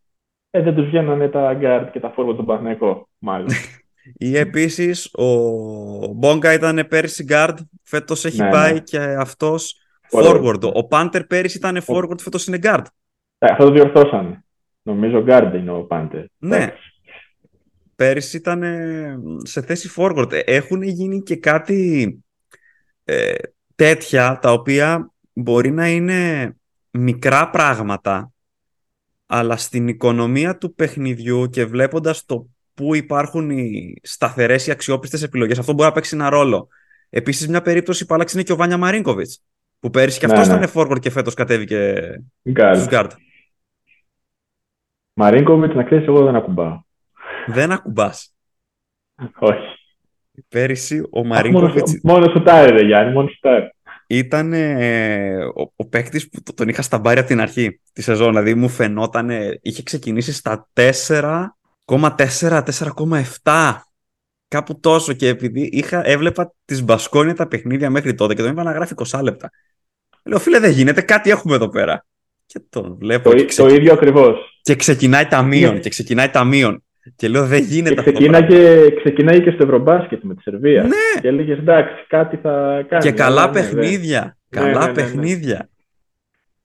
Ε, 0.49 0.61
δεν 0.61 0.75
τους 0.75 0.85
βγαίνανε 0.85 1.27
τα 1.27 1.57
guard 1.61 1.87
και 1.91 1.99
τα 1.99 2.13
forward 2.17 2.35
τον 2.35 2.45
Παναγικό, 2.45 3.09
μάλλον. 3.17 3.47
Ή 4.17 4.37
επίσης 4.37 5.13
ο 5.13 5.25
Μπόγκα 6.13 6.53
ήταν 6.53 6.85
πέρυσι 6.89 7.25
guard, 7.29 7.53
φέτος 7.83 8.25
έχει 8.25 8.41
Ναι, 8.41 8.49
πάει 8.49 8.73
ναι. 8.73 8.79
και 8.79 8.97
αυτός 8.99 9.75
Forward. 10.11 10.41
forward. 10.43 10.61
Ο 10.73 10.87
Πάντερ 10.87 11.23
πέρυσι 11.23 11.57
ήταν 11.57 11.81
forward, 11.85 12.21
φέτος 12.21 12.47
είναι 12.47 12.59
guard. 12.61 12.83
Ε, 13.37 13.47
αυτό 13.51 13.65
το 13.65 13.71
διορθώσανε. 13.71 14.43
Νομίζω 14.81 15.23
guard 15.27 15.51
είναι 15.55 15.71
ο 15.71 15.79
Πάντερ. 15.83 16.23
Ναι. 16.37 16.73
Πέρυσι 17.95 18.37
ήταν 18.37 18.63
ε, 18.63 19.17
σε 19.43 19.61
θέση 19.61 19.89
forward. 19.97 20.31
Ε, 20.31 20.39
Έχουν 20.39 20.81
γίνει 20.81 21.21
και 21.21 21.35
κάτι 21.35 22.09
ε, 23.03 23.33
τέτοια 23.75 24.39
τα 24.41 24.51
οποία 24.51 25.11
μπορεί 25.33 25.71
να 25.71 25.87
είναι 25.89 26.51
μικρά 26.91 27.49
πράγματα 27.49 28.29
αλλά 29.25 29.57
στην 29.57 29.87
οικονομία 29.87 30.57
του 30.57 30.73
παιχνιδιού 30.73 31.49
και 31.49 31.65
βλέποντας 31.65 32.25
το 32.25 32.47
πού 32.73 32.95
υπάρχουν 32.95 33.49
οι 33.49 33.93
σταθερές 34.03 34.67
ή 34.67 34.71
αξιόπιστες 34.71 35.23
επιλογές 35.23 35.59
αυτό 35.59 35.73
μπορεί 35.73 35.87
να 35.87 35.93
παίξει 35.93 36.15
ένα 36.15 36.29
ρόλο. 36.29 36.67
Επίσης 37.09 37.47
μια 37.47 37.61
περίπτωση 37.61 38.05
που 38.05 38.13
άλλαξε 38.13 38.37
είναι 38.37 38.45
και 38.45 38.51
ο 38.51 38.55
Βάνια 38.55 38.77
Μαρίνκοβιτς 38.77 39.43
που 39.79 39.89
πέρυσι 39.89 40.19
και 40.19 40.27
Ναι, 40.27 40.33
αυτός 40.33 40.47
ναι. 40.47 40.55
ήταν 40.63 40.69
forward 40.73 40.99
και 40.99 41.09
φέτος 41.09 41.33
κατέβηκε 41.33 41.95
Guard. 42.55 42.71
στους 42.75 42.87
guard. 42.91 43.09
Μαρίνκοβιτς, 45.13 45.75
να 45.75 45.83
ξέρεις, 45.83 46.07
εγώ 46.07 46.23
δεν 46.23 46.35
ακουμπάω. 46.35 46.83
Δεν 47.47 47.71
ακουμπάς. 47.71 48.33
Όχι. 49.39 49.59
Πέρυσι 50.47 50.99
ο 50.99 51.07
Μόνο, 51.17 51.27
Μαρίνκοβιτς 51.27 51.99
μόνος 52.03 52.31
σουτάρει, 52.31 52.71
ρε 52.71 52.85
Γιάννη, 52.85 53.13
μόνος 53.13 53.31
σουτάρει. 53.33 53.69
ήταν 54.07 54.53
ε, 54.53 55.45
ο, 55.45 55.71
ο 55.75 55.85
παίκτης 55.87 56.29
που 56.29 56.43
το- 56.43 56.53
τον 56.53 56.67
είχα 56.69 56.81
στα 56.81 56.99
μπάρει 56.99 57.19
από 57.19 57.27
την 57.27 57.39
αρχή 57.41 57.79
τη 57.93 58.01
σεζόν. 58.01 58.27
Δηλαδή 58.29 58.53
μου 58.53 58.69
φαινόταν, 58.69 59.29
είχε 59.61 59.83
ξεκινήσει 59.83 60.33
στα 60.33 60.67
4,4, 60.73 62.63
4,7. 63.43 63.75
Κάπου 64.47 64.79
τόσο 64.79 65.13
και 65.13 65.27
επειδή 65.27 65.61
είχα, 65.71 66.07
έβλεπα 66.07 66.53
τις 66.65 66.83
Μπασκόνια 66.83 67.33
τα 67.35 67.47
παιχνίδια 67.47 67.89
μέχρι 67.89 68.13
τότε 68.15 68.33
και 68.33 68.41
τον 68.41 68.51
είπα 68.51 68.63
να 68.63 68.71
γράφει 68.71 68.93
20 69.09 69.19
λεπτά. 69.23 69.49
Λέω 70.23 70.39
φίλε 70.39 70.59
δεν 70.59 70.71
γίνεται, 70.71 71.01
κάτι 71.01 71.29
έχουμε 71.29 71.55
εδώ 71.55 71.69
πέρα. 71.69 72.05
Και 72.45 72.59
τον 72.69 72.95
βλέπω 72.99 73.29
Το, 73.29 73.35
και, 73.35 73.41
το 73.41 73.47
ξεκι- 73.47 73.71
ίδιο 73.71 73.93
ακριβώς. 73.93 74.59
και 74.61 74.75
ξεκινάει 74.75 75.25
τα 75.25 75.41
μείον 75.41 75.73
Ναι. 75.73 75.79
και 75.79 75.89
ξεκινάει 75.89 76.29
τα 76.29 76.43
μείον. 76.43 76.83
Και 77.15 77.27
λέω 77.27 77.45
δεν 77.47 77.59
Και 77.59 77.65
γίνεται 77.65 77.99
αυτό. 77.99 78.11
το 78.11 78.17
ξεκίναγε, 78.17 78.91
ξεκίναγε 78.91 79.39
και 79.39 79.51
στο 79.51 79.63
Ευρωμπάσκετ 79.63 80.23
με 80.23 80.35
τη 80.35 80.41
Σερβία. 80.41 80.83
Ναι. 80.83 81.21
Και 81.21 81.27
έλεγε 81.27 81.53
εντάξει, 81.53 82.05
κάτι 82.07 82.37
θα 82.37 82.85
κάνει. 82.89 83.03
Και 83.03 83.11
καλά 83.11 83.41
Αλλά 83.41 83.47
ναι, 83.47 83.53
παιχνίδια. 83.53 84.37
Ναι, 84.49 84.61
καλά 84.61 84.71
ναι, 84.79 84.79
ναι, 84.79 84.85
ναι. 84.85 84.93
παιχνίδια. 84.93 85.69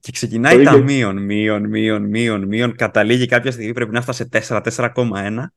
Και 0.00 0.12
ξεκινάει 0.12 0.56
Το 0.56 0.62
τα 0.62 0.70
ίδιο- 0.70 0.84
μείον, 0.84 1.22
μείον, 1.24 1.68
μείον, 1.68 2.02
μείον, 2.08 2.46
μείον. 2.46 2.76
Καταλήγει 2.76 3.26
κάποια 3.26 3.50
στιγμή 3.50 3.72
πρέπει 3.72 3.92
να 3.92 4.00
φτάσει 4.00 4.22
σε 4.22 4.28
4, 4.28 4.60
4,1. 4.60 5.52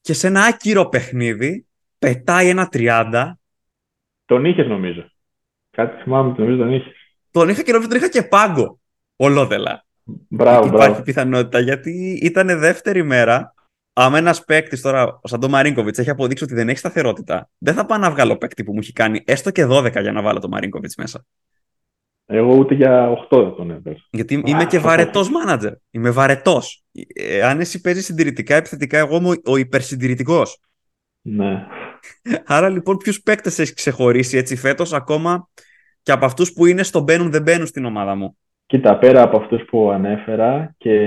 Και 0.00 0.12
σε 0.12 0.26
ένα 0.26 0.42
άκυρο 0.42 0.88
παιχνίδι 0.88 1.66
πετάει 1.98 2.48
ένα 2.48 2.68
30. 2.72 3.38
Τον 4.24 4.44
είχες 4.44 4.66
νομίζω. 4.66 5.10
Κάτι 5.70 6.02
θυμάμαι, 6.02 6.34
νομίζω 6.36 6.56
τον 6.56 6.72
είχες. 6.72 6.92
Τον 7.30 7.48
είχα 7.48 7.62
και 7.62 7.72
νομίζω 7.72 7.88
τον 7.90 7.98
είχα 7.98 8.08
και 8.08 8.22
πάγκο. 8.22 8.78
Ολόδελα. 9.16 9.84
Μπράβο, 10.28 10.66
Υπάρχει 10.66 10.88
μπράβο. 10.88 11.02
πιθανότητα 11.02 11.58
γιατί 11.60 12.18
ήταν 12.22 12.58
δεύτερη 12.58 13.02
μέρα. 13.04 13.54
Αν 13.92 14.14
ένας 14.14 14.44
παίκτης 14.44 14.80
τώρα, 14.80 15.18
ο 15.22 15.28
Σαντό 15.28 15.48
Μαρίνκοβιτς, 15.48 15.98
έχει 15.98 16.10
αποδείξει 16.10 16.44
ότι 16.44 16.54
δεν 16.54 16.68
έχει 16.68 16.78
σταθερότητα, 16.78 17.50
δεν 17.58 17.74
θα 17.74 17.86
πάω 17.86 17.98
να 17.98 18.10
βγάλω 18.10 18.36
παίκτη 18.36 18.64
που 18.64 18.72
μου 18.72 18.78
έχει 18.82 18.92
κάνει 18.92 19.22
έστω 19.24 19.50
και 19.50 19.66
12 19.66 20.00
για 20.00 20.12
να 20.12 20.22
βάλω 20.22 20.38
το 20.38 20.48
Μαρίνκοβιτς 20.48 20.94
μέσα. 20.96 21.24
Εγώ 22.26 22.54
ούτε 22.54 22.74
για 22.74 23.08
8 23.30 23.42
δεν 23.42 23.54
τον 23.54 23.70
έβγαλα. 23.70 23.96
Γιατί 24.10 24.36
Α, 24.36 24.42
είμαι 24.44 24.64
και 24.64 24.76
αυτό 24.76 24.88
βαρετός 24.88 25.30
μάνατζερ. 25.30 25.72
Είμαι 25.90 26.10
βαρετός. 26.10 26.84
Ε, 27.14 27.42
αν 27.42 27.60
εσύ 27.60 27.80
παίζεις 27.80 28.04
συντηρητικά, 28.04 28.54
επιθετικά, 28.54 28.98
εγώ 28.98 29.16
είμαι 29.16 29.28
ο, 29.28 29.34
ο 29.44 29.56
υπερσυντηρητικός. 29.56 30.60
Ναι. 31.22 31.66
Άρα 32.44 32.68
λοιπόν, 32.68 32.96
ποιους 32.96 33.22
παίκτες 33.22 33.58
έχεις 33.58 33.74
ξεχωρίσει 33.74 34.36
έτσι 34.36 34.56
φέτος, 34.56 34.92
ακόμα 34.92 35.48
και 36.02 36.12
από 36.12 36.24
αυτούς 36.24 36.52
που 36.52 36.66
είναι 36.66 36.82
στο 36.82 37.00
μπαίνουν 37.00 37.30
δεν 37.30 37.42
μπαίνουν 37.42 37.66
στην 37.66 37.84
ομάδα 37.84 38.14
μου; 38.14 38.36
Κοίτα, 38.66 38.98
πέρα 38.98 39.22
από 39.22 39.36
αυτούς 39.36 39.64
που 39.64 39.90
ανέφερα 39.90 40.74
και 40.78 40.98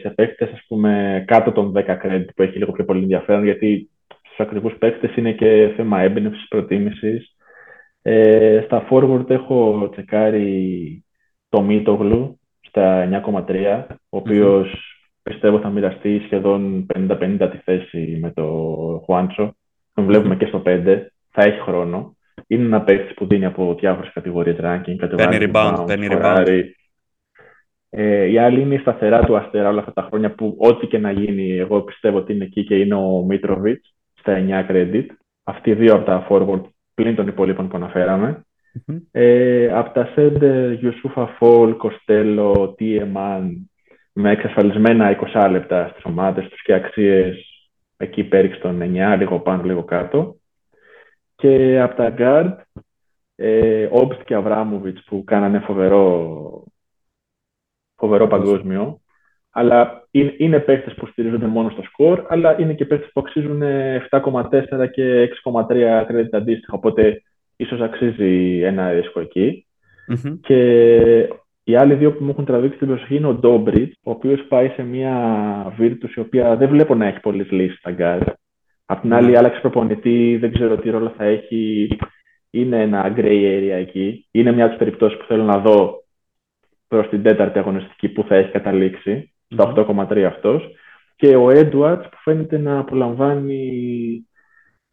σε 0.00 0.10
παίκτες, 0.10 0.50
ας 0.52 0.64
πούμε, 0.68 1.24
κάτω 1.26 1.52
των 1.52 1.72
10 1.72 1.98
credit 2.02 2.26
που 2.36 2.42
έχει 2.42 2.58
λίγο 2.58 2.72
πιο 2.72 2.84
πολύ 2.84 3.02
ενδιαφέρον, 3.02 3.44
γιατί 3.44 3.90
στους 4.22 4.46
ακριβούς 4.46 4.74
παίκτες 4.78 5.16
είναι 5.16 5.32
και 5.32 5.72
θέμα 5.76 6.00
έμπνευσης, 6.00 6.48
προτίμησης. 6.48 7.36
Ε, 8.02 8.62
στα 8.64 8.88
forward 8.90 9.30
έχω 9.30 9.88
τσεκάρει 9.92 11.04
το 11.48 11.62
Μίτογλου 11.62 12.40
στα 12.60 13.02
9,3, 13.02 13.86
ο 13.90 14.16
οποίος 14.16 14.94
πιστεύω 15.22 15.58
θα 15.58 15.70
μοιραστεί 15.70 16.20
σχεδόν 16.24 16.86
50-50 16.94 17.48
τη 17.50 17.56
θέση 17.56 18.18
με 18.20 18.30
το 18.30 18.44
Χουάντσο. 19.04 19.54
Τον 19.94 20.04
βλέπουμε 20.04 20.36
και 20.36 20.46
στο 20.46 20.62
5, 20.66 21.10
θα 21.30 21.42
έχει 21.42 21.60
χρόνο. 21.60 22.16
Είναι 22.46 22.64
ένα 22.64 22.82
παίκτης 22.82 23.14
που 23.14 23.26
δίνει 23.26 23.44
από 23.44 23.76
διάφορες 23.80 24.12
κατηγορίες 24.12 24.56
ranking, 24.60 24.96
κατεβάζει 24.96 25.38
rebound, 25.40 25.84
παίρνει 25.86 26.04
σκοράρει. 26.04 26.76
Ε, 27.96 28.24
η 28.24 28.38
άλλη 28.38 28.60
είναι 28.60 28.74
η 28.74 28.78
σταθερά 28.78 29.24
του 29.24 29.36
Αστέρα 29.36 29.68
όλα 29.68 29.78
αυτά 29.78 29.92
τα 29.92 30.02
χρόνια 30.02 30.34
που 30.34 30.56
ό,τι 30.58 30.86
και 30.86 30.98
να 30.98 31.10
γίνει, 31.10 31.56
εγώ 31.56 31.82
πιστεύω 31.82 32.18
ότι 32.18 32.32
είναι 32.32 32.44
εκεί 32.44 32.64
και 32.64 32.74
είναι 32.74 32.94
ο 32.94 33.22
Μίτροβιτ 33.22 33.84
στα 34.14 34.64
9 34.68 34.70
credit. 34.70 35.06
Αυτοί 35.44 35.70
οι 35.70 35.74
δύο 35.74 35.94
από 35.94 36.04
τα 36.04 36.26
forward 36.30 36.62
πλην 36.94 37.14
των 37.14 37.26
υπολείπων 37.26 37.68
που 37.68 37.76
αναφέραμε. 37.76 38.44
Μμμ. 38.86 38.98
Ε, 39.10 39.68
από 39.72 39.90
τα 39.90 40.08
center, 40.16 40.76
Γιουσούφα 40.78 41.26
Φόλ, 41.26 41.76
Κοστέλο, 41.76 42.74
Τιεμάν, 42.76 43.70
με 44.12 44.30
εξασφαλισμένα 44.30 45.18
20 45.34 45.48
λεπτά 45.50 45.88
στις 45.88 46.04
ομάδες 46.04 46.48
τους 46.48 46.62
και 46.62 46.72
αξίες 46.72 47.68
εκεί 47.96 48.24
πέριξ 48.24 48.58
των 48.58 48.80
9, 48.82 49.16
λίγο 49.18 49.40
πάνω, 49.40 49.62
λίγο 49.62 49.84
κάτω. 49.84 50.36
Και 51.36 51.80
από 51.80 51.96
τα 51.96 52.14
guard, 52.18 52.82
ε, 53.36 53.88
Όμπστ 53.90 54.22
και 54.22 54.34
Αβράμοβιτς 54.34 55.04
που 55.04 55.24
κάνανε 55.24 55.58
φοβερό, 55.58 56.64
φοβερό 57.96 58.26
παγκόσμιο. 58.26 58.98
Αλλά 59.50 60.06
είναι, 60.10 60.34
είναι 60.36 60.58
παίχτες 60.60 60.94
που 60.94 61.06
στηρίζονται 61.06 61.46
μόνο 61.46 61.70
στο 61.70 61.82
σκορ, 61.82 62.24
αλλά 62.28 62.60
είναι 62.60 62.72
και 62.74 62.84
παίχτες 62.84 63.10
που 63.12 63.20
αξίζουν 63.20 63.62
ε, 63.62 64.06
7,4 64.10 64.90
και 64.92 65.28
6,3 65.44 66.06
credit 66.06 66.28
αντίστοιχα. 66.32 66.72
Οπότε 66.74 67.22
ίσως 67.56 67.80
αξίζει 67.80 68.60
ένα 68.62 68.92
ρίσκο 68.92 69.20
εκεί. 69.20 69.66
Μμμ. 70.06 70.40
Και 70.40 70.58
οι 71.64 71.76
άλλοι 71.76 71.94
δύο 71.94 72.12
που 72.12 72.24
μου 72.24 72.30
έχουν 72.30 72.44
τραβήξει 72.44 72.78
την 72.78 72.86
προσοχή 72.86 73.16
είναι 73.16 73.26
ο 73.26 73.34
Ντόμπριτς, 73.34 73.98
ο 74.02 74.10
οποίος 74.10 74.40
πάει 74.48 74.68
σε 74.68 74.82
μια 74.82 75.16
Virtus 75.78 76.10
η 76.16 76.20
οποία 76.20 76.56
δεν 76.56 76.68
βλέπω 76.68 76.94
να 76.94 77.06
έχει 77.06 77.20
πολλές 77.20 77.50
λύσεις 77.50 77.78
στα 77.78 77.90
γκάζ. 77.90 78.20
Απ' 78.86 79.00
την 79.00 79.14
άλλη, 79.14 79.30
Ναι. 79.30 79.38
άλλαξε 79.38 79.60
προπονητή, 79.60 80.36
δεν 80.40 80.52
ξέρω 80.52 80.76
τι 80.76 80.90
ρόλο 80.90 81.12
θα 81.16 81.24
έχει. 81.24 81.88
Είναι 82.50 82.82
ένα 82.82 83.14
gray 83.16 83.42
area 83.58 83.76
εκεί. 83.78 84.26
Είναι 84.30 84.52
μια 84.52 84.64
από 84.64 84.74
τις 84.74 84.84
περιπτώσεις 84.84 85.18
που 85.18 85.24
θέλω 85.24 85.42
να 85.42 85.58
δω 85.58 86.03
προς 86.88 87.08
την 87.08 87.22
τέταρτη 87.22 87.58
αγωνιστική 87.58 88.08
που 88.08 88.24
θα 88.28 88.34
έχει 88.36 88.50
καταλήξει. 88.50 89.32
Στα 89.48 89.72
8,3 89.76 90.22
αυτός. 90.22 90.68
Και 91.16 91.36
ο 91.36 91.46
Edwards 91.48 92.02
που 92.10 92.16
φαίνεται 92.22 92.58
να 92.58 92.78
απολαμβάνει 92.78 93.68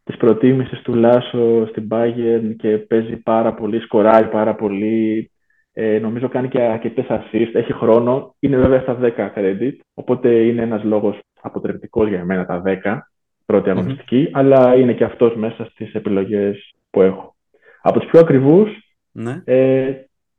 τις 0.04 0.16
προτίμησης 0.16 0.80
του 0.82 0.94
Λάσο 0.94 1.66
στην 1.66 1.88
Bayern 1.90 2.54
και 2.58 2.78
παίζει 2.78 3.16
πάρα 3.16 3.54
πολύ, 3.54 3.80
σκοράρει 3.80 4.26
πάρα 4.28 4.54
πολύ. 4.54 5.30
Ε, 5.72 5.98
νομίζω 5.98 6.28
κάνει 6.28 6.48
και 6.48 6.60
αρκετές 6.60 7.06
assist, 7.08 7.50
έχει 7.52 7.72
χρόνο. 7.72 8.34
Είναι 8.38 8.56
βέβαια 8.56 8.80
στα 8.80 8.98
10 9.00 9.32
credit, 9.36 9.72
οπότε 9.94 10.28
είναι 10.28 10.62
ένας 10.62 10.84
λόγος 10.84 11.18
αποτρεπτικός 11.42 12.08
για 12.08 12.24
μένα 12.24 12.46
τα 12.46 12.62
10 12.82 12.98
πρώτη 13.46 13.70
αγωνιστική, 13.70 14.28
αλλά 14.32 14.74
είναι 14.74 14.92
και 14.92 15.04
αυτός 15.04 15.34
μέσα 15.34 15.64
στις 15.64 15.94
επιλογές 15.94 16.74
που 16.90 17.02
έχω. 17.02 17.34
Από 17.82 18.00
τους 18.00 18.10
πιο 18.10 18.20
ακριβούς, 18.20 18.70
Ναι. 19.12 19.42
ε, 19.44 19.92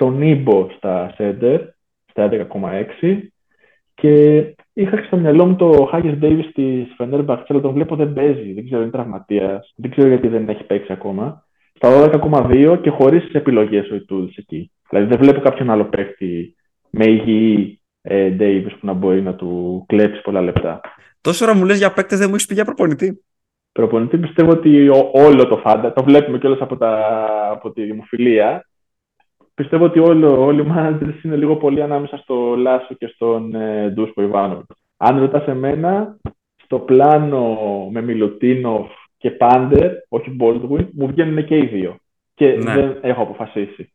τον 0.03 0.21
Ήμπο 0.21 0.69
στα 0.77 1.15
center, 1.17 1.59
στα 2.09 2.29
11,6 2.31 3.17
και 3.93 4.39
είχα 4.73 4.97
και 4.97 5.05
στο 5.05 5.17
μυαλό 5.17 5.45
μου 5.45 5.55
το 5.55 5.87
Χάγες 5.91 6.17
Davis 6.21 6.49
της 6.53 6.95
Fenerbahce, 6.97 7.43
αλλά 7.47 7.61
τον 7.61 7.73
βλέπω 7.73 7.95
δεν 7.95 8.13
παίζει, 8.13 8.53
δεν 8.53 8.65
ξέρω, 8.65 8.81
είναι 8.81 8.91
τραυματίας, 8.91 9.73
δεν 9.75 9.91
ξέρω 9.91 10.07
γιατί 10.07 10.27
δεν 10.27 10.49
έχει 10.49 10.63
παίξει 10.63 10.91
ακόμα. 10.91 11.45
Στα 11.73 12.09
12,2 12.11 12.79
και 12.81 12.89
χωρίς 12.89 13.33
επιλογές 13.33 13.89
ο 13.89 13.95
Ιτούδης 13.95 14.37
εκεί. 14.37 14.71
Δηλαδή 14.89 15.07
δεν 15.07 15.19
βλέπω 15.19 15.39
κάποιον 15.39 15.69
άλλο 15.69 15.85
παίκτη 15.85 16.55
με 16.89 17.05
υγιή 17.05 17.81
ε, 18.01 18.35
Davis 18.39 18.71
που 18.79 18.85
να 18.85 18.93
μπορεί 18.93 19.21
να 19.21 19.35
του 19.35 19.83
κλέψει 19.87 20.21
πολλά 20.21 20.41
λεπτά. 20.41 20.81
Τόση 21.21 21.43
ώρα 21.43 21.55
μου 21.55 21.65
λες 21.65 21.77
για 21.77 21.93
παίκτες 21.93 22.19
δεν 22.19 22.27
μου 22.29 22.35
έχεις 22.35 22.47
πει 22.47 22.53
για 22.53 22.65
προπονητή. 22.65 23.23
Προπονητή 23.71 24.17
πιστεύω 24.17 24.51
ότι 24.51 24.89
όλο 25.13 25.47
το 25.47 25.57
φάντα, 25.57 25.93
το 25.93 26.03
βλέπουμε 26.03 26.37
κιόλας 26.37 26.59
από, 26.59 26.77
από 27.51 27.71
τη 27.71 27.83
δημοφιλία, 27.83 28.65
πιστεύω 29.53 29.85
ότι 29.85 29.99
όλο, 29.99 30.45
όλοι 30.45 30.61
οι 30.61 30.71
managers 30.75 31.23
είναι 31.23 31.35
λίγο 31.35 31.55
πολύ 31.55 31.81
ανάμεσα 31.81 32.17
στο 32.17 32.55
Λάσο 32.55 32.93
και 32.93 33.07
στον 33.07 33.55
ε, 33.55 33.89
Ντούσπο 33.89 34.21
Ιβάνο. 34.21 34.65
Αν 34.97 35.19
ρωτάς 35.19 35.45
εμένα, 35.45 36.17
στο 36.63 36.79
πλάνο 36.79 37.57
με 37.91 38.01
Μιλουτίνοφ 38.01 38.91
και 39.17 39.31
Πάντερ, 39.31 39.91
όχι 40.09 40.35
Baldwin, 40.39 40.87
μου 40.93 41.07
βγαίνουν 41.07 41.45
και 41.45 41.57
οι 41.57 41.65
δύο. 41.65 41.97
Και 42.33 42.47
ναι. 42.47 42.73
δεν 42.73 42.97
έχω 43.01 43.21
αποφασίσει. 43.21 43.93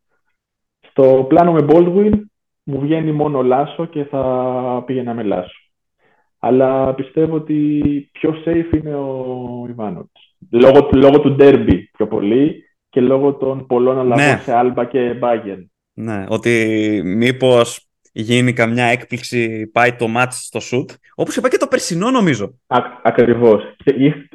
Στο 0.81 1.27
πλάνο 1.29 1.53
με 1.53 1.67
Baldwin 1.69 2.13
μου 2.63 2.81
βγαίνει 2.81 3.13
μόνο 3.13 3.43
Λάσο 3.43 3.87
και 3.87 4.05
θα 4.05 4.83
πήγαινα 4.87 5.15
με 5.15 5.23
Λάσο. 5.23 5.61
Αλλά 6.39 6.95
πιστεύω 6.95 7.37
ότι 7.37 7.81
πιο 8.13 8.35
safe 8.45 8.77
είναι 8.77 8.95
ο 8.95 9.67
Ιβάνοβιτς. 9.69 10.37
Λόγω, 10.51 10.89
λόγω 10.95 11.21
του 11.21 11.37
derby 11.39 11.83
πιο 11.93 12.07
πολύ 12.07 12.68
και 12.99 13.05
λόγω 13.05 13.35
των 13.35 13.67
πολλών 13.67 13.99
αλλαγών 13.99 14.25
ναι. 14.25 14.41
σε 14.43 14.53
Άλμπα 14.53 14.85
και 14.85 15.15
Μπάγκεν. 15.19 15.71
Ναι, 15.93 16.25
ότι 16.29 16.53
μήπως 17.05 17.87
γίνει 18.13 18.53
καμιά 18.53 18.85
έκπληξη, 18.85 19.67
πάει 19.67 19.93
το 19.93 20.09
μάτς 20.09 20.45
στο 20.45 20.61
σουτ, 20.61 20.91
όπως 21.15 21.37
είπα 21.37 21.49
και 21.49 21.57
το 21.57 21.67
περσινό 21.67 22.11
νομίζω. 22.11 22.55
Α, 22.67 22.79
ακριβώς. 23.03 23.63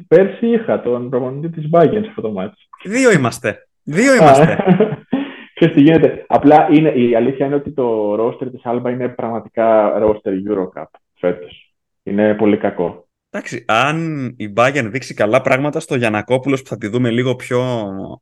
πέρσι 0.08 0.48
είχα 0.48 0.82
τον 0.82 1.10
προπονητή 1.10 1.50
της 1.50 1.70
Μπάγκεν 1.70 2.04
σε 2.04 2.10
αυτό 2.10 2.22
το 2.22 2.32
μάτς. 2.32 2.68
Δύο 2.84 3.12
είμαστε. 3.12 3.68
Δύο 3.84 4.16
είμαστε. 4.16 4.58
Ξέρεις 5.56 5.76
τι 5.76 5.82
γίνεται. 5.82 6.26
Απλά 6.28 6.68
είναι, 6.72 6.90
η 6.90 7.16
αλήθεια 7.16 7.46
είναι 7.46 7.56
ότι 7.56 7.72
το 7.72 8.14
roster 8.14 8.48
της 8.52 8.66
Άλμπα 8.66 8.90
είναι 8.90 9.08
πραγματικά 9.08 9.94
roster 10.00 10.32
Eurocup 10.50 10.86
φέτος. 11.14 11.74
Είναι 12.04 12.34
πολύ 12.34 12.58
κακό. 12.58 13.03
Εντάξει, 13.36 13.66
αν 13.68 14.26
η 14.38 14.54
Bayern 14.56 14.88
δείξει 14.92 15.14
καλά 15.14 15.42
πράγματα 15.42 15.80
στο 15.80 15.96
Γιανακόπουλος 15.96 16.62
που 16.62 16.68
θα 16.68 16.78
τη 16.78 16.88
δούμε 16.88 17.10
λίγο 17.10 17.36
πιο 17.36 17.62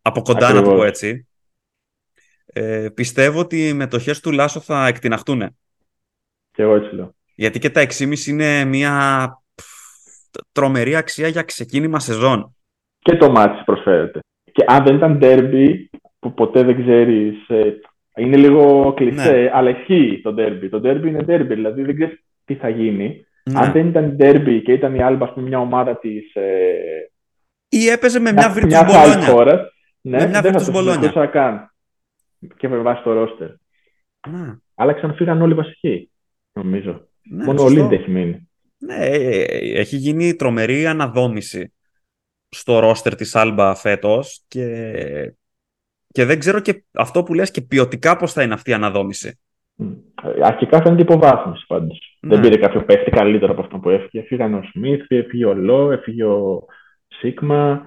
από 0.02 0.22
κοντά 0.22 0.54
να 0.54 0.62
το 0.62 0.70
πω 0.70 0.84
έτσι, 0.84 1.28
ε, 2.46 2.90
πιστεύω 2.94 3.40
ότι 3.40 3.68
οι 3.68 3.74
μετοχές 3.74 4.20
του 4.20 4.32
Λάσο 4.32 4.60
θα 4.60 4.88
εκτιναχτούν. 4.88 5.58
Και 6.52 6.62
εγώ 6.62 6.76
έτσι 6.76 6.96
λέω. 6.96 7.16
Γιατί 7.36 7.60
και 7.60 7.70
τα 7.70 7.82
6,5 7.82 8.28
είναι 8.28 8.66
μια 8.66 9.28
τρομερή 10.52 10.96
αξία 10.96 11.28
για 11.28 11.42
ξεκίνημα 11.42 12.00
σεζόν. 12.00 12.56
Και 13.00 13.16
το 13.16 13.32
μάτι 13.32 13.64
προσφέρεται. 13.66 14.20
Και 14.52 14.64
αν 14.68 14.84
δεν 14.84 14.96
ήταν 14.96 15.20
derby, 15.22 15.86
που 16.20 16.34
ποτέ 16.34 16.64
δεν 16.64 16.82
ξέρεις. 16.82 17.50
Ε, 17.50 17.80
είναι 18.16 18.38
λίγο 18.38 18.94
κλειστέ, 18.94 19.42
ναι. 19.42 19.50
αλλά 19.54 19.70
ισχύει 19.70 20.20
το 20.24 20.36
derby. 20.38 20.68
Το 20.70 20.82
derby 20.84 21.06
είναι 21.06 21.26
derby, 21.28 21.48
δηλαδή 21.48 21.82
δεν 21.84 21.96
ξέρεις 21.96 22.24
τι 22.46 22.56
θα 22.56 22.70
γίνει. 22.70 23.26
Ναι. 23.44 23.60
Αν 23.60 23.72
δεν 23.72 23.88
ήταν 23.88 24.18
derby 24.20 24.62
και 24.64 24.72
ήταν 24.72 24.96
η 24.96 25.04
Άλμπα 25.04 25.34
μια 25.36 25.60
ομάδα 25.60 25.98
της. 25.98 26.36
Ε, 26.36 27.12
ή 27.70 27.88
έπαιζε 27.88 28.20
με 28.20 28.32
μια 28.32 28.54
Virtus 28.56 28.86
Μπολόνια. 28.86 29.28
Χώρας, 29.28 29.60
ναι, 30.02 30.18
με 30.18 30.28
μια 30.28 30.42
δεν 30.42 30.60
θα 30.60 31.12
το 31.12 31.30
καν. 31.32 31.74
Και 32.58 32.68
με 32.68 32.78
βάση 32.78 33.04
το 33.04 33.14
ρόστερ. 33.14 33.50
Ναι. 34.30 34.56
Άλλαξαν, 34.76 35.16
φύγαν 35.16 35.42
όλοι 35.42 35.52
οι 35.52 35.56
βασικοί, 35.56 36.12
νομίζω. 36.54 37.08
Ναι, 37.22 37.44
Μόνο 37.44 37.64
ο 37.64 37.70
Λίντ 37.70 37.92
έχει 37.92 38.10
μείνει. 38.10 38.50
Ναι, 38.78 38.96
ε, 38.96 39.18
ε, 39.18 39.80
έχει 39.80 39.96
γίνει 39.96 40.36
τρομερή 40.36 40.86
αναδόμηση 40.86 41.74
στο 42.50 42.80
ρόστερ 42.80 43.16
της 43.16 43.36
Άλμπα 43.36 43.76
φέτος 43.76 44.44
και, 44.48 44.94
και 46.08 46.26
δεν 46.26 46.40
ξέρω 46.40 46.60
και 46.60 46.84
αυτό 46.92 47.24
που 47.24 47.34
λες 47.34 47.52
και 47.52 47.62
ποιοτικά 47.62 48.18
πώς 48.18 48.34
θα 48.34 48.44
είναι 48.44 48.54
αυτή 48.54 48.70
η 48.70 48.74
αναδόμηση. 48.74 49.40
Αρχικά 50.42 50.82
φαίνεται 50.82 51.02
υποβάθμιση 51.02 51.66
πάντως. 51.68 52.11
Ναι. 52.24 52.36
Δεν 52.36 52.40
πήρε 52.40 52.58
κάποιο 52.58 52.84
παίχτη 52.84 53.12
καλύτερο 53.12 53.52
από 53.52 53.62
αυτό 53.62 53.78
που 53.78 53.90
έφυγε. 53.90 54.24
Φύγανε 54.24 54.56
ο 54.56 54.64
Σμιθ, 54.72 55.06
έφυγε 55.08 55.46
ο 55.46 55.54
Λό, 55.54 55.92
έφυγε 55.92 56.24
ο 56.24 56.66
Σίγμα, 57.08 57.84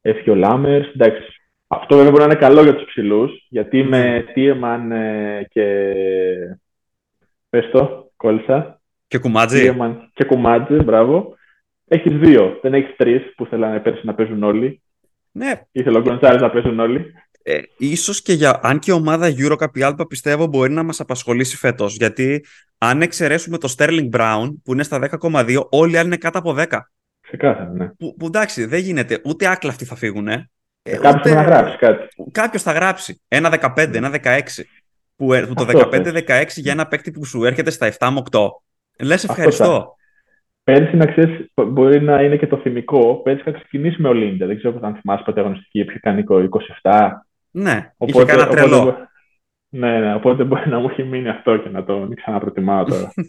έφυγε 0.00 0.30
ο 0.30 0.34
Λάμερς. 0.34 0.88
Εντάξει. 0.88 1.22
Αυτό 1.66 1.96
βέβαια 1.96 2.10
μπορεί 2.10 2.22
να 2.22 2.30
είναι 2.30 2.40
καλό 2.40 2.62
για 2.62 2.74
τους 2.74 2.84
ψηλούς, 2.84 3.46
γιατί 3.48 3.82
με 3.82 3.98
ναι. 3.98 4.22
Τίεμαν 4.22 4.92
ε, 4.92 5.46
και. 5.50 5.94
Πες 7.48 7.70
το, 7.72 8.10
κόλλησα. 8.16 8.80
Και 9.06 9.18
κουμάτζι. 9.18 9.76
και 10.14 10.24
κουμάτζι, 10.24 10.74
μπράβο. 10.74 11.34
Έχεις 11.88 12.16
δύο. 12.16 12.58
Δεν 12.62 12.74
έχεις 12.74 12.96
τρεις 12.96 13.34
που 13.36 13.46
θέλανε 13.46 13.80
πέρσι 13.80 14.06
να 14.06 14.14
παίζουν 14.14 14.42
όλοι. 14.42 14.82
Ναι. 15.32 15.60
Ήθελε 15.72 15.98
ο 15.98 16.00
Γκονσάρη 16.00 16.40
να 16.40 16.50
παίζουν 16.50 16.80
όλοι 16.80 17.12
ε, 17.42 17.60
ίσως 17.76 18.22
και 18.22 18.32
για, 18.32 18.60
αν 18.62 18.78
και 18.78 18.90
η 18.90 18.94
ομάδα 18.94 19.34
Eurocup 19.36 19.76
η 19.76 19.80
Alba 19.82 20.08
πιστεύω 20.08 20.46
μπορεί 20.46 20.72
να 20.72 20.82
μας 20.82 21.00
απασχολήσει 21.00 21.56
φέτος 21.56 21.96
γιατί 21.96 22.44
αν 22.78 23.02
εξαιρέσουμε 23.02 23.58
το 23.58 23.74
Sterling 23.78 24.08
Brown 24.10 24.52
που 24.64 24.72
είναι 24.72 24.82
στα 24.82 25.08
10,2 25.20 25.62
όλοι 25.70 25.92
οι 25.92 25.96
άλλοι 25.96 26.06
είναι 26.06 26.16
κάτω 26.16 26.38
από 26.38 26.54
10 26.58 26.66
Ξεκάθαρα, 27.20 27.72
ναι. 27.72 27.88
Που, 27.88 28.14
που 28.18 28.26
εντάξει 28.26 28.64
δεν 28.64 28.80
γίνεται 28.80 29.20
ούτε 29.24 29.46
άκλαυτοι 29.46 29.84
θα 29.84 29.94
φύγουν 29.94 30.28
ε, 30.28 30.50
ε 30.82 30.96
Κάποιος 30.96 31.34
θα 31.34 31.42
γράψει 31.42 31.76
κάτι 31.76 32.08
Κάποιος 32.32 32.62
θα 32.62 32.72
γράψει 32.72 33.22
ένα 33.28 33.72
15, 33.76 33.94
ένα 33.94 34.20
16 34.22 34.40
που, 35.16 35.32
ε, 35.32 35.46
που 35.46 35.54
το 35.54 35.66
15-16 35.68 36.44
για 36.46 36.72
ένα 36.72 36.86
παίκτη 36.86 37.10
που 37.10 37.24
σου 37.24 37.44
έρχεται 37.44 37.70
στα 37.70 37.92
7 37.98 38.08
με 38.12 38.22
8 38.30 38.40
λες 38.98 39.24
ευχαριστώ 39.24 39.96
Πέρσι, 40.64 40.96
να 40.96 41.06
ξέρεις, 41.06 41.52
μπορεί 41.54 42.02
να 42.02 42.22
είναι 42.22 42.36
και 42.36 42.46
το 42.46 42.56
θυμικό. 42.56 43.20
Πέρσι 43.22 43.40
είχα 43.40 43.52
ξεκινήσει 43.52 44.02
με 44.02 44.08
Ολύμπια. 44.08 44.46
Δεν 44.46 44.56
ξέρω 44.56 44.78
αν 44.82 44.94
θυμάσαι 44.94 45.22
ποτέ 45.24 45.40
αγωνιστική, 45.40 45.80
είχε 45.80 45.98
κάνει 45.98 46.24
27. 46.82 47.08
Ναι, 47.52 47.92
οπότε, 47.96 48.18
είχε 48.18 48.24
κανένα 48.24 48.48
τρελό. 48.48 48.80
Οπότε, 48.80 49.08
ναι, 49.68 49.98
ναι, 49.98 50.14
οπότε 50.14 50.44
μπορεί 50.44 50.68
να 50.68 50.78
μου 50.78 50.88
έχει 50.88 51.02
μείνει 51.02 51.28
αυτό 51.28 51.56
και 51.56 51.68
να 51.68 51.84
το 51.84 52.08
ξαναπροτιμάω 52.14 52.84
τώρα. 52.84 53.12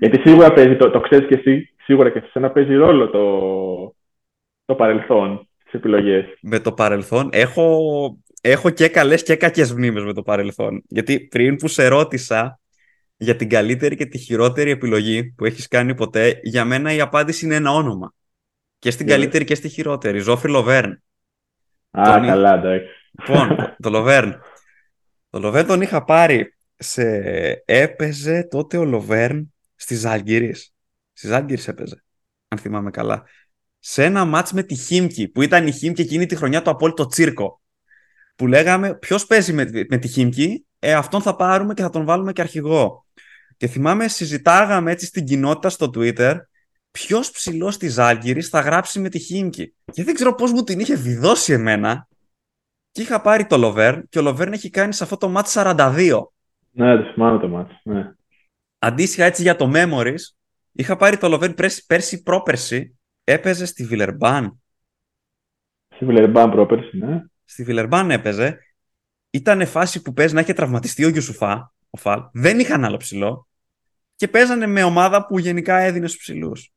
Γιατί 0.00 0.20
σίγουρα 0.20 0.52
παίζει, 0.52 0.76
το, 0.76 0.90
το 0.90 1.00
ξέρεις 1.00 1.28
και 1.28 1.34
εσύ, 1.34 1.74
σίγουρα 1.76 2.10
και 2.10 2.20
σε 2.20 2.32
ένα 2.32 2.50
παίζει 2.50 2.74
ρόλο 2.74 3.10
το, 3.10 3.94
το 4.64 4.74
παρελθόν 4.74 5.48
στι 5.58 5.76
επιλογές. 5.76 6.24
Με 6.40 6.58
το 6.58 6.72
παρελθόν 6.72 7.28
έχω, 7.32 7.78
έχω 8.40 8.70
και 8.70 8.88
καλές 8.88 9.22
και 9.22 9.36
κακές 9.36 9.72
μνήμες 9.72 10.04
με 10.04 10.12
το 10.12 10.22
παρελθόν. 10.22 10.82
Γιατί 10.88 11.20
πριν 11.20 11.56
που 11.56 11.68
σε 11.68 11.88
ρώτησα 11.88 12.60
για 13.16 13.36
την 13.36 13.48
καλύτερη 13.48 13.96
και 13.96 14.06
τη 14.06 14.18
χειρότερη 14.18 14.70
επιλογή 14.70 15.32
που 15.36 15.44
έχεις 15.44 15.68
κάνει 15.68 15.94
ποτέ, 15.94 16.40
για 16.42 16.64
μένα 16.64 16.92
η 16.94 17.00
απάντηση 17.00 17.44
είναι 17.44 17.54
ένα 17.54 17.72
όνομα. 17.72 18.14
Και 18.78 18.90
στην 18.90 19.06
καλύτερη 19.06 19.44
και 19.44 19.54
στη 19.54 19.68
χειρότερη. 19.68 20.18
Ζόφι 20.18 20.48
Λοβέρν. 20.48 21.02
Α, 21.90 22.20
καλά, 22.26 22.54
εντάξει. 22.54 22.86
Λοιπόν, 23.10 23.56
το 23.82 23.90
Λοβέρν. 23.90 24.40
Το 25.30 25.38
Λοβέρν 25.38 25.66
τον 25.66 25.80
είχα 25.80 26.04
πάρει 26.04 26.54
σε... 26.76 27.02
Έπαιζε 27.64 28.42
τότε 28.50 28.76
ο 28.76 28.84
Λοβέρν 28.84 29.52
στη 29.76 29.94
Ζάλγκυρης. 29.94 30.74
Στη 31.12 31.26
Ζάλγκυρης 31.26 31.68
έπαιζε, 31.68 32.04
αν 32.48 32.58
θυμάμαι 32.58 32.90
καλά. 32.90 33.24
Σε 33.78 34.04
ένα 34.04 34.24
μάτς 34.24 34.52
με 34.52 34.62
τη 34.62 34.74
Χίμκι, 34.74 35.28
που 35.28 35.42
ήταν 35.42 35.66
η 35.66 35.72
Χίμκι 35.72 36.00
εκείνη 36.00 36.26
τη 36.26 36.36
χρονιά 36.36 36.62
το 36.62 36.70
απόλυτο 36.70 37.06
τσίρκο. 37.06 37.60
Που 38.36 38.46
λέγαμε, 38.46 38.94
ποιος 38.94 39.26
παίζει 39.26 39.52
με, 39.52 39.70
με 39.88 39.96
τη 39.96 40.08
Χίμκι, 40.08 40.66
ε, 40.78 40.94
αυτόν 40.94 41.22
θα 41.22 41.36
πάρουμε 41.36 41.74
και 41.74 41.82
θα 41.82 41.90
τον 41.90 42.04
βάλουμε 42.04 42.32
και 42.32 42.40
αρχηγό. 42.40 43.06
Και 43.56 43.66
θυμάμαι, 43.66 44.08
συζητάγαμε 44.08 44.90
έτσι 44.90 45.06
στην 45.06 45.24
κοινότητα 45.24 45.68
στο 45.68 45.90
Twitter 45.94 46.36
ποιος 46.90 47.30
ψηλός 47.30 47.76
τη 47.76 47.88
Ζάλγκυρη 47.88 48.42
θα 48.42 48.60
γράψει 48.60 49.00
με 49.00 49.08
τη 49.08 49.18
Χίμκι; 49.18 49.74
Και 49.92 50.04
δεν 50.04 50.14
ξέρω 50.14 50.34
πώς 50.34 50.52
μου 50.52 50.62
την 50.62 50.80
είχε 50.80 50.96
βιδώσει 50.96 51.52
εμένα. 51.52 52.08
Και 52.90 53.02
είχα 53.02 53.20
πάρει 53.20 53.46
το 53.46 53.56
Λοβέρν 53.56 54.08
και 54.08 54.18
ο 54.18 54.22
Λοβέρν 54.22 54.52
έχει 54.52 54.70
κάνει 54.70 54.92
σε 54.92 55.04
αυτό 55.04 55.16
το 55.16 55.28
μάτς 55.28 55.54
42. 55.56 56.22
Ναι, 56.70 56.96
το 56.96 57.12
θυμάμαι 57.12 57.38
το 57.38 57.48
μάτς. 57.48 57.80
Ναι. 57.82 58.12
Αντίστοιχα 58.78 59.24
έτσι 59.24 59.42
για 59.42 59.56
το 59.56 59.72
Memories, 59.74 60.20
είχα 60.72 60.96
πάρει 60.96 61.16
το 61.16 61.28
Λοβέρν 61.28 61.54
πέρσι, 61.54 61.86
πέρσι 61.86 62.22
πρόπερσι, 62.22 62.98
έπαιζε 63.24 63.66
στη 63.66 63.84
Βιλερμπάν. 63.84 64.62
Στη 65.94 66.04
Βιλερμπάν 66.04 66.50
πρόπερσι, 66.50 66.96
ναι. 66.98 67.24
Στη 67.44 67.62
Βιλερμπάν 67.62 68.10
έπαιζε. 68.10 68.58
Ήταν 69.30 69.66
φάση 69.66 70.02
που 70.02 70.12
παίζει 70.12 70.34
να 70.34 70.40
είχε 70.40 70.52
τραυματιστεί 70.52 71.04
ο 71.04 71.08
Γιουσουφά, 71.08 71.72
ο 71.90 71.98
Φαλ. 71.98 72.22
Δεν 72.32 72.58
είχαν 72.58 72.84
άλλο 72.84 72.96
ψηλό. 72.96 73.48
Και 74.16 74.28
παίζανε 74.28 74.66
με 74.66 74.82
ομάδα 74.82 75.26
που 75.26 75.38
γενικά 75.38 75.76
έδινε 75.78 76.06
στους 76.06 76.20
ψηλούς 76.20 76.72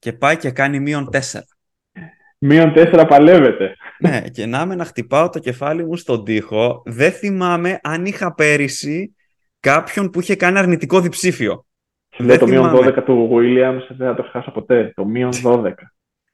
και 0.00 0.12
πάει 0.12 0.36
και 0.36 0.50
κάνει 0.50 0.80
μείον 0.80 1.08
4. 1.12 1.18
Μείον 2.38 2.72
4 2.76 3.04
παλεύεται. 3.08 3.76
Ναι, 3.98 4.20
και 4.32 4.46
να 4.46 4.66
με 4.66 4.74
να 4.74 4.84
χτυπάω 4.84 5.28
το 5.28 5.38
κεφάλι 5.38 5.84
μου 5.84 5.96
στον 5.96 6.24
τοίχο, 6.24 6.82
δεν 6.84 7.12
θυμάμαι 7.12 7.78
αν 7.82 8.04
είχα 8.04 8.34
πέρυσι 8.34 9.14
κάποιον 9.60 10.10
που 10.10 10.20
είχε 10.20 10.36
κάνει 10.36 10.58
αρνητικό 10.58 11.00
διψήφιο. 11.00 11.64
Δεν 12.16 12.38
το 12.38 12.46
μείον 12.46 12.76
12 12.76 13.02
του 13.04 13.30
Williams 13.32 13.86
δεν 13.88 14.08
θα 14.08 14.14
το 14.14 14.28
χάσω 14.32 14.50
ποτέ. 14.50 14.92
Το 14.96 15.04
μείον 15.04 15.30
12. 15.44 15.72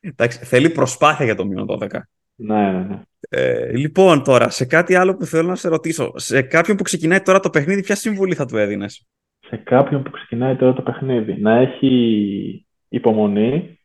Εντάξει, 0.00 0.44
θέλει 0.44 0.70
προσπάθεια 0.70 1.24
για 1.24 1.34
το 1.34 1.46
μείον 1.46 1.66
12. 1.70 1.88
Ναι, 2.34 2.70
ναι, 2.70 2.78
ναι. 2.78 3.00
Ε, 3.28 3.76
λοιπόν, 3.76 4.22
τώρα, 4.22 4.50
σε 4.50 4.64
κάτι 4.64 4.94
άλλο 4.94 5.16
που 5.16 5.24
θέλω 5.24 5.48
να 5.48 5.54
σε 5.54 5.68
ρωτήσω. 5.68 6.12
Σε 6.14 6.42
κάποιον 6.42 6.76
που 6.76 6.82
ξεκινάει 6.82 7.20
τώρα 7.20 7.40
το 7.40 7.50
παιχνίδι, 7.50 7.82
ποια 7.82 7.94
συμβουλή 7.94 8.34
θα 8.34 8.46
του 8.46 8.56
έδινες; 8.56 9.06
Σε 9.40 9.56
κάποιον 9.56 10.02
που 10.02 10.10
ξεκινάει 10.10 10.56
τώρα 10.56 10.72
το 10.72 10.82
παιχνίδι. 10.82 11.40
Να 11.40 11.56
έχει 11.56 12.65
υπομονή 12.88 13.78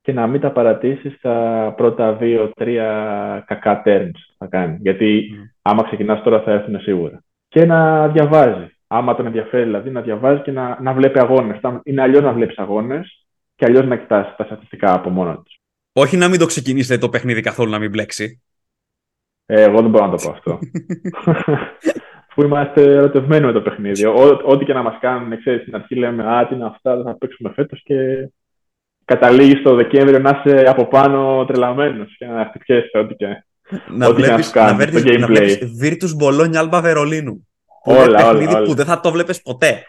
και 0.00 0.12
να 0.12 0.26
μην 0.26 0.40
τα 0.40 0.52
παρατήσεις 0.52 1.14
στα 1.14 1.74
πρώτα 1.76 2.12
δύο-τρία 2.14 3.44
κακά 3.46 3.82
terms 3.84 4.34
θα 4.38 4.46
κάνει. 4.46 4.78
Γιατί 4.80 5.30
mm. 5.32 5.50
άμα 5.62 5.82
ξεκινάς 5.82 6.22
τώρα 6.22 6.40
θα 6.40 6.52
έρθουν 6.52 6.80
σίγουρα. 6.80 7.24
Και 7.48 7.64
να 7.64 8.08
διαβάζει. 8.08 8.76
Άμα 8.86 9.14
τον 9.14 9.26
ενδιαφέρει 9.26 9.62
δηλαδή 9.62 9.90
να 9.90 10.00
διαβάζει 10.00 10.42
και 10.42 10.50
να, 10.50 10.78
να 10.80 10.92
βλέπει 10.92 11.18
αγώνες. 11.18 11.60
Είναι 11.82 12.02
αλλιώς 12.02 12.22
να 12.22 12.32
βλέπεις 12.32 12.58
αγώνες 12.58 13.26
και 13.54 13.64
αλλιώς 13.64 13.86
να 13.86 13.96
κοιτάσει 13.96 14.34
τα 14.36 14.44
στατιστικά 14.44 14.94
από 14.94 15.10
μόνο 15.10 15.42
τους. 15.44 15.58
Όχι 15.92 16.16
να 16.16 16.28
μην 16.28 16.38
το 16.38 16.46
ξεκινήσετε 16.46 16.98
το 16.98 17.08
παιχνίδι 17.08 17.40
καθόλου 17.40 17.70
να 17.70 17.78
μην 17.78 17.90
μπλέξει. 17.90 18.42
Ε, 19.46 19.62
εγώ 19.62 19.80
δεν 19.80 19.90
μπορώ 19.90 20.06
να 20.06 20.16
το 20.16 20.24
πω 20.24 20.30
αυτό. 20.30 20.58
Που 22.34 22.42
είμαστε 22.42 22.82
ερωτευμένοι 22.82 23.46
με 23.46 23.52
το 23.52 23.62
παιχνίδι. 23.62 24.04
Ό,τι 24.44 24.64
και 24.64 24.72
να 24.72 24.82
μας 24.82 24.98
κάνουν, 25.00 25.38
ξέρεις, 25.38 25.60
στην 25.60 25.74
αρχή 25.74 25.94
λέμε 25.94 26.24
Α, 26.24 26.46
τι 26.46 26.54
είναι 26.54 26.66
αυτά, 26.66 26.96
δεν 26.96 27.04
θα 27.04 27.16
παίξουμε 27.18 27.52
φέτος 27.52 27.82
και 27.82 28.28
καταλήγεις 29.08 29.62
το 29.62 29.74
Δεκέμβριο 29.74 30.18
να 30.18 30.42
είσαι 30.44 30.64
από 30.68 30.86
πάνω 30.86 31.44
τρελαμένος 31.44 32.16
και 32.18 32.26
να 32.26 32.44
χτυπιέσαι 32.44 32.98
ό,τι 32.98 33.14
και. 33.14 33.44
Να 33.88 34.12
βλέπει 34.12 34.42
να 35.18 35.26
βλέπεις 35.26 35.58
Virtus 35.82 36.24
Bologna 36.24 36.68
Alba 36.68 36.80
Βερολίνου. 36.82 37.48
Όλα, 37.84 38.02
όλα, 38.02 38.16
παιχνίδι 38.16 38.54
όλα. 38.54 38.64
που 38.64 38.74
δεν 38.74 38.86
θα 38.86 39.00
το 39.00 39.10
βλέπεις 39.10 39.42
ποτέ. 39.42 39.84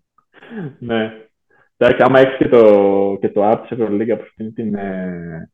ναι. 0.88 1.12
Εντάξει, 1.76 2.02
άμα 2.02 2.20
έχεις 2.20 2.36
και 2.36 2.48
το, 2.48 2.62
και 3.20 3.28
το 3.28 3.50
app 3.50 3.58
της 3.60 3.70
Ευρωλίγκα 3.70 4.16
που 4.16 4.24
έχει 4.36 4.52
την, 4.52 4.74
ε, 4.74 5.50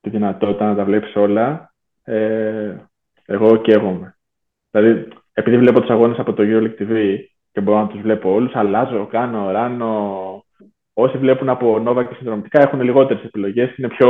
τη 0.00 0.10
δυνατότητα 0.10 0.66
να 0.66 0.74
τα 0.74 0.84
βλέπεις 0.84 1.16
όλα, 1.16 1.74
ε, 2.04 2.74
εγώ 3.24 3.56
καίγομαι. 3.56 4.16
Δηλαδή, 4.70 5.08
επειδή 5.32 5.58
βλέπω 5.58 5.80
τους 5.80 5.90
αγώνες 5.90 6.18
από 6.18 6.32
το 6.32 6.42
EuroLeague 6.46 6.82
TV 6.82 7.16
και 7.52 7.60
μπορώ 7.60 7.78
να 7.78 7.86
τους 7.86 8.00
βλέπω 8.00 8.32
όλους, 8.32 8.54
αλλάζω, 8.54 9.06
κάνω, 9.06 9.50
ράνω. 9.50 10.33
Όσοι 10.94 11.18
βλέπουν 11.18 11.48
από 11.48 11.84
Nova 11.86 12.08
και 12.08 12.14
συνδρομητικά 12.14 12.60
έχουν 12.62 12.80
λιγότερες 12.80 13.24
επιλογές, 13.24 13.76
είναι 13.76 13.88
πιο, 13.88 14.08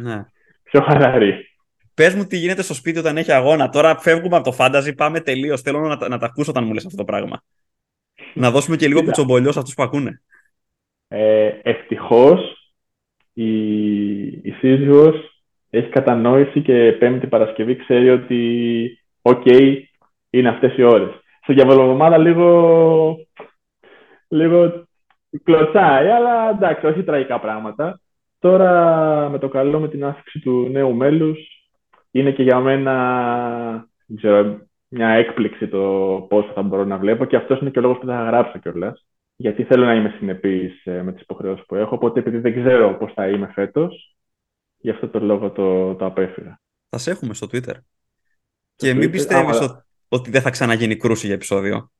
ναι. 0.00 0.24
πιο 0.62 0.80
χαλαροί. 0.80 1.48
Πες 1.94 2.14
μου 2.14 2.24
τι 2.24 2.36
γίνεται 2.36 2.62
στο 2.62 2.74
σπίτι 2.74 2.98
όταν 2.98 3.16
έχει 3.16 3.32
αγώνα. 3.32 3.68
Τώρα 3.68 3.98
φεύγουμε 3.98 4.36
από 4.36 4.44
το 4.44 4.52
φάνταζι, 4.52 4.94
πάμε 4.94 5.20
τελείως. 5.20 5.60
Θέλω 5.60 5.80
να, 5.80 6.08
να 6.08 6.18
τα 6.18 6.26
ακούσω 6.26 6.50
όταν 6.50 6.64
μου 6.64 6.72
λες 6.72 6.84
αυτό 6.84 6.96
το 6.96 7.04
πράγμα. 7.04 7.42
Να 8.34 8.50
δώσουμε 8.50 8.76
και 8.76 8.86
λίγο 8.86 9.02
κουτσομπολιό 9.02 9.52
σε 9.52 9.58
αυτούς 9.58 9.74
που 9.74 9.82
ακούνε. 9.82 10.22
Ε, 11.08 11.52
Ευτυχώς 11.62 12.72
η, 13.32 13.50
η 14.26 14.50
σύζυγος 14.58 15.42
έχει 15.70 15.88
κατανόηση 15.88 16.62
και 16.62 16.92
Πέμπτη 16.92 17.26
Παρασκευή 17.26 17.76
ξέρει 17.76 18.10
ότι 18.10 18.98
OK, 19.22 19.42
okay, 19.44 19.82
είναι 20.30 20.48
αυτές 20.48 20.76
οι 20.76 20.82
ώρες. 20.82 21.10
Στη 21.42 21.52
διαβολοβδομάδα 21.52 22.18
λίγο, 22.18 23.16
λίγο 24.28 24.85
κλωτσάει, 25.42 26.08
αλλά 26.08 26.50
εντάξει, 26.50 26.86
όχι 26.86 27.04
τραγικά 27.04 27.40
πράγματα. 27.40 28.00
Τώρα 28.38 29.28
με 29.28 29.38
το 29.38 29.48
καλό, 29.48 29.80
με 29.80 29.88
την 29.88 30.04
άφιξη 30.04 30.40
του 30.40 30.68
νέου 30.70 30.94
μέλους, 30.94 31.38
είναι 32.10 32.32
και 32.32 32.42
για 32.42 32.60
μένα 32.60 33.88
ξέρω, 34.16 34.58
μια 34.88 35.08
έκπληξη 35.08 35.68
το 35.68 35.80
πόσο 36.28 36.52
θα 36.54 36.62
μπορώ 36.62 36.84
να 36.84 36.98
βλέπω 36.98 37.24
και 37.24 37.36
αυτός 37.36 37.60
είναι 37.60 37.70
και 37.70 37.78
ο 37.78 37.82
λόγος 37.82 37.98
που 37.98 38.06
θα 38.06 38.24
γράψω 38.24 38.58
κιόλας. 38.58 39.06
Γιατί 39.36 39.64
θέλω 39.64 39.84
να 39.84 39.94
είμαι 39.94 40.14
συνεπής 40.18 40.84
ε, 40.84 41.02
με 41.02 41.12
τις 41.12 41.22
υποχρεώσεις 41.22 41.66
που 41.66 41.74
έχω, 41.74 41.94
οπότε 41.94 42.20
επειδή 42.20 42.38
δεν 42.38 42.60
ξέρω 42.60 42.96
πώς 42.96 43.12
θα 43.12 43.28
είμαι 43.28 43.50
φέτος, 43.54 44.16
γι' 44.76 44.90
αυτό 44.90 45.08
το 45.08 45.20
λόγο 45.20 45.50
το, 45.50 45.94
το 45.94 46.04
απέφυγα. 46.04 46.60
Θα 46.88 46.98
σε 46.98 47.10
έχουμε 47.10 47.34
στο 47.34 47.46
Twitter. 47.52 47.74
και 48.76 48.94
μην 48.94 49.10
πιστεύεις 49.10 49.82
ότι 50.08 50.30
δεν 50.30 50.40
θα 50.42 50.50
ξαναγίνει 50.50 50.96
κρούση 50.96 51.26
για 51.26 51.34
επεισόδιο. 51.34 51.90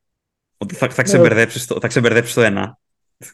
Ότι 0.59 0.75
θα, 0.75 0.89
θα, 0.89 1.03
ξεμπερδέψεις, 1.03 1.67
το, 1.67 1.81
θα 1.81 1.89
ξεμπερδέψεις 1.89 2.35
το 2.35 2.41
ένα. 2.41 2.79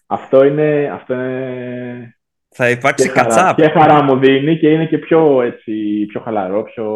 Αυτό 0.07 0.45
είναι, 0.45 0.91
αυτό 0.93 1.14
είναι 1.14 2.16
θα 2.55 2.70
υπάρξει 2.70 3.09
κατσάπ. 3.09 3.57
Και 3.57 3.68
χαρά 3.68 4.03
μου 4.03 4.18
δίνει 4.18 4.59
και 4.59 4.68
είναι 4.68 4.87
και 4.87 4.99
πιο, 4.99 5.43
έτσι, 5.43 6.05
πιο 6.09 6.20
χαλαρό, 6.20 6.62
πιο... 6.62 6.87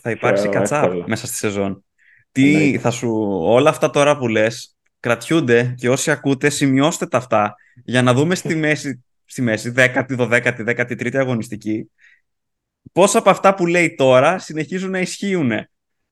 Θα 0.00 0.10
υπάρξει 0.10 0.48
κατσάπ 0.48 1.08
μέσα 1.08 1.26
στη 1.26 1.36
σεζόν. 1.36 1.84
Τι 2.32 2.78
θα 2.78 2.90
σου... 2.90 3.10
Όλα 3.42 3.70
αυτά 3.70 3.90
τώρα 3.90 4.16
που 4.16 4.28
λες 4.28 4.76
κρατιούνται 5.00 5.74
και 5.76 5.88
όσοι 5.88 6.10
ακούτε 6.10 6.50
σημειώστε 6.50 7.06
τα 7.06 7.18
αυτά 7.18 7.54
για 7.84 8.02
να 8.02 8.14
δούμε 8.14 8.34
στη 8.34 8.54
μέση, 8.54 9.04
στη 9.24 9.42
μέση 9.42 9.72
10η, 9.76 10.18
12η, 10.18 10.66
13η 10.66 11.16
αγωνιστική 11.16 11.90
πόσα 12.92 13.18
από 13.18 13.30
αυτά 13.30 13.54
που 13.54 13.66
λέει 13.66 13.94
τώρα 13.94 14.38
συνεχίζουν 14.38 14.90
να 14.90 14.98
ισχύουν. 14.98 15.50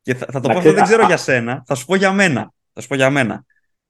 Και 0.02 0.14
θα, 0.14 0.26
θα 0.30 0.40
το 0.40 0.48
πω 0.48 0.58
αυτό 0.58 0.72
δεν 0.72 0.82
ξέρω 0.82 1.06
για 1.06 1.16
σένα, 1.16 1.62
θα 1.66 1.74
σου 1.74 1.86
πω 1.86 1.94
για 1.94 2.12
μένα. 2.12 2.52
Θα 2.72 2.80
σου 2.80 2.88
πω 2.88 2.94
για 2.94 3.10
μένα 3.10 3.44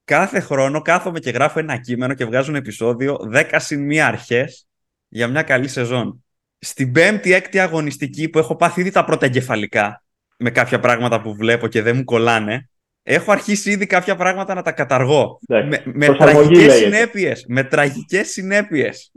κάθε 0.09 0.39
χρόνο 0.39 0.81
κάθομαι 0.81 1.19
και 1.19 1.29
γράφω 1.29 1.59
ένα 1.59 1.77
κείμενο 1.77 2.13
και 2.13 2.25
βγάζω 2.25 2.49
ένα 2.49 2.57
επεισόδιο 2.57 3.17
10 3.33 3.43
συν 3.55 3.85
μία 3.85 4.07
αρχές 4.07 4.67
για 5.07 5.27
μια 5.27 5.41
καλή 5.41 5.67
σεζόν. 5.67 6.23
Στην 6.59 6.91
πέμπτη, 6.91 7.33
έκτη 7.33 7.59
αγωνιστική 7.59 8.29
που 8.29 8.39
έχω 8.39 8.55
πάθει 8.55 8.81
ήδη 8.81 8.91
τα 8.91 9.05
πρώτα 9.05 9.25
εγκεφαλικά 9.25 10.03
με 10.37 10.49
κάποια 10.49 10.79
πράγματα 10.79 11.21
που 11.21 11.35
βλέπω 11.35 11.67
και 11.67 11.81
δεν 11.81 11.95
μου 11.95 12.03
κολλάνε, 12.03 12.69
έχω 13.03 13.31
αρχίσει 13.31 13.71
ήδη 13.71 13.85
κάποια 13.85 14.15
πράγματα 14.15 14.53
να 14.53 14.61
τα 14.61 14.71
καταργώ. 14.71 15.39
με, 15.47 15.83
με 15.85 16.15
τραγικές 16.15 16.73
συνέπειες. 16.73 17.45
Με 17.47 17.63
τραγικές 17.63 18.29
συνέπειες. 18.29 19.11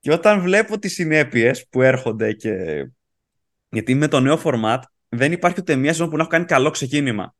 Και 0.00 0.12
όταν 0.12 0.40
βλέπω 0.40 0.78
τις 0.78 0.92
συνέπειες 0.92 1.66
που 1.70 1.82
έρχονται 1.82 2.32
και... 2.32 2.84
Γιατί 3.68 3.94
με 3.94 4.08
το 4.08 4.20
νέο 4.20 4.40
format 4.44 4.80
δεν 5.08 5.32
υπάρχει 5.32 5.56
ούτε 5.60 5.76
μία 5.76 5.90
σεζόν 5.90 6.08
που 6.10 6.16
να 6.16 6.20
έχω 6.22 6.30
κάνει 6.30 6.44
καλό 6.44 6.70
ξεκίνημα. 6.70 7.34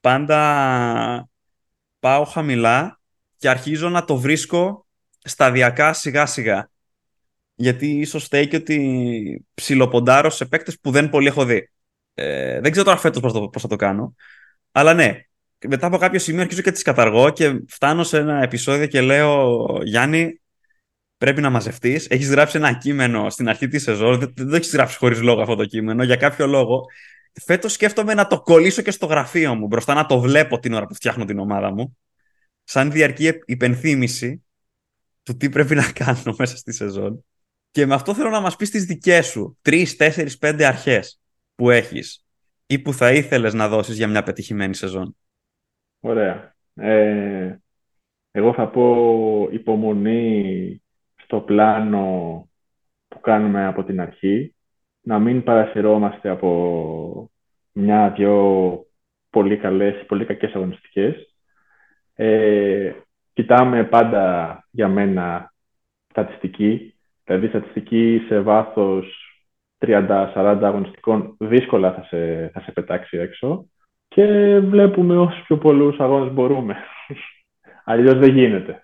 Πάντα 0.00 1.28
πάω 2.04 2.24
χαμηλά 2.24 3.00
και 3.36 3.48
αρχίζω 3.48 3.88
να 3.88 4.04
το 4.04 4.16
βρίσκω 4.16 4.86
σταδιακά 5.22 5.92
σιγά 5.92 6.26
σιγά. 6.26 6.70
Γιατί 7.54 7.86
ίσως 7.86 8.24
φταίει 8.24 8.48
και 8.48 8.56
ότι 8.56 9.46
ψιλοποντάρω 9.54 10.30
σε 10.30 10.44
παίκτες 10.44 10.80
που 10.80 10.90
δεν 10.90 11.08
πολύ 11.08 11.26
έχω 11.26 11.44
δει. 11.44 11.70
Ε, 12.14 12.60
δεν 12.60 12.70
ξέρω 12.70 12.86
τώρα 12.86 12.98
φέτος 12.98 13.48
πώς 13.52 13.62
θα 13.62 13.68
το 13.68 13.76
κάνω. 13.76 14.14
Αλλά 14.72 14.94
ναι, 14.94 15.20
μετά 15.66 15.86
από 15.86 15.98
κάποιο 15.98 16.18
σημείο 16.18 16.42
αρχίζω 16.42 16.62
και 16.62 16.72
τι 16.72 16.82
καταργώ 16.82 17.30
και 17.30 17.62
φτάνω 17.68 18.04
σε 18.04 18.18
ένα 18.18 18.42
επεισόδιο 18.42 18.86
και 18.86 19.00
λέω 19.00 19.66
Γιάννη, 19.82 20.40
πρέπει 21.16 21.40
να 21.40 21.50
μαζευτείς. 21.50 22.06
Έχεις 22.10 22.30
γράψει 22.30 22.56
ένα 22.56 22.72
κείμενο 22.72 23.30
στην 23.30 23.48
αρχή 23.48 23.68
της 23.68 23.82
σεζόν. 23.82 24.18
Δεν, 24.18 24.32
δεν 24.36 24.48
το 24.48 24.56
έχεις 24.56 24.72
γράψει 24.72 24.96
χωρίς 24.96 25.20
λόγο 25.20 25.40
αυτό 25.40 25.54
το 25.54 25.64
κείμενο. 25.64 26.04
Για 26.04 26.16
κάποιο 26.16 26.46
λόγο. 26.46 26.84
Φέτος 27.42 27.72
σκέφτομαι 27.72 28.14
να 28.14 28.26
το 28.26 28.40
κολλήσω 28.40 28.82
και 28.82 28.90
στο 28.90 29.06
γραφείο 29.06 29.54
μου 29.54 29.66
μπροστά 29.66 29.94
να 29.94 30.06
το 30.06 30.20
βλέπω 30.20 30.58
την 30.58 30.72
ώρα 30.72 30.86
που 30.86 30.94
φτιάχνω 30.94 31.24
την 31.24 31.38
ομάδα 31.38 31.72
μου 31.72 31.98
σαν 32.64 32.90
διαρκή 32.90 33.32
υπενθύμηση 33.44 34.44
του 35.22 35.36
τι 35.36 35.48
πρέπει 35.48 35.74
να 35.74 35.92
κάνω 35.92 36.34
μέσα 36.38 36.56
στη 36.56 36.72
σεζόν. 36.72 37.24
Και 37.70 37.86
με 37.86 37.94
αυτό 37.94 38.14
θέλω 38.14 38.30
να 38.30 38.40
μας 38.40 38.56
πεις 38.56 38.70
τις 38.70 38.84
δικές 38.84 39.26
σου 39.26 39.58
τρεις, 39.62 39.96
τέσσερις, 39.96 40.38
πέντε 40.38 40.66
αρχές 40.66 41.20
που 41.54 41.70
έχεις 41.70 42.24
ή 42.66 42.78
που 42.78 42.92
θα 42.92 43.12
ήθελες 43.12 43.54
να 43.54 43.68
δώσεις 43.68 43.96
για 43.96 44.08
μια 44.08 44.22
πετυχημένη 44.22 44.74
σεζόν. 44.74 45.16
Ωραία. 46.00 46.56
Ε, 46.74 47.56
εγώ 48.30 48.54
θα 48.54 48.68
πω 48.68 49.48
υπομονή 49.50 50.82
στο 51.14 51.40
πλάνο 51.40 52.48
που 53.08 53.20
κάνουμε 53.20 53.66
από 53.66 53.84
την 53.84 54.00
αρχή. 54.00 54.53
Να 55.04 55.18
μην 55.18 55.42
παρασυρώμαστε 55.42 56.28
από 56.28 57.30
μια-δυο 57.72 58.78
πολύ 59.30 59.56
καλές, 59.56 60.06
πολύ 60.06 60.24
κακές 60.24 60.54
αγωνιστικές 60.54 61.34
ε, 62.14 62.92
κοιτάμε 63.32 63.84
πάντα 63.84 64.66
για 64.70 64.88
μένα 64.88 65.52
στατιστική, 66.10 66.94
δηλαδή 67.24 67.46
στατιστική 67.46 68.24
σε 68.28 68.40
βάθος 68.40 69.18
30-40 69.78 70.58
αγωνιστικών 70.62 71.36
δύσκολα 71.38 71.92
θα 71.92 72.02
σε, 72.02 72.50
θα 72.52 72.60
σε 72.60 72.72
πετάξει 72.72 73.16
έξω 73.16 73.66
και 74.08 74.58
βλέπουμε 74.58 75.16
όσους 75.16 75.42
πιο 75.42 75.58
πολλούς 75.58 75.98
αγώνες 75.98 76.32
μπορούμε. 76.32 76.76
Αλλιώς 77.84 78.18
δεν 78.18 78.34
γίνεται. 78.34 78.83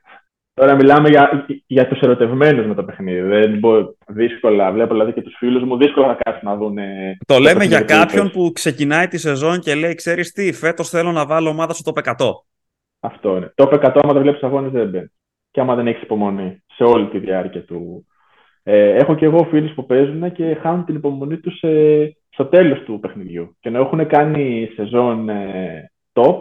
Τώρα 0.54 0.74
μιλάμε 0.74 1.08
για, 1.08 1.46
για 1.66 1.88
τους 1.88 2.00
ερωτευμένους 2.00 2.66
με 2.66 2.74
το 2.74 2.84
παιχνίδι. 2.84 3.20
Δεν 3.20 3.58
μπορώ, 3.58 3.94
δύσκολα, 4.06 4.72
βλέπω 4.72 4.92
δηλαδή 4.92 5.12
και 5.12 5.22
τους 5.22 5.34
φίλους 5.38 5.62
μου, 5.62 5.76
δύσκολα 5.76 6.06
θα 6.06 6.18
κάτσουν 6.22 6.48
να 6.48 6.56
δουν. 6.56 6.76
Το, 7.18 7.34
το 7.34 7.40
λέμε 7.40 7.64
για 7.64 7.80
κάποιον 7.80 8.30
που 8.30 8.50
ξεκινάει 8.54 9.08
τη 9.08 9.18
σεζόν 9.18 9.60
και 9.60 9.74
λέει, 9.74 9.94
ξέρεις 9.94 10.32
τι, 10.32 10.52
φέτος 10.52 10.88
θέλω 10.88 11.12
να 11.12 11.26
βάλω 11.26 11.48
ομάδα 11.48 11.72
στο 11.72 11.92
top 11.94 12.14
100. 12.16 12.30
Αυτό 13.00 13.36
είναι. 13.36 13.52
Το 13.54 13.68
100 13.72 13.90
άμα 14.02 14.12
δεν 14.12 14.22
βλέπεις 14.22 14.42
αγώνες 14.42 14.72
δεν 14.72 14.88
μπαίνει. 14.88 15.12
Και 15.50 15.60
άμα 15.60 15.74
δεν 15.74 15.86
έχεις 15.86 16.02
υπομονή 16.02 16.62
σε 16.74 16.84
όλη 16.84 17.08
τη 17.08 17.18
διάρκεια 17.18 17.64
του. 17.64 18.06
Ε, 18.62 18.94
έχω 18.94 19.14
και 19.14 19.24
εγώ 19.24 19.46
φίλους 19.50 19.74
που 19.74 19.86
παίζουν 19.86 20.32
και 20.32 20.54
χάνουν 20.54 20.84
την 20.84 20.94
υπομονή 20.94 21.38
τους 21.38 21.58
στο 22.28 22.44
τέλος 22.44 22.82
του 22.82 22.98
παιχνιδιού. 23.00 23.56
Και 23.60 23.70
να 23.70 23.78
έχουν 23.78 24.06
κάνει 24.06 24.70
σεζόν 24.74 25.28
ε, 25.28 25.90
top, 26.12 26.38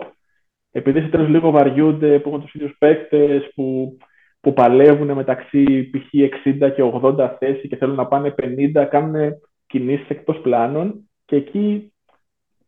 επειδή 0.72 1.02
σε 1.02 1.08
τέλο 1.08 1.28
λίγο 1.28 1.52
βαριούνται 1.52 2.20
που 2.20 2.30
έχουν 2.30 2.42
τους 2.42 2.54
ίδιους 2.54 2.76
παίκτες 2.78 3.52
που, 3.56 3.98
που 4.40 4.54
παλεύουν 4.54 5.12
μεταξύ 5.12 5.90
π.χ. 5.90 6.08
60 6.12 6.72
και 6.76 6.84
80 7.04 7.36
θέσει 7.40 7.68
και 7.68 7.76
θέλουν 7.76 7.96
να 7.96 8.08
πάνε 8.08 8.36
50, 8.38 8.88
κάνουν 8.90 9.32
κινήσεις 9.68 10.10
εκτός 10.10 10.40
πλάνων 10.42 11.10
και 11.26 11.36
εκεί 11.36 11.94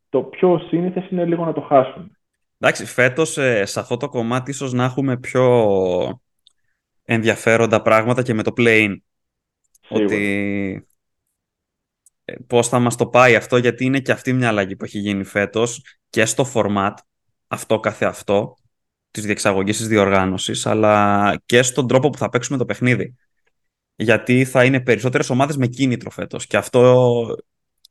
το 0.10 0.24
πιο 0.24 0.60
σύνηθες 0.68 1.10
είναι 1.10 1.26
λίγο 1.26 1.46
να 1.46 1.54
το 1.54 1.62
χάσουν. 1.62 2.18
Εντάξει, 2.58 2.86
φέτος 2.86 3.38
ε, 3.38 3.66
σε 3.66 3.80
αυτό 3.80 3.98
το 3.98 4.10
κομμάτι 4.10 4.52
ίσως 4.52 4.74
να 4.74 4.84
έχουμε 4.84 5.18
πιο 5.18 6.20
ενδιαφέροντα 7.04 7.82
πράγματα 7.82 8.22
και 8.22 8.34
με 8.34 8.44
το 8.44 8.52
play 8.58 8.96
Ότι 9.90 10.86
ε, 12.26 12.36
πώς 12.48 12.68
θα 12.68 12.80
μας 12.80 12.96
το 12.96 13.08
πάει 13.08 13.36
αυτό, 13.36 13.58
γιατί 13.58 13.86
είναι 13.86 14.00
και 14.00 14.12
αυτή 14.12 14.34
μια 14.34 14.48
αλλαγή 14.48 14.76
που 14.76 14.86
έχει 14.86 15.00
γίνει 15.00 15.24
φέτος 15.24 15.84
και 16.10 16.26
στο 16.26 16.46
format, 16.54 16.94
αυτό 17.52 17.80
καθε 17.80 18.06
αυτό. 18.06 18.56
της 19.12 19.26
διεξαγωγής 19.26 19.78
της 19.78 19.88
διοργάνωσης, 19.88 20.66
αλλά 20.66 21.36
και 21.46 21.62
στον 21.62 21.88
τρόπο 21.88 22.10
που 22.10 22.18
θα 22.18 22.30
παίξουμε 22.30 22.58
το 22.58 22.66
παιχνίδι. 22.66 23.16
Γιατί 23.96 24.46
θα 24.46 24.66
είναι 24.66 24.82
περισσότερες 24.82 25.30
ομάδες 25.30 25.58
με 25.58 25.68
κίνητρο 25.68 26.10
φέτος 26.10 26.48
και 26.48 26.58
αυτό 26.58 27.38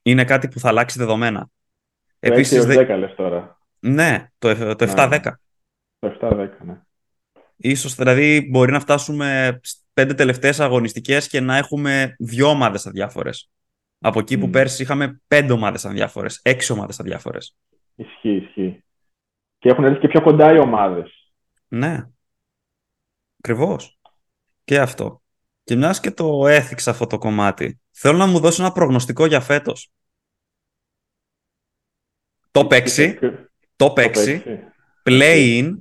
είναι 0.02 0.24
κάτι 0.24 0.48
που 0.48 0.58
θα 0.58 0.68
αλλάξει 0.68 0.98
δεδομένα. 0.98 1.40
Το 2.18 2.32
Επίσης, 2.32 2.64
10 2.66 2.96
λες 2.98 3.14
τώρα. 3.14 3.58
Ναι, 3.80 4.28
το, 4.38 4.74
το 4.76 4.92
7-10. 4.96 5.20
Το 5.98 6.16
7-10, 6.20 6.48
ναι. 6.64 6.80
Ίσως 7.56 7.94
δηλαδή 7.94 8.48
μπορεί 8.50 8.72
να 8.72 8.80
φτάσουμε 8.80 9.61
πέντε 9.92 10.14
τελευταίες 10.14 10.61
αγωνιστικές 10.61 11.28
και 11.28 11.40
να 11.40 11.56
έχουμε 11.56 12.14
δυο 12.18 12.48
ομάδες 12.48 12.86
αδιάφορες. 12.86 13.50
Από 13.98 14.18
εκεί 14.18 14.38
που 14.38 14.50
πέρσι 14.50 14.82
είχαμε 14.82 15.20
πέντε 15.28 15.52
ομάδες 15.52 15.84
αδιάφορες, 15.84 16.40
έξι 16.42 16.72
ομάδες 16.72 17.00
αδιάφορες. 17.00 17.56
Ισχύει, 17.94 18.36
ισχύει. 18.36 18.84
Και 19.61 19.68
έχουν 19.68 19.84
έρθει 19.84 20.00
και 20.00 20.08
πιο 20.08 20.22
κοντά 20.22 20.52
οι 20.52 20.58
ομάδες. 20.58 21.32
Ναι. 21.68 22.06
Ακριβώς. 23.38 23.98
Και 24.64 24.80
αυτό. 24.80 25.22
Και 25.64 25.76
μιας 25.76 26.00
και 26.00 26.11
το 26.11 26.46
έθιξα 26.46 26.90
αυτό 26.90 27.06
το 27.06 27.18
κομμάτι, 27.18 27.80
θέλω 27.90 28.16
να 28.16 28.26
μου 28.26 28.38
δώσει 28.38 28.62
ένα 28.62 28.72
προγνωστικό 28.72 29.26
για 29.26 29.40
φέτος. 29.40 29.90
Το 32.50 32.66
παίξει, 32.66 33.18
το 33.76 33.90
παίξει, 33.90 34.42
play-in, 35.04 35.74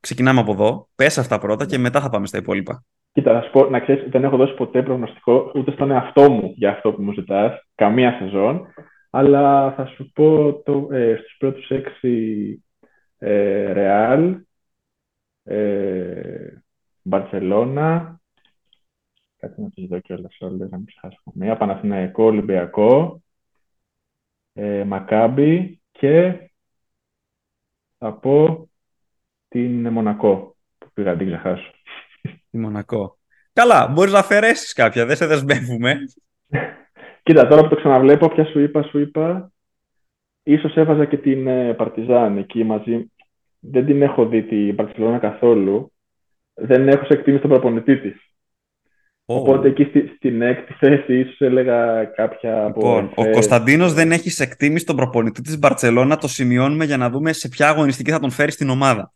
ξεκινάμε 0.00 0.40
από 0.40 0.52
εδώ, 0.52 0.88
πες 0.94 1.18
αυτά 1.18 1.38
πρώτα 1.38 1.66
και 1.66 1.78
μετά 1.78 2.00
θα 2.00 2.08
πάμε 2.08 2.26
στα 2.26 2.38
υπόλοιπα. 2.38 2.84
Κοίτα, 3.12 3.32
να 3.32 3.42
σου 3.42 3.50
πω, 3.50 3.64
να 3.64 3.80
ξέρεις, 3.80 4.10
δεν 4.10 4.24
έχω 4.24 4.36
δώσει 4.36 4.54
ποτέ 4.54 4.82
προγνωστικό 4.82 5.52
ούτε 5.54 5.70
στον 5.70 5.90
εαυτό 5.90 6.30
μου 6.30 6.52
για 6.56 6.70
αυτό 6.70 6.92
που 6.92 7.02
μου 7.02 7.12
ζητάς, 7.12 7.66
καμία 7.74 8.16
σεζόν, 8.18 8.66
αλλά 9.10 9.72
θα 9.72 9.86
σου 9.86 10.10
πω 10.12 10.52
το, 10.64 10.88
ε, 10.90 11.16
στους 11.16 11.36
πρώτους 11.38 11.68
έξι 11.68 12.08
ε, 12.52 12.69
Ρεάλ, 13.72 14.40
ε, 15.42 16.54
Μπαρσελώνα, 17.02 18.20
κάτι 19.36 19.60
να 19.60 19.70
τις 19.70 19.86
δω 19.88 20.00
κιόλας 20.00 20.36
όλες, 20.40 20.70
να 20.70 20.76
μην 20.76 20.86
ξεχάσω 20.86 21.22
μία, 21.34 21.56
Παναθηναϊκό, 21.56 22.24
Ολυμπιακό, 22.24 23.22
ε, 24.52 24.84
Μακάμπι 24.84 25.82
και 25.90 26.50
θα 27.98 28.12
πω 28.12 28.68
την 29.48 29.88
Μονακό, 29.88 30.56
που 30.78 30.90
πήγα 30.92 31.12
να 31.12 31.18
την 31.18 31.26
ξεχάσω. 31.26 31.70
Τη 32.50 32.58
Μονακό. 32.58 33.18
Καλά, 33.52 33.88
μπορείς 33.88 34.12
να 34.12 34.18
αφαιρέσεις 34.18 34.72
κάποια, 34.72 35.06
δεν 35.06 35.16
σε 35.16 35.26
δεσμεύουμε. 35.26 35.98
Κοίτα, 37.22 37.46
τώρα 37.46 37.62
που 37.62 37.68
το 37.68 37.76
ξαναβλέπω, 37.76 38.28
ποια 38.28 38.44
σου 38.44 38.58
είπα, 38.58 38.82
σου 38.82 38.98
είπα, 38.98 39.52
ίσως 40.52 40.76
έβαζα 40.76 41.04
και 41.04 41.16
την 41.16 41.46
ε, 41.46 41.74
Παρτιζάν 41.74 42.36
εκεί 42.36 42.64
μαζί. 42.64 43.10
Δεν 43.60 43.86
την 43.86 44.02
έχω 44.02 44.26
δει 44.26 44.42
την 44.42 44.74
Παρτιζάν 44.74 45.20
καθόλου. 45.20 45.92
Δεν 46.54 46.88
έχω 46.88 47.04
σε 47.04 47.12
εκτίμηση 47.12 47.42
τον 47.42 47.50
προπονητή 47.50 47.96
της. 47.96 48.30
Οπότε 49.24 49.68
εκεί 49.68 49.84
στη, 49.84 50.12
στην 50.16 50.42
έκτη 50.42 50.72
θέση 50.72 51.18
ίσως 51.18 51.40
έλεγα 51.40 52.04
κάποια 52.04 52.64
από. 52.64 52.80
Λοιπόν, 52.80 53.10
ο 53.14 53.30
Κωνσταντίνος 53.30 53.92
δεν 53.92 54.12
έχει 54.12 54.30
σε 54.30 54.42
εκτίμηση 54.42 54.84
τον 54.84 54.96
προπονητή 54.96 55.42
της 55.42 55.58
Μπαρσελόνα. 55.58 56.16
Το 56.16 56.28
σημειώνουμε 56.28 56.84
για 56.84 56.96
να 56.96 57.10
δούμε 57.10 57.32
σε 57.32 57.48
ποια 57.48 57.68
αγωνιστική 57.68 58.10
θα 58.10 58.20
τον 58.20 58.30
φέρει 58.30 58.50
στην 58.50 58.68
ομάδα. 58.68 59.12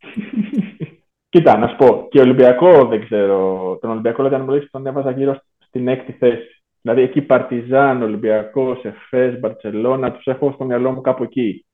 Κοίτα, 1.29 1.57
να 1.57 1.67
σου 1.67 1.75
πω. 1.75 2.07
Και 2.09 2.19
Ολυμπιακό 2.19 2.85
δεν 2.85 3.05
ξέρω. 3.05 3.77
Τον 3.81 3.89
Ολυμπιακό, 3.89 4.23
λέγανε 4.23 4.43
μου 4.43 4.67
τον 4.71 4.87
έβαζα 4.87 5.11
γύρω 5.11 5.41
στην 5.67 5.87
έκτη 5.87 6.11
θέση. 6.11 6.54
Δηλαδή 6.85 7.03
εκεί 7.03 7.21
Παρτιζάν, 7.21 8.01
Ολυμπιακός, 8.01 8.83
Εφές, 8.83 9.39
Μπαρσελόνα, 9.39 10.11
τους 10.11 10.25
έχω 10.25 10.51
στο 10.51 10.65
μυαλό 10.65 10.91
μου 10.91 11.01
κάπου 11.01 11.23
εκεί. 11.23 11.65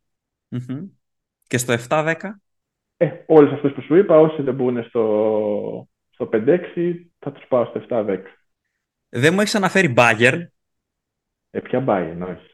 Mm-hmm. 0.50 0.90
Και 1.48 1.58
στο 1.58 1.76
7-10. 1.90 2.14
Ε, 2.98 3.12
όλε 3.26 3.54
αυτέ 3.54 3.70
που 3.70 3.82
σου 3.82 3.96
είπα, 3.96 4.20
όσοι 4.20 4.42
δεν 4.42 4.56
μπουν 4.56 4.84
στο, 4.84 5.88
στο 6.10 6.30
5-6, 6.34 6.60
θα 7.20 7.32
τους 7.32 7.46
πάω 7.48 7.66
στο 7.66 7.86
7-10. 7.90 8.18
Δεν 9.10 9.34
μου 9.34 9.40
έχεις 9.40 9.56
αναφέρει 9.56 9.88
Μπάγκερ. 9.88 10.34
Ε, 11.50 11.60
ποια 11.60 11.84
Bayern, 11.88 12.18
όχι. 12.22 12.50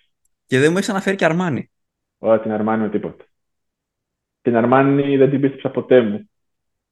Και 0.45 0.59
δεν 0.59 0.71
μου 0.71 0.77
έχεις 0.77 0.89
αναφέρει 0.89 1.15
και 1.15 1.25
Αρμάνι. 1.25 1.71
Όχι, 2.17 2.41
την 2.41 2.51
Αρμάνι 2.51 2.81
με 2.81 2.89
τίποτα. 2.89 3.25
Την 4.41 4.55
Αρμάνι 4.55 5.17
δεν 5.17 5.29
την 5.29 5.41
πίστεψα 5.41 5.69
ποτέ 5.69 6.01
μου. 6.01 6.29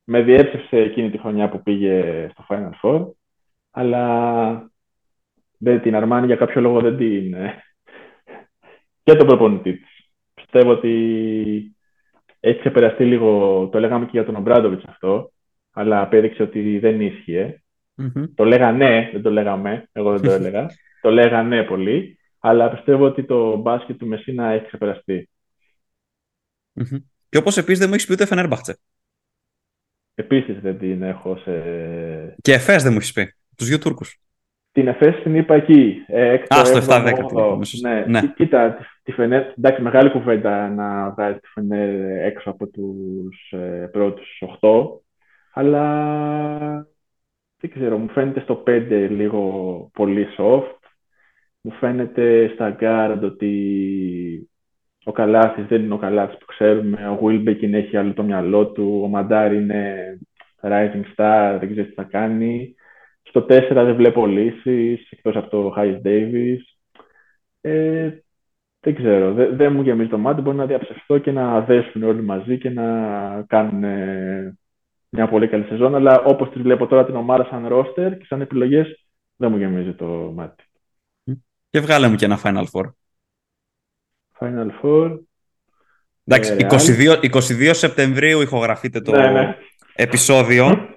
Με 0.03 0.21
διέψευσε 0.21 0.77
εκείνη 0.77 1.11
τη 1.11 1.17
χρονιά 1.17 1.49
που 1.49 1.63
πήγε 1.63 2.27
στο 2.31 2.45
Final 2.49 2.71
Four, 2.81 3.11
αλλά 3.71 4.73
δεν, 5.57 5.81
την 5.81 5.95
Αρμάνι 5.95 6.25
για 6.25 6.35
κάποιο 6.35 6.61
λόγο 6.61 6.79
δεν 6.79 6.97
την... 6.97 7.33
Ε, 7.33 7.63
και 9.03 9.15
τον 9.15 9.27
προπονητή 9.27 9.73
της. 9.73 10.09
Πιστεύω 10.33 10.71
ότι 10.71 11.75
έχει 12.39 12.59
ξεπεραστεί 12.59 13.05
λίγο, 13.05 13.69
το 13.71 13.79
λέγαμε 13.79 14.05
και 14.05 14.11
για 14.13 14.25
τον 14.25 14.35
Ομπράντοβιτς 14.35 14.83
αυτό, 14.87 15.31
αλλά 15.71 16.01
απέδειξε 16.01 16.43
ότι 16.43 16.79
δεν 16.79 17.01
ίσχυε. 17.01 17.63
Mm-hmm. 17.97 18.29
Το 18.35 18.43
λέγανε, 18.43 19.09
δεν 19.11 19.21
το 19.21 19.31
λέγαμε, 19.31 19.89
εγώ 19.91 20.11
δεν 20.11 20.21
το 20.21 20.31
έλεγα. 20.37 20.65
το 21.01 21.11
λέγανε 21.11 21.63
πολύ, 21.63 22.17
αλλά 22.39 22.69
πιστεύω 22.69 23.05
ότι 23.05 23.23
το 23.23 23.55
μπάσκετ 23.55 23.97
του 23.97 24.07
Μεσίνα 24.07 24.47
έχει 24.49 24.65
ξεπεραστεί. 24.65 25.29
Mm-hmm. 26.79 27.03
Και 27.29 27.37
όπως 27.37 27.57
επίσης 27.57 27.79
δεν 27.79 27.87
μου 27.87 27.93
έχεις 27.93 28.05
πει 28.05 28.13
ούτε 28.13 28.25
Φενέρμπαχτσε. 28.25 28.77
Επίσης 30.13 30.59
δεν 30.59 30.77
την 30.77 31.03
έχω 31.03 31.37
σε. 31.37 31.51
Και 32.41 32.53
Εφές 32.53 32.83
δεν 32.83 32.91
μου 32.91 32.97
έχεις 32.97 33.11
πει. 33.11 33.33
Τους 33.55 33.67
δύο 33.67 33.79
Τούρκους. 33.79 34.19
Την 34.75 34.87
ΕΦΕΣ 34.87 35.21
την 35.23 35.35
είπα 35.35 35.55
εκεί. 35.55 36.03
Ε, 36.07 36.33
Α, 36.33 36.65
στο 36.65 36.79
7-10 36.87 37.59
ναι. 37.81 38.05
ναι. 38.07 38.21
Κοίτα, 38.35 38.77
τη 39.03 39.11
Φενέρ, 39.11 39.43
εντάξει, 39.57 39.81
μεγάλη 39.81 40.09
κουβέντα 40.09 40.69
να 40.69 41.09
βγάζει 41.09 41.39
τη 41.39 41.47
Φενέρ 41.47 42.21
έξω 42.25 42.49
από 42.49 42.67
τους 42.67 43.51
ε, 43.51 43.89
πρώτους 43.91 44.43
8, 44.61 44.69
αλλά 45.53 45.85
δεν 47.57 47.71
ξέρω, 47.71 47.97
μου 47.97 48.09
φαίνεται 48.09 48.39
στο 48.39 48.63
5 48.67 49.07
λίγο 49.09 49.41
πολύ 49.93 50.27
soft. 50.37 50.79
Μου 51.61 51.71
φαίνεται 51.71 52.51
στα 52.53 52.75
guard 52.79 53.19
ότι 53.23 54.49
ο 55.03 55.11
Καλάθης 55.11 55.65
δεν 55.65 55.83
είναι 55.83 55.93
ο 55.93 55.97
Καλάθης 55.97 56.37
που 56.37 56.45
ξέρουμε, 56.45 57.07
ο 57.07 57.19
Wilbekin 57.21 57.73
έχει 57.73 57.97
άλλο 57.97 58.13
το 58.13 58.23
μυαλό 58.23 58.67
του, 58.67 58.99
ο 59.03 59.07
Μαντάρ 59.07 59.53
είναι 59.53 60.17
rising 60.61 61.03
star, 61.15 61.57
δεν 61.59 61.71
ξέρει 61.71 61.87
τι 61.87 61.93
θα 61.93 62.03
κάνει. 62.03 62.75
Στο 63.35 63.45
4 63.49 63.67
δεν 63.69 63.95
βλέπω 63.95 64.25
λύσεις 64.25 65.09
εκτός 65.09 65.35
από 65.35 65.49
το 65.49 65.69
Χάις 65.69 66.01
Davis. 66.03 66.59
Ε, 67.61 68.09
δεν 68.79 68.95
ξέρω. 68.95 69.33
Δεν, 69.33 69.55
δεν 69.55 69.73
μου 69.73 69.81
γεμίζει 69.81 70.09
το 70.09 70.17
μάτι. 70.17 70.41
Μπορεί 70.41 70.57
να 70.57 70.65
διαψευστώ 70.65 71.17
και 71.17 71.31
να 71.31 71.61
δέσουν 71.61 72.03
όλοι 72.03 72.21
μαζί 72.21 72.57
και 72.57 72.69
να 72.69 72.83
κάνουν 73.47 73.83
ε, 73.83 74.57
μια 75.09 75.27
πολύ 75.27 75.47
καλή 75.47 75.63
σεζόν. 75.63 75.95
Αλλά 75.95 76.21
όπως 76.23 76.49
τη 76.49 76.61
βλέπω 76.61 76.87
τώρα 76.87 77.05
την 77.05 77.15
ομάδα 77.15 77.47
σαν 77.49 77.67
ρόστερ 77.67 78.17
και 78.17 78.25
σαν 78.25 78.41
επιλογές, 78.41 79.05
δεν 79.35 79.51
μου 79.51 79.57
γεμίζει 79.57 79.93
το 79.93 80.05
μάτι. 80.35 80.63
Και 81.69 81.79
βγάλε 81.79 82.07
μου 82.07 82.15
και 82.15 82.25
ένα 82.25 82.39
Final 82.43 82.65
Four. 82.73 82.85
Final 84.39 84.69
Four. 84.81 85.19
Εντάξει, 86.23 86.67
22, 86.69 87.31
22 87.31 87.69
Σεπτεμβρίου 87.73 88.41
ηχογραφείτε 88.41 89.01
το 89.01 89.11
ναι, 89.11 89.31
ναι. 89.31 89.55
επεισόδιο. 89.95 90.89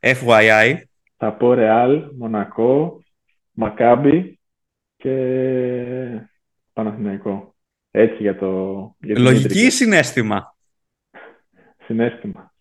FYI. 0.00 0.74
Θα 1.16 1.32
πω 1.32 1.54
Ρεάλ, 1.54 2.04
Μονακό, 2.18 3.02
Μακάμπι 3.52 4.38
και 4.96 5.12
Παναθηναϊκό. 6.72 7.54
Έτσι 7.90 8.22
για 8.22 8.38
το... 8.38 8.94
Για 9.00 9.18
Λογική 9.18 9.60
ή 9.66 9.70
συνέστημα; 9.70 10.56
Συνέστημα. 11.86 12.54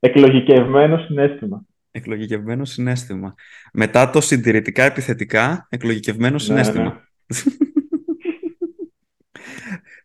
Εκλογικευμένο 0.00 0.98
συνέστημα. 0.98 1.64
Εκλογικευμένο 1.90 2.64
συνέστημα. 2.64 3.34
Μετά 3.72 4.10
το 4.10 4.20
συντηρητικά 4.20 4.84
επιθετικά, 4.84 5.66
εκλογικευμένο 5.70 6.32
ναι, 6.32 6.38
συνέστημα. 6.38 6.84
Ναι. 6.84 7.00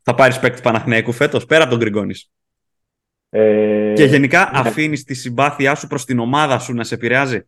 Θα 0.03 0.15
πάρεις 0.15 0.39
παίκτη 0.39 0.61
Παναθηναϊκού 0.61 1.11
φέτος, 1.11 1.45
πέρα 1.45 1.61
από 1.61 1.72
τον 1.72 1.80
Γκριγκόνης. 1.80 2.32
Ε, 3.30 3.93
και 3.95 4.03
γενικά 4.03 4.49
ναι. 4.53 4.59
αφήνεις 4.59 5.03
τη 5.03 5.13
συμπάθειά 5.13 5.75
σου 5.75 5.88
προς 5.88 6.05
την 6.05 6.19
ομάδα 6.19 6.59
σου 6.59 6.73
να 6.73 6.84
σε 6.84 6.95
επηρεάζει; 6.95 7.47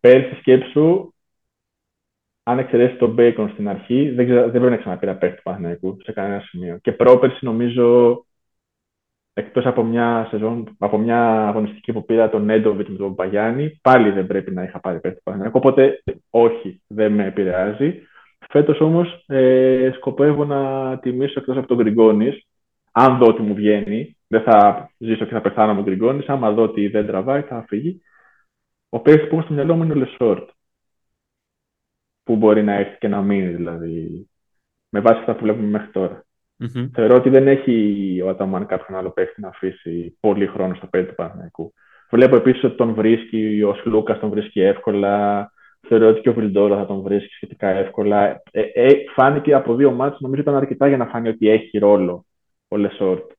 Πέρσι 0.00 0.34
σκέψου, 0.34 1.14
αν 2.42 2.58
εξαιρέσεις 2.58 2.98
τον 2.98 3.10
Μπέικον 3.10 3.48
στην 3.48 3.68
αρχή, 3.68 4.10
δεν, 4.10 4.24
ξέρω, 4.24 4.40
δεν 4.40 4.50
πρέπει 4.50 4.70
να 4.70 4.76
ξαναπήρα 4.76 5.14
παίχτη 5.14 5.36
του 5.36 5.42
Παναθηναϊκού 5.42 5.96
σε 6.02 6.12
κανένα 6.12 6.40
σημείο. 6.40 6.78
Και 6.82 6.92
πρόπερσι 6.92 7.44
νομίζω, 7.44 8.26
εκτός 9.32 9.66
από 9.66 9.82
μια 9.82 10.26
σεζόν, 10.30 10.76
από 10.78 10.98
μια 10.98 11.48
αγωνιστική 11.48 11.92
που 11.92 12.04
πήρα 12.04 12.30
τον 12.30 12.44
Νέντοβιτ 12.44 12.88
με 12.88 12.96
τον 12.96 13.14
Παπαγιάννη, 13.14 13.78
πάλι 13.82 14.10
δεν 14.10 14.26
πρέπει 14.26 14.50
να 14.50 14.62
είχα 14.62 14.80
πάρει 14.80 15.00
παίχτη 15.00 15.16
του 15.16 15.22
Παναθηναϊκού. 15.22 15.58
Οπότε, 15.58 16.02
όχι, 16.30 16.82
δεν 16.86 17.12
με 17.12 17.26
επηρεάζει. 17.26 18.02
Φέτος 18.48 18.80
όμως 18.80 19.24
ε, 19.26 19.90
σκοπεύω 19.94 20.44
να 20.44 20.98
τιμήσω 20.98 21.40
εκτός 21.40 21.56
από 21.56 21.66
τον 21.66 21.76
Γκριγκόνη, 21.76 22.46
αν 22.92 23.18
δω 23.18 23.26
ότι 23.26 23.42
μου 23.42 23.54
βγαίνει, 23.54 24.16
δεν 24.34 24.42
θα 24.42 24.90
ζήσω 24.98 25.24
και 25.24 25.32
θα 25.32 25.40
πεθάνω 25.40 25.74
με 25.74 25.82
Γκριγκόνη. 25.82 26.24
Άμα 26.26 26.52
δω 26.52 26.62
ότι 26.62 26.88
δεν 26.88 27.06
τραβάει, 27.06 27.42
θα 27.42 27.64
φύγει. 27.68 28.02
Ο 28.88 29.00
παίκτη 29.00 29.26
που 29.26 29.34
έχω 29.34 29.44
στο 29.44 29.54
μυαλό 29.54 29.74
μου 29.76 29.82
είναι 29.82 29.92
ο 29.92 29.96
Λεσόρ. 29.96 30.48
Που 32.22 32.36
μπορεί 32.36 32.62
να 32.62 32.72
έρθει 32.74 32.98
και 32.98 33.08
να 33.08 33.22
μείνει, 33.22 33.54
δηλαδή. 33.54 34.28
Με 34.88 35.00
βάση 35.00 35.18
αυτά 35.18 35.34
που 35.34 35.42
βλέπουμε 35.42 35.66
μέχρι 35.66 35.90
τώρα. 35.90 36.24
Θεωρώ 36.92 37.14
ότι 37.14 37.30
δεν 37.30 37.48
έχει 37.48 38.20
ο 38.24 38.28
Άταμαν 38.28 38.66
κάποιον 38.66 38.98
άλλο 38.98 39.10
παίχτη 39.10 39.40
να 39.40 39.48
αφήσει 39.48 40.16
πολύ 40.20 40.46
χρόνο 40.46 40.74
στο 40.74 40.86
πέντε 40.86 41.08
του 41.08 41.14
Παναθηναϊκού. 41.14 41.72
Βλέπω 42.10 42.36
επίσης 42.36 42.64
ότι 42.64 42.76
τον 42.76 42.94
βρίσκει, 42.94 43.62
ο 43.62 43.74
Σλούκας 43.74 44.18
τον 44.18 44.30
βρίσκει 44.30 44.60
εύκολα. 44.60 45.52
Θεωρώ 45.88 46.08
ότι 46.08 46.20
και 46.20 46.28
ο 46.28 46.34
Βιλντόρα 46.34 46.76
θα 46.76 46.86
τον 46.86 47.00
βρίσκει 47.00 47.34
σχετικά 47.34 47.68
εύκολα. 47.68 48.42
Ε, 48.50 48.60
ε, 48.74 48.94
φάνηκε 49.14 49.54
από 49.54 49.74
δύο 49.74 49.90
ματς, 49.90 50.20
νομίζω 50.20 50.42
ήταν 50.42 50.54
αρκετά 50.54 50.88
για 50.88 50.96
να 50.96 51.06
φανεί 51.06 51.28
ότι 51.28 51.48
έχει 51.48 51.78
ρόλο 51.78 52.26
ο 52.68 52.76
Λεσόρ. 52.76 53.30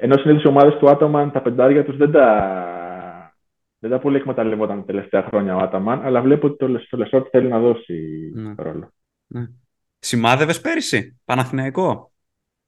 Ενώ 0.00 0.16
συνήθως 0.16 0.40
οι 0.40 0.46
ομάδες 0.46 0.74
του 0.74 0.88
Άταμαν, 0.90 1.32
τα 1.32 1.42
πεντάρια 1.42 1.84
τους 1.84 1.96
δεν 1.96 2.10
τα, 2.10 3.34
δεν 3.78 3.90
τα 3.90 3.98
πολύ 3.98 4.16
εκμεταλλευόταν 4.16 4.78
τα 4.78 4.84
τελευταία 4.84 5.22
χρόνια 5.22 5.56
ο 5.56 5.58
Άταμαν, 5.58 6.02
αλλά 6.02 6.20
βλέπω 6.20 6.46
ότι 6.46 6.56
το, 6.56 6.86
το 6.90 6.96
Λεσόρ 6.96 7.26
θέλει 7.30 7.48
να 7.48 7.58
δώσει 7.58 8.30
ναι. 8.34 8.54
ρόλο. 8.56 8.92
Ναι. 9.26 9.46
Σημάδευες 9.98 10.60
πέρυσι, 10.60 11.20
Παναθηναϊκό. 11.24 12.12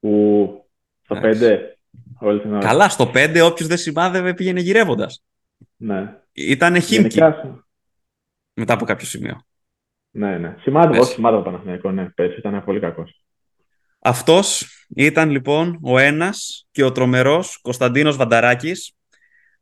Που 0.00 0.64
στο 1.02 1.16
5. 1.22 1.58
Καλά, 2.60 2.88
στο 2.88 3.10
5 3.14 3.40
όποιος 3.44 3.68
δεν 3.68 3.78
σημάδευε 3.78 4.34
πήγαινε 4.34 4.60
γυρεύοντας. 4.60 5.24
Ναι. 5.76 6.16
Ήταν 6.32 6.80
Χίμκι. 6.80 7.20
Μετά 8.54 8.74
από 8.74 8.84
κάποιο 8.84 9.06
σημείο. 9.06 9.44
Ναι, 10.10 10.38
ναι. 10.38 10.56
Σημάδευε, 10.60 10.98
όχι 10.98 11.12
σημάδευε 11.12 11.42
Παναθηναϊκό, 11.42 11.90
ναι. 11.90 12.10
Πέρσι 12.10 12.38
ήταν 12.38 12.64
πολύ 12.64 12.80
κακός. 12.80 13.24
Αυτός 14.02 14.68
ήταν 14.96 15.30
λοιπόν 15.30 15.78
ο 15.82 15.98
ένας 15.98 16.66
και 16.70 16.84
ο 16.84 16.92
τρομερός 16.92 17.58
Κωνσταντίνος 17.62 18.16
Βανταράκης. 18.16 18.92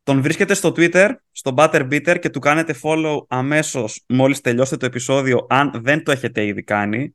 Τον 0.03 0.23
βρίσκεται 0.23 0.55
στο 0.55 0.69
Twitter, 0.69 1.11
στο 1.33 1.55
Butterbeater 1.57 2.19
και 2.21 2.31
του 2.31 2.39
κάνετε 2.39 2.75
follow 2.83 3.19
αμέσως 3.29 4.05
μόλις 4.09 4.41
τελειώσετε 4.41 4.77
το 4.77 4.87
επεισόδιο 4.87 5.47
αν 5.49 5.71
δεν 5.75 6.05
το 6.05 6.11
έχετε 6.13 6.47
ήδη 6.47 6.63
κάνει. 6.63 7.15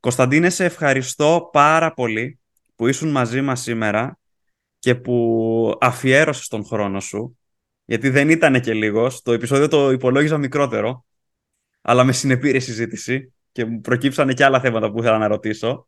Κωνσταντίνε, 0.00 0.50
σε 0.50 0.64
ευχαριστώ 0.64 1.48
πάρα 1.52 1.92
πολύ 1.92 2.38
που 2.74 2.86
ήσουν 2.86 3.10
μαζί 3.10 3.40
μας 3.40 3.60
σήμερα 3.60 4.18
και 4.78 4.94
που 4.94 5.76
αφιέρωσες 5.80 6.48
τον 6.48 6.64
χρόνο 6.64 7.00
σου, 7.00 7.38
γιατί 7.84 8.08
δεν 8.08 8.28
ήταν 8.28 8.60
και 8.60 8.74
λίγος. 8.74 9.22
Το 9.22 9.32
επεισόδιο 9.32 9.68
το 9.68 9.90
υπολόγιζα 9.90 10.38
μικρότερο, 10.38 11.04
αλλά 11.80 12.04
με 12.04 12.12
συνεπήρε 12.12 12.58
συζήτηση 12.58 13.32
και 13.52 13.64
μου 13.64 13.80
προκύψανε 13.80 14.32
και 14.32 14.44
άλλα 14.44 14.60
θέματα 14.60 14.90
που 14.90 14.98
ήθελα 14.98 15.18
να 15.18 15.26
ρωτήσω. 15.26 15.86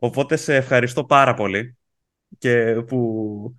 Οπότε 0.00 0.36
σε 0.36 0.54
ευχαριστώ 0.54 1.04
πάρα 1.04 1.34
πολύ 1.34 1.76
και 2.38 2.82
που 2.86 3.54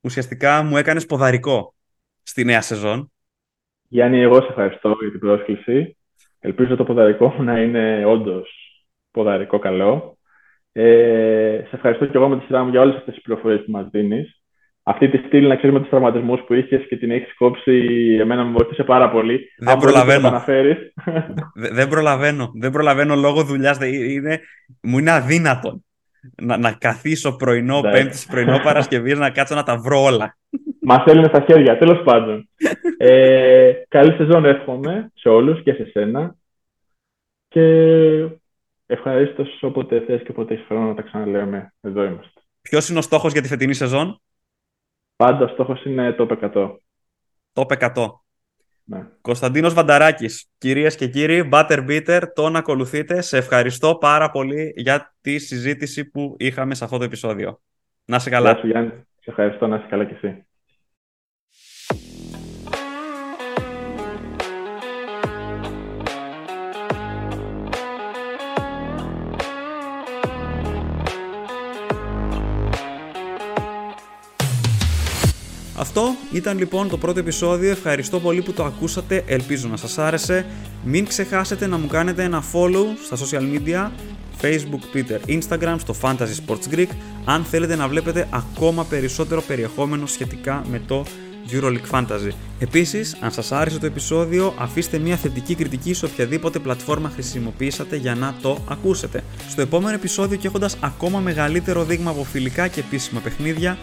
ουσιαστικά 0.00 0.62
μου 0.62 0.76
έκανες 0.76 1.06
ποδαρικό 1.06 1.74
στη 2.22 2.44
νέα 2.44 2.60
σεζόν. 2.60 3.12
Γιάννη, 3.88 4.20
εγώ 4.20 4.40
σε 4.40 4.46
ευχαριστώ 4.48 4.96
για 5.00 5.10
την 5.10 5.20
πρόσκληση. 5.20 5.96
Ελπίζω 6.38 6.76
το 6.76 6.84
ποδαρικό 6.84 7.28
μου 7.28 7.42
να 7.42 7.62
είναι 7.62 8.04
όντως 8.04 8.50
ποδαρικό 9.10 9.58
καλό. 9.58 10.18
Ε, 10.72 11.64
σε 11.68 11.76
ευχαριστώ 11.76 12.06
και 12.06 12.16
εγώ 12.16 12.28
με 12.28 12.38
τη 12.38 12.44
σειρά 12.44 12.64
μου 12.64 12.70
για 12.70 12.80
όλες 12.80 12.96
αυτές 12.96 13.14
τις 13.14 13.22
πληροφορίες 13.22 13.64
που 13.64 13.70
μας 13.70 13.88
δίνεις. 13.90 14.40
Αυτή 14.88 15.08
τη 15.08 15.16
στήλη 15.26 15.46
να 15.46 15.56
ξέρουμε 15.56 15.80
τους 15.80 15.88
τραυματισμούς 15.88 16.40
που 16.46 16.54
είχες 16.54 16.86
και 16.88 16.96
την 16.96 17.10
έχεις 17.10 17.34
κόψει, 17.34 17.72
εμένα 18.20 18.44
με 18.44 18.50
βοήθησε 18.50 18.84
πάρα 18.84 19.10
πολύ. 19.10 19.40
Δεν 19.58 19.76
προλαβαίνω. 19.76 20.42
δεν 21.78 21.88
προλαβαίνω. 21.88 22.52
Δεν 22.54 22.70
προλαβαίνω 22.70 23.14
λόγω 23.14 23.42
δουλειάς. 23.42 23.78
Είναι... 23.80 24.40
Μου 24.82 24.98
είναι 24.98 25.10
αδύνατο 25.10 25.80
να, 26.36 26.56
να 26.56 26.72
καθίσω 26.72 27.36
πρωινό, 27.36 27.80
ναι. 27.80 27.90
Πέμπτη, 27.90 28.18
πρωινό 28.30 28.58
Παρασκευής, 28.62 29.18
να 29.18 29.30
κάτσω 29.30 29.54
να 29.54 29.62
τα 29.62 29.76
βρω 29.76 30.02
όλα. 30.02 30.36
Μας 30.80 31.02
θέλουν 31.02 31.24
στα 31.24 31.44
χέρια, 31.46 31.78
τέλος 31.78 32.02
πάντων. 32.04 32.48
ε, 32.96 33.72
καλή 33.88 34.12
σεζόν 34.12 34.44
εύχομαι 34.44 35.10
σε 35.14 35.28
όλους 35.28 35.62
και 35.62 35.72
σε 35.72 35.88
σένα. 35.92 36.36
Και 37.48 37.62
ευχαρίστως 38.86 39.58
όποτε 39.60 40.00
θες 40.06 40.22
και 40.22 40.30
όποτε 40.30 40.54
έχεις 40.54 40.66
χρόνο 40.66 40.86
να 40.86 40.94
τα 40.94 41.02
ξαναλέμε. 41.02 41.74
Εδώ 41.80 42.04
είμαστε. 42.04 42.40
Ποιος 42.62 42.88
είναι 42.88 42.98
ο 42.98 43.02
στόχος 43.02 43.32
για 43.32 43.42
τη 43.42 43.48
φετινή 43.48 43.74
σεζόν, 43.74 44.20
Πάντα 45.16 45.44
ο 45.44 45.48
στόχος 45.48 45.84
είναι 45.84 46.12
το 46.12 46.26
100. 46.30 46.80
Το 47.52 47.66
100. 47.68 48.06
Ναι. 48.84 49.06
Κωνσταντίνος 49.20 49.74
Βανταράκης, 49.74 50.50
κυρίες 50.58 50.96
και 50.96 51.08
κύριοι, 51.08 51.48
Butter 51.52 51.86
Beater, 51.88 52.22
τον 52.34 52.56
ακολουθείτε. 52.56 53.20
Σε 53.20 53.36
ευχαριστώ 53.36 53.96
πάρα 53.96 54.30
πολύ 54.30 54.72
για 54.76 55.14
τη 55.20 55.38
συζήτηση 55.38 56.10
που 56.10 56.34
είχαμε 56.38 56.74
σε 56.74 56.84
αυτό 56.84 56.98
το 56.98 57.04
επεισόδιο. 57.04 57.60
Να 58.04 58.16
είσαι 58.16 58.30
καλά. 58.30 58.50
Γεια 58.50 58.60
σου 58.60 58.66
Γιάννη. 58.66 58.90
Σε 59.20 59.30
ευχαριστώ 59.30 59.66
να 59.66 59.76
είσαι 59.76 59.86
καλά 59.88 60.04
κι 60.04 60.14
εσύ. 60.14 60.45
Αυτό 75.78 76.14
ήταν 76.32 76.58
λοιπόν 76.58 76.88
το 76.88 76.96
πρώτο 76.96 77.18
επεισόδιο. 77.18 77.70
Ευχαριστώ 77.70 78.20
πολύ 78.20 78.42
που 78.42 78.52
το 78.52 78.64
ακούσατε. 78.64 79.24
Ελπίζω 79.26 79.68
να 79.68 79.76
σας 79.76 79.98
άρεσε. 79.98 80.46
Μην 80.84 81.06
ξεχάσετε 81.06 81.66
να 81.66 81.78
μου 81.78 81.86
κάνετε 81.86 82.22
ένα 82.22 82.42
follow 82.52 82.84
στα 83.04 83.16
social 83.16 83.42
media 83.42 83.90
Facebook, 84.42 84.96
Twitter, 84.96 85.38
Instagram, 85.38 85.76
στο 85.78 85.94
Fantasy 86.00 86.46
Sports 86.46 86.74
Greek 86.74 86.88
αν 87.24 87.44
θέλετε 87.44 87.76
να 87.76 87.88
βλέπετε 87.88 88.28
ακόμα 88.30 88.84
περισσότερο 88.84 89.42
περιεχόμενο 89.42 90.06
σχετικά 90.06 90.64
με 90.70 90.82
το 90.86 91.04
EuroLeague 91.50 91.90
Fantasy. 91.90 92.30
Επίσης, 92.58 93.16
αν 93.20 93.30
σας 93.30 93.52
άρεσε 93.52 93.78
το 93.78 93.86
επεισόδιο, 93.86 94.54
αφήστε 94.58 94.98
μια 94.98 95.16
θετική 95.16 95.54
κριτική 95.54 95.94
σε 95.94 96.04
οποιαδήποτε 96.04 96.58
πλατφόρμα 96.58 97.10
χρησιμοποιήσατε 97.14 97.96
για 97.96 98.14
να 98.14 98.34
το 98.42 98.58
ακούσετε. 98.68 99.24
Στο 99.48 99.60
επόμενο 99.60 99.94
επεισόδιο 99.94 100.38
και 100.38 100.46
έχοντας 100.46 100.76
ακόμα 100.80 101.20
μεγαλύτερο 101.20 101.84
δείγμα 101.84 102.10
από 102.10 102.24
φιλικά 102.24 102.68
και 102.68 102.80
επίσημα 102.80 103.20
παιχνίδια, 103.20 103.78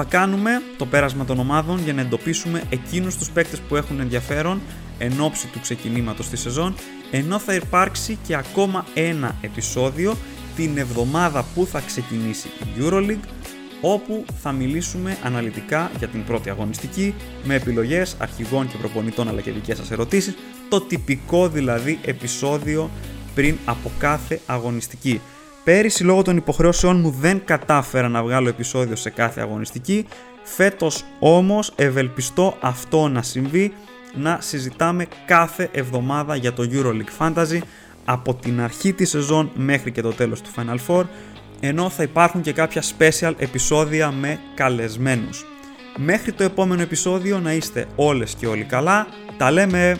θα 0.00 0.06
κάνουμε 0.06 0.62
το 0.76 0.86
πέρασμα 0.86 1.24
των 1.24 1.38
ομάδων 1.38 1.82
για 1.84 1.92
να 1.92 2.00
εντοπίσουμε 2.00 2.62
εκείνους 2.70 3.16
τους 3.16 3.30
παίκτες 3.30 3.60
που 3.60 3.76
έχουν 3.76 4.00
ενδιαφέρον 4.00 4.60
εν 4.98 5.20
ώψη 5.20 5.46
του 5.46 5.60
ξεκινήματος 5.60 6.28
της 6.28 6.40
σεζόν, 6.40 6.74
ενώ 7.10 7.38
θα 7.38 7.54
υπάρξει 7.54 8.18
και 8.26 8.36
ακόμα 8.36 8.84
ένα 8.94 9.34
επεισόδιο 9.40 10.16
την 10.56 10.78
εβδομάδα 10.78 11.44
που 11.54 11.66
θα 11.66 11.80
ξεκινήσει 11.80 12.48
η 12.48 12.80
EuroLeague, 12.80 13.28
όπου 13.80 14.24
θα 14.42 14.52
μιλήσουμε 14.52 15.16
αναλυτικά 15.22 15.90
για 15.98 16.08
την 16.08 16.24
πρώτη 16.24 16.50
αγωνιστική, 16.50 17.14
με 17.44 17.54
επιλογές 17.54 18.16
αρχηγών 18.18 18.68
και 18.68 18.76
προπονητών 18.76 19.28
αλλά 19.28 19.40
και 19.40 19.50
δικές 19.50 19.76
σας 19.76 19.90
ερωτήσεις, 19.90 20.34
το 20.68 20.80
τυπικό 20.80 21.48
δηλαδή 21.48 21.98
επεισόδιο 22.04 22.90
πριν 23.34 23.56
από 23.64 23.90
κάθε 23.98 24.40
αγωνιστική. 24.46 25.20
Πέρυσι 25.68 26.04
λόγω 26.04 26.22
των 26.22 26.36
υποχρεώσεών 26.36 27.00
μου 27.00 27.10
δεν 27.10 27.44
κατάφερα 27.44 28.08
να 28.08 28.22
βγάλω 28.22 28.48
επεισόδιο 28.48 28.96
σε 28.96 29.10
κάθε 29.10 29.40
αγωνιστική. 29.40 30.06
Φέτος 30.42 31.04
όμως 31.18 31.72
ευελπιστώ 31.76 32.56
αυτό 32.60 33.08
να 33.08 33.22
συμβεί, 33.22 33.72
να 34.14 34.38
συζητάμε 34.40 35.06
κάθε 35.26 35.68
εβδομάδα 35.72 36.36
για 36.36 36.52
το 36.52 36.68
EuroLeague 36.72 37.18
Fantasy 37.18 37.58
από 38.04 38.34
την 38.34 38.60
αρχή 38.60 38.92
της 38.92 39.10
σεζόν 39.10 39.50
μέχρι 39.54 39.92
και 39.92 40.02
το 40.02 40.12
τέλος 40.12 40.40
του 40.42 40.50
Final 40.56 40.78
Four, 40.86 41.04
ενώ 41.60 41.88
θα 41.90 42.02
υπάρχουν 42.02 42.40
και 42.40 42.52
κάποια 42.52 42.82
special 42.98 43.32
επεισόδια 43.38 44.10
με 44.10 44.38
καλεσμένους. 44.54 45.44
Μέχρι 45.96 46.32
το 46.32 46.42
επόμενο 46.44 46.82
επεισόδιο 46.82 47.38
να 47.38 47.52
είστε 47.52 47.86
όλες 47.96 48.34
και 48.34 48.46
όλοι 48.46 48.64
καλά, 48.64 49.06
τα 49.36 49.50
λέμε! 49.50 49.98